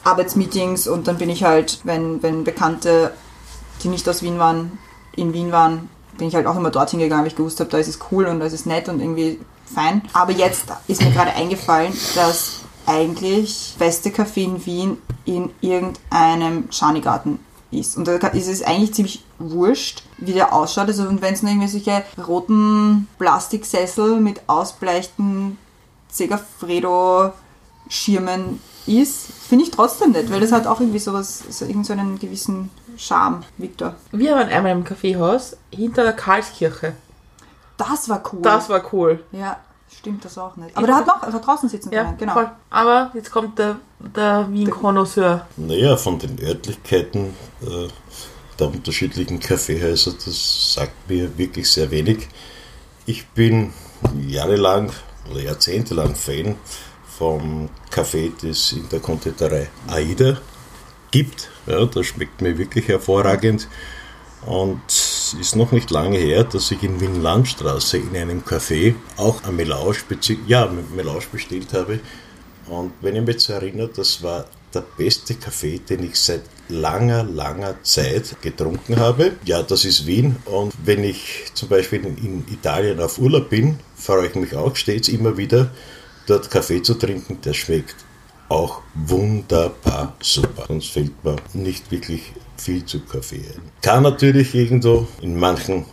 Arbeitsmeetings. 0.04 0.86
Und 0.86 1.08
dann 1.08 1.18
bin 1.18 1.30
ich 1.30 1.44
halt, 1.44 1.80
wenn, 1.84 2.22
wenn 2.22 2.44
Bekannte, 2.44 3.12
die 3.82 3.88
nicht 3.88 4.08
aus 4.08 4.22
Wien 4.22 4.38
waren, 4.38 4.78
in 5.16 5.32
Wien 5.32 5.50
waren, 5.50 5.88
bin 6.18 6.28
ich 6.28 6.34
halt 6.34 6.46
auch 6.46 6.56
immer 6.56 6.70
dorthin 6.70 6.98
gegangen, 6.98 7.22
weil 7.22 7.28
ich 7.28 7.36
gewusst 7.36 7.60
habe, 7.60 7.70
da 7.70 7.78
ist 7.78 7.88
es 7.88 7.98
cool 8.10 8.26
und 8.26 8.40
da 8.40 8.46
ist 8.46 8.52
es 8.52 8.66
nett 8.66 8.88
und 8.88 9.00
irgendwie 9.00 9.40
fein. 9.72 10.02
Aber 10.12 10.32
jetzt 10.32 10.66
ist 10.88 11.02
mir 11.02 11.10
gerade 11.10 11.32
eingefallen, 11.32 11.92
dass 12.14 12.60
eigentlich 12.86 13.74
beste 13.78 14.10
Kaffee 14.10 14.44
in 14.44 14.64
Wien 14.66 14.98
in 15.24 15.50
irgendeinem 15.60 16.70
Schanigarten 16.72 17.38
ist. 17.70 17.96
Und 17.96 18.08
da 18.08 18.16
ist 18.16 18.48
es 18.48 18.62
eigentlich 18.62 18.94
ziemlich 18.94 19.24
wurscht, 19.38 20.02
wie 20.18 20.32
der 20.32 20.52
ausschaut. 20.52 20.88
Also 20.88 21.04
und 21.04 21.22
wenn 21.22 21.34
es 21.34 21.42
nur 21.42 21.52
irgendwie 21.52 21.68
solche 21.68 22.02
roten 22.26 23.06
Plastiksessel 23.18 24.18
mit 24.20 24.40
ausbleichten 24.46 25.58
Segafredo-Schirmen 26.10 28.60
ist, 28.86 29.26
finde 29.48 29.64
ich 29.64 29.70
trotzdem 29.70 30.12
nett, 30.12 30.30
weil 30.30 30.40
das 30.40 30.52
hat 30.52 30.66
auch 30.66 30.80
irgendwie 30.80 30.98
sowas, 30.98 31.42
so 31.50 31.66
irgend 31.66 31.86
so 31.86 31.92
einen 31.92 32.18
gewissen 32.18 32.70
Charme, 32.96 33.42
Victor. 33.58 33.94
Wir 34.12 34.34
waren 34.34 34.48
einmal 34.48 34.72
im 34.72 34.84
Kaffeehaus 34.84 35.58
hinter 35.70 36.04
der 36.04 36.14
Karlskirche. 36.14 36.94
Das 37.76 38.08
war 38.08 38.22
cool. 38.32 38.40
Das 38.42 38.68
war 38.68 38.82
cool. 38.92 39.22
Ja, 39.30 39.58
stimmt 39.98 40.24
das 40.24 40.38
auch 40.38 40.56
nicht. 40.56 40.76
Aber 40.76 40.86
da 40.86 40.96
hat 40.96 41.06
noch 41.06 41.22
also 41.22 41.38
draußen 41.38 41.68
sitzen 41.68 41.92
Ja, 41.92 42.04
können, 42.04 42.18
genau. 42.18 42.32
voll. 42.34 42.50
Aber 42.70 43.10
jetzt 43.14 43.30
kommt 43.30 43.58
der, 43.58 43.76
der 43.98 44.46
Wien-Konnoisseur. 44.50 45.46
Naja, 45.56 45.96
von 45.96 46.18
den 46.18 46.40
Örtlichkeiten 46.40 47.34
äh, 47.62 47.88
der 48.58 48.66
unterschiedlichen 48.68 49.40
Kaffeehäuser, 49.40 50.12
das 50.24 50.74
sagt 50.74 51.08
mir 51.08 51.36
wirklich 51.36 51.70
sehr 51.70 51.90
wenig. 51.90 52.28
Ich 53.06 53.26
bin 53.28 53.72
jahrelang 54.26 54.90
oder 55.30 55.40
jahrzehntelang 55.40 56.14
Fan 56.14 56.56
vom 57.18 57.68
Kaffee, 57.90 58.32
das 58.40 58.72
in 58.72 58.88
der 58.88 59.00
Konditorei 59.00 59.68
Aida 59.88 60.38
gibt. 61.10 61.48
Ja, 61.66 61.84
das 61.84 62.06
schmeckt 62.06 62.40
mir 62.40 62.56
wirklich 62.56 62.86
hervorragend. 62.88 63.68
Und 64.46 64.80
es 65.34 65.34
ist 65.34 65.56
noch 65.56 65.72
nicht 65.72 65.90
lange 65.90 66.16
her, 66.16 66.44
dass 66.44 66.70
ich 66.70 66.82
in 66.82 67.00
Wien-Landstraße 67.00 67.98
in 67.98 68.16
einem 68.16 68.42
Café 68.42 68.94
auch 69.18 69.44
ein 69.44 69.56
Melange, 69.56 69.94
ja, 70.46 70.70
Melange 70.94 71.24
bestellt 71.30 71.74
habe. 71.74 72.00
Und 72.66 72.92
wenn 73.02 73.16
ich 73.16 73.20
mich 73.20 73.34
jetzt 73.34 73.50
erinnere, 73.50 73.88
das 73.88 74.22
war 74.22 74.46
der 74.72 74.84
beste 74.96 75.34
Kaffee, 75.34 75.80
den 75.80 76.04
ich 76.04 76.16
seit 76.16 76.42
langer, 76.68 77.24
langer 77.24 77.82
Zeit 77.82 78.40
getrunken 78.40 78.98
habe. 78.98 79.32
Ja, 79.44 79.62
das 79.62 79.84
ist 79.84 80.06
Wien. 80.06 80.36
Und 80.46 80.72
wenn 80.84 81.04
ich 81.04 81.46
zum 81.52 81.68
Beispiel 81.68 82.04
in, 82.04 82.16
in 82.18 82.44
Italien 82.50 83.00
auf 83.00 83.18
Urlaub 83.18 83.50
bin, 83.50 83.78
freue 83.96 84.28
ich 84.28 84.34
mich 84.34 84.54
auch 84.54 84.76
stets 84.76 85.08
immer 85.08 85.36
wieder, 85.36 85.70
dort 86.26 86.50
Kaffee 86.50 86.82
zu 86.82 86.94
trinken. 86.94 87.40
Der 87.42 87.52
schmeckt 87.52 87.96
auch 88.48 88.80
wunderbar 88.94 90.16
super. 90.20 90.64
Sonst 90.68 90.90
fällt 90.90 91.22
mir 91.22 91.36
nicht 91.52 91.90
wirklich 91.90 92.32
viel 92.60 92.84
zu 92.84 93.00
Kaffee. 93.00 93.44
Kann 93.82 94.02
natürlich 94.02 94.54
irgendwo 94.54 95.06
in 95.20 95.38
manchen, 95.38 95.84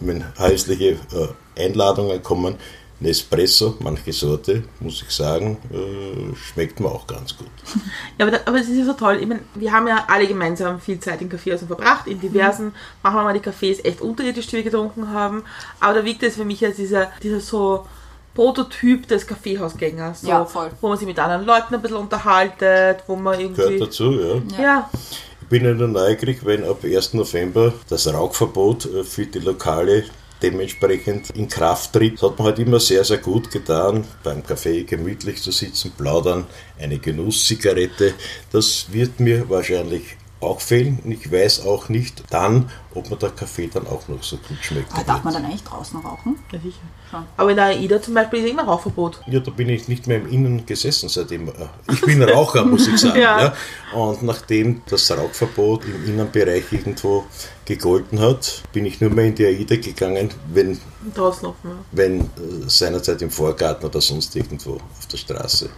wenn 0.00 0.24
häusliche 0.38 0.96
äh, 1.12 1.64
Einladungen 1.64 2.22
kommen, 2.22 2.56
Nespresso, 3.00 3.76
manche 3.78 4.12
Sorte, 4.12 4.64
muss 4.80 5.02
ich 5.02 5.10
sagen, 5.14 5.56
äh, 5.72 6.34
schmeckt 6.34 6.80
mir 6.80 6.88
auch 6.88 7.06
ganz 7.06 7.36
gut. 7.36 7.46
Ja, 8.18 8.26
aber, 8.26 8.36
da, 8.36 8.40
aber 8.44 8.58
es 8.58 8.68
ist 8.68 8.76
ja 8.76 8.84
so 8.84 8.94
toll. 8.94 9.18
Ich 9.20 9.26
meine, 9.28 9.40
wir 9.54 9.70
haben 9.70 9.86
ja 9.86 10.04
alle 10.08 10.26
gemeinsam 10.26 10.80
viel 10.80 10.98
Zeit 10.98 11.22
in 11.22 11.28
Kaffeehäusern 11.28 11.68
verbracht, 11.68 12.08
in 12.08 12.20
diversen. 12.20 12.72
Manchmal 13.04 13.22
mal 13.22 13.34
die 13.34 13.40
Kaffees 13.40 13.84
echt 13.84 14.00
unterirdisch, 14.00 14.48
die 14.48 14.56
wir 14.56 14.64
getrunken 14.64 15.12
haben. 15.12 15.44
Aber 15.78 15.94
da 15.94 16.04
wirkt 16.04 16.24
es 16.24 16.34
für 16.34 16.44
mich 16.44 16.64
als 16.64 16.74
dieser, 16.74 17.12
dieser 17.22 17.38
so 17.38 17.86
Prototyp 18.34 19.06
des 19.06 19.26
Kaffeehausgängers. 19.26 20.22
So, 20.22 20.28
Ja, 20.28 20.44
voll. 20.44 20.70
Wo 20.80 20.88
man 20.88 20.98
sich 20.98 21.06
mit 21.06 21.18
anderen 21.20 21.44
Leuten 21.44 21.74
ein 21.74 21.82
bisschen 21.82 21.98
unterhaltet, 21.98 23.04
wo 23.06 23.14
man 23.14 23.38
irgendwie. 23.38 23.62
Gehört 23.62 23.80
dazu, 23.80 24.12
ja. 24.12 24.60
Ja. 24.60 24.90
Ich 24.92 25.27
bin 25.48 25.64
ja 25.64 25.72
nur 25.72 25.88
neugierig, 25.88 26.44
wenn 26.44 26.64
ab 26.64 26.84
1. 26.84 27.14
November 27.14 27.72
das 27.88 28.12
Rauchverbot 28.12 28.86
äh, 28.86 29.04
für 29.04 29.26
die 29.26 29.38
Lokale 29.38 30.04
dementsprechend 30.42 31.30
in 31.30 31.48
Kraft 31.48 31.92
tritt. 31.92 32.14
Das 32.14 32.30
hat 32.30 32.38
man 32.38 32.48
halt 32.48 32.58
immer 32.58 32.78
sehr, 32.78 33.02
sehr 33.04 33.18
gut 33.18 33.50
getan, 33.50 34.04
beim 34.22 34.44
Kaffee 34.44 34.84
gemütlich 34.84 35.42
zu 35.42 35.50
sitzen, 35.50 35.92
plaudern, 35.96 36.46
eine 36.78 36.98
Genusszigarette. 36.98 38.14
Das 38.52 38.86
wird 38.92 39.18
mir 39.20 39.48
wahrscheinlich 39.48 40.16
auch 40.40 40.60
fehlen. 40.60 40.98
Und 41.04 41.10
ich 41.12 41.30
weiß 41.32 41.64
auch 41.66 41.88
nicht 41.88 42.22
dann, 42.30 42.70
ob 42.94 43.10
mir 43.10 43.16
der 43.16 43.30
Kaffee 43.30 43.68
dann 43.72 43.86
auch 43.86 44.06
noch 44.08 44.22
so 44.22 44.36
gut 44.36 44.58
schmeckt. 44.60 44.92
Aber 44.92 45.02
darf 45.04 45.24
man 45.24 45.34
dann 45.34 45.44
eigentlich 45.44 45.64
draußen 45.64 45.98
rauchen? 46.00 46.36
Ja, 46.52 46.60
sicher. 46.60 46.78
Schon. 47.10 47.24
Aber 47.36 47.50
in 47.50 47.56
der 47.56 47.66
AIDA 47.66 48.00
zum 48.02 48.14
Beispiel 48.14 48.44
ist 48.44 48.50
immer 48.50 48.64
Rauchverbot. 48.64 49.20
Ja, 49.26 49.40
da 49.40 49.50
bin 49.50 49.68
ich 49.68 49.88
nicht 49.88 50.06
mehr 50.06 50.18
im 50.18 50.28
Innen 50.28 50.66
gesessen 50.66 51.08
seitdem. 51.08 51.48
äh, 51.48 51.52
Ich 51.90 52.00
bin 52.02 52.22
Raucher, 52.22 52.64
muss 52.64 52.86
ich 52.86 52.98
sagen. 52.98 53.18
Ja. 53.20 53.40
ja. 53.40 53.54
Und 53.98 54.22
nachdem 54.22 54.82
das 54.88 55.10
Rauchverbot 55.10 55.84
im 55.86 56.04
Innenbereich 56.06 56.64
irgendwo 56.70 57.24
gegolten 57.64 58.20
hat, 58.20 58.62
bin 58.72 58.84
ich 58.86 59.00
nur 59.00 59.10
mehr 59.10 59.24
in 59.26 59.34
die 59.34 59.46
AIDA 59.46 59.76
gegangen, 59.76 60.30
wenn, 60.52 60.78
Draußen 61.14 61.46
offen. 61.48 61.70
Ja. 61.70 61.76
wenn 61.92 62.20
äh, 62.20 62.24
seinerzeit 62.66 63.22
im 63.22 63.30
Vorgarten 63.30 63.86
oder 63.86 64.00
sonst 64.00 64.36
irgendwo 64.36 64.74
auf 64.74 65.06
der 65.10 65.16
Straße 65.16 65.70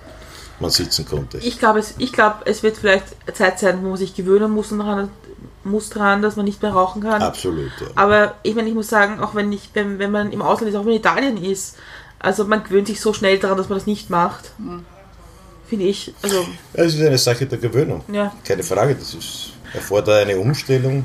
man 0.60 0.70
sitzen 0.70 1.06
konnte. 1.06 1.38
Ich 1.38 1.58
glaube, 1.58 1.78
es, 1.78 1.94
ich 1.98 2.12
glaub, 2.12 2.42
es 2.46 2.62
wird 2.62 2.76
vielleicht 2.76 3.06
Zeit 3.34 3.58
sein, 3.58 3.82
wo 3.82 3.88
man 3.88 3.96
sich 3.96 4.14
gewöhnen 4.14 4.50
muss, 4.50 4.70
daran, 4.70 5.10
muss 5.64 5.90
dran, 5.90 6.22
dass 6.22 6.36
man 6.36 6.44
nicht 6.44 6.62
mehr 6.62 6.72
rauchen 6.72 7.02
kann. 7.02 7.22
Absolut, 7.22 7.70
ja. 7.80 7.86
Aber 7.94 8.34
ich 8.42 8.54
meine, 8.54 8.68
ich 8.68 8.74
muss 8.74 8.88
sagen, 8.88 9.20
auch 9.20 9.34
wenn 9.34 9.52
ich, 9.52 9.70
wenn, 9.74 9.98
wenn 9.98 10.10
man 10.10 10.32
im 10.32 10.42
Ausland 10.42 10.70
ist, 10.70 10.76
auch 10.76 10.80
wenn 10.80 10.86
man 10.86 10.94
in 10.94 11.00
Italien 11.00 11.36
ist, 11.44 11.76
Also 12.22 12.44
man 12.44 12.62
gewöhnt 12.62 12.86
sich 12.86 13.00
so 13.00 13.12
schnell 13.14 13.38
daran, 13.38 13.56
dass 13.56 13.68
man 13.68 13.78
das 13.78 13.86
nicht 13.86 14.10
macht. 14.10 14.52
Finde 15.66 15.86
ich. 15.86 16.12
Also, 16.22 16.46
Ja, 16.74 16.84
Es 16.84 16.94
ist 16.94 17.00
eine 17.00 17.16
Sache 17.18 17.46
der 17.46 17.58
Gewöhnung. 17.58 18.04
Ja. 18.12 18.32
Keine 18.44 18.62
Frage, 18.62 18.94
das 18.94 19.14
ist, 19.14 19.52
erfordert 19.72 20.28
eine 20.28 20.36
Umstellung. 20.36 21.04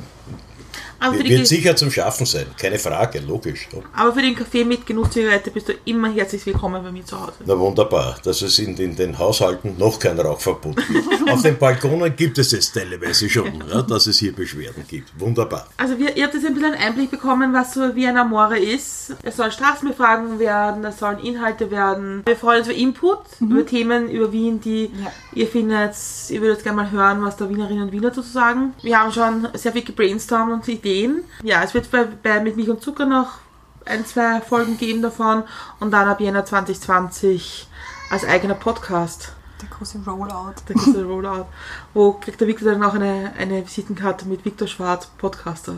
Aber 1.05 1.17
Wird 1.17 1.27
Ge- 1.27 1.43
sicher 1.45 1.75
zum 1.75 1.91
Schaffen 1.91 2.25
sein, 2.25 2.47
keine 2.59 2.79
Frage, 2.79 3.19
logisch. 3.19 3.67
aber 3.95 4.13
für 4.13 4.21
den 4.21 4.35
Kaffee 4.35 4.63
mit 4.65 4.85
Genusszigarette 4.85 5.51
bist 5.51 5.69
du 5.69 5.73
immer 5.85 6.11
herzlich 6.11 6.45
willkommen 6.45 6.81
bei 6.83 6.91
mir 6.91 7.05
zu 7.05 7.19
Hause. 7.19 7.33
Na 7.45 7.57
wunderbar, 7.59 8.17
dass 8.23 8.41
es 8.41 8.57
in 8.59 8.75
den, 8.75 8.95
den 8.95 9.17
Haushalten 9.19 9.75
noch 9.77 9.99
kein 9.99 10.19
Rauchverbot 10.19 10.75
gibt. 10.87 11.07
Auf 11.31 11.41
den 11.43 11.57
Balkonen 11.57 12.15
gibt 12.15 12.37
es 12.39 12.53
es 12.53 12.71
teilweise 12.71 13.29
schon, 13.29 13.63
ja, 13.69 13.81
dass 13.83 14.07
es 14.07 14.17
hier 14.17 14.33
Beschwerden 14.33 14.83
gibt. 14.87 15.11
Wunderbar. 15.19 15.67
Also 15.77 15.97
wir, 15.99 16.15
ihr 16.17 16.23
habt 16.23 16.33
jetzt 16.33 16.45
ein 16.45 16.53
bisschen 16.55 16.73
einen 16.73 16.81
Einblick 16.81 17.11
bekommen, 17.11 17.53
was 17.53 17.73
so 17.75 17.95
wie 17.95 18.07
ein 18.07 18.17
Amore 18.17 18.57
ist. 18.57 19.13
Es 19.23 19.37
sollen 19.37 19.51
Straßenbefragungen 19.51 20.39
werden, 20.39 20.83
es 20.85 20.97
sollen 20.99 21.19
Inhalte 21.19 21.69
werden. 21.71 22.23
Wir 22.25 22.35
freuen 22.35 22.59
uns 22.59 22.67
über 22.69 22.77
Input, 22.77 23.19
über 23.39 23.65
Themen 23.65 24.09
über 24.09 24.31
Wien, 24.31 24.59
die 24.61 24.89
ihr 25.33 25.47
findet, 25.47 25.93
ihr 26.29 26.41
würdet 26.41 26.63
gerne 26.63 26.77
mal 26.83 26.91
hören, 26.91 27.21
was 27.23 27.37
da 27.37 27.47
Wienerinnen 27.49 27.83
und 27.83 27.91
Wiener 27.91 28.09
dazu 28.09 28.21
sagen. 28.21 28.73
Wir 28.81 28.99
haben 28.99 29.11
schon 29.11 29.47
sehr 29.53 29.71
viel 29.73 29.83
gebrainstormt 29.83 30.51
und 30.53 30.67
Ideen. 30.67 30.94
Ja, 31.43 31.63
es 31.63 31.73
wird 31.73 31.91
bei, 31.91 32.05
bei 32.05 32.39
Mit 32.39 32.55
Milch 32.55 32.69
und 32.69 32.81
Zucker 32.81 33.05
noch 33.05 33.39
ein, 33.85 34.05
zwei 34.05 34.41
Folgen 34.41 34.77
geben 34.77 35.01
davon 35.01 35.43
und 35.79 35.91
dann 35.91 36.07
ab 36.07 36.19
Jänner 36.19 36.45
2020 36.45 37.67
als 38.09 38.25
eigener 38.25 38.55
Podcast. 38.55 39.33
Der 39.61 39.69
große 39.69 39.99
Rollout. 40.05 40.55
Der 40.67 40.75
große 40.75 41.03
Rollout. 41.05 41.45
Wo 41.93 42.13
kriegt 42.13 42.41
der 42.41 42.47
Victor 42.47 42.71
dann 42.71 42.83
auch 42.83 42.93
eine, 42.93 43.33
eine 43.37 43.65
Visitenkarte 43.65 44.27
mit 44.27 44.43
Victor 44.43 44.67
Schwarz, 44.67 45.09
Podcaster. 45.17 45.77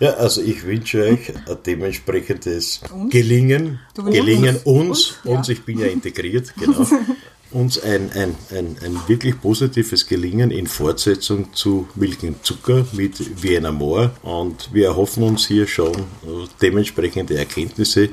Ja, 0.00 0.14
also 0.14 0.40
ich 0.40 0.64
wünsche 0.64 1.02
euch 1.02 1.34
ein 1.34 1.62
dementsprechendes 1.66 2.80
Gelingen. 3.10 3.80
Du 3.94 4.04
wünschst 4.04 4.20
Gelingen 4.20 4.56
uns? 4.64 5.18
uns, 5.24 5.24
uns, 5.24 5.48
ich 5.50 5.62
bin 5.62 5.78
ja 5.78 5.86
integriert, 5.86 6.54
genau. 6.58 6.86
Uns 7.52 7.82
ein, 7.82 8.12
ein, 8.12 8.36
ein, 8.50 8.76
ein 8.84 9.00
wirklich 9.08 9.40
positives 9.40 10.06
Gelingen 10.06 10.52
in 10.52 10.68
Fortsetzung 10.68 11.52
zu 11.52 11.88
Milch 11.96 12.22
und 12.22 12.44
Zucker 12.44 12.86
mit 12.92 13.42
Vienna 13.42 13.72
Moor. 13.72 14.12
Und 14.22 14.72
wir 14.72 14.86
erhoffen 14.86 15.24
uns 15.24 15.46
hier 15.48 15.66
schon 15.66 15.92
äh, 15.92 16.46
dementsprechende 16.62 17.36
Erkenntnisse, 17.36 18.10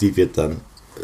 die 0.00 0.16
wir 0.16 0.26
dann 0.26 0.60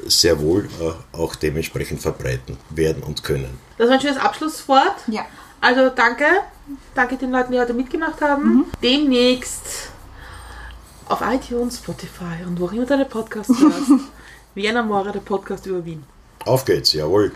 sehr 0.07 0.41
wohl 0.41 0.69
äh, 0.81 1.17
auch 1.17 1.35
dementsprechend 1.35 2.01
verbreiten 2.01 2.57
werden 2.71 3.03
und 3.03 3.23
können. 3.23 3.59
Das 3.79 3.89
war 3.89 3.95
ein 3.95 4.01
schönes 4.01 4.19
Abschlusswort. 4.19 4.97
Ja. 5.09 5.27
Also 5.61 5.91
danke. 5.91 6.27
Danke 6.95 7.17
den 7.17 7.31
Leuten, 7.31 7.53
die 7.53 7.59
heute 7.59 7.75
mitgemacht 7.75 8.21
haben. 8.21 8.67
Demnächst 8.83 9.91
auf 11.09 11.21
iTunes, 11.23 11.79
Spotify 11.79 12.45
und 12.47 12.59
wo 12.61 12.67
auch 12.67 12.73
immer 12.73 12.87
deine 12.87 13.05
Podcasts 13.05 13.59
hörst. 13.59 14.05
Vienna 14.55 14.83
More, 14.83 15.11
der 15.13 15.21
Podcast 15.21 15.67
über 15.67 15.85
Wien. 15.85 16.05
Auf 16.45 16.65
geht's, 16.65 16.93
jawohl. 16.93 17.33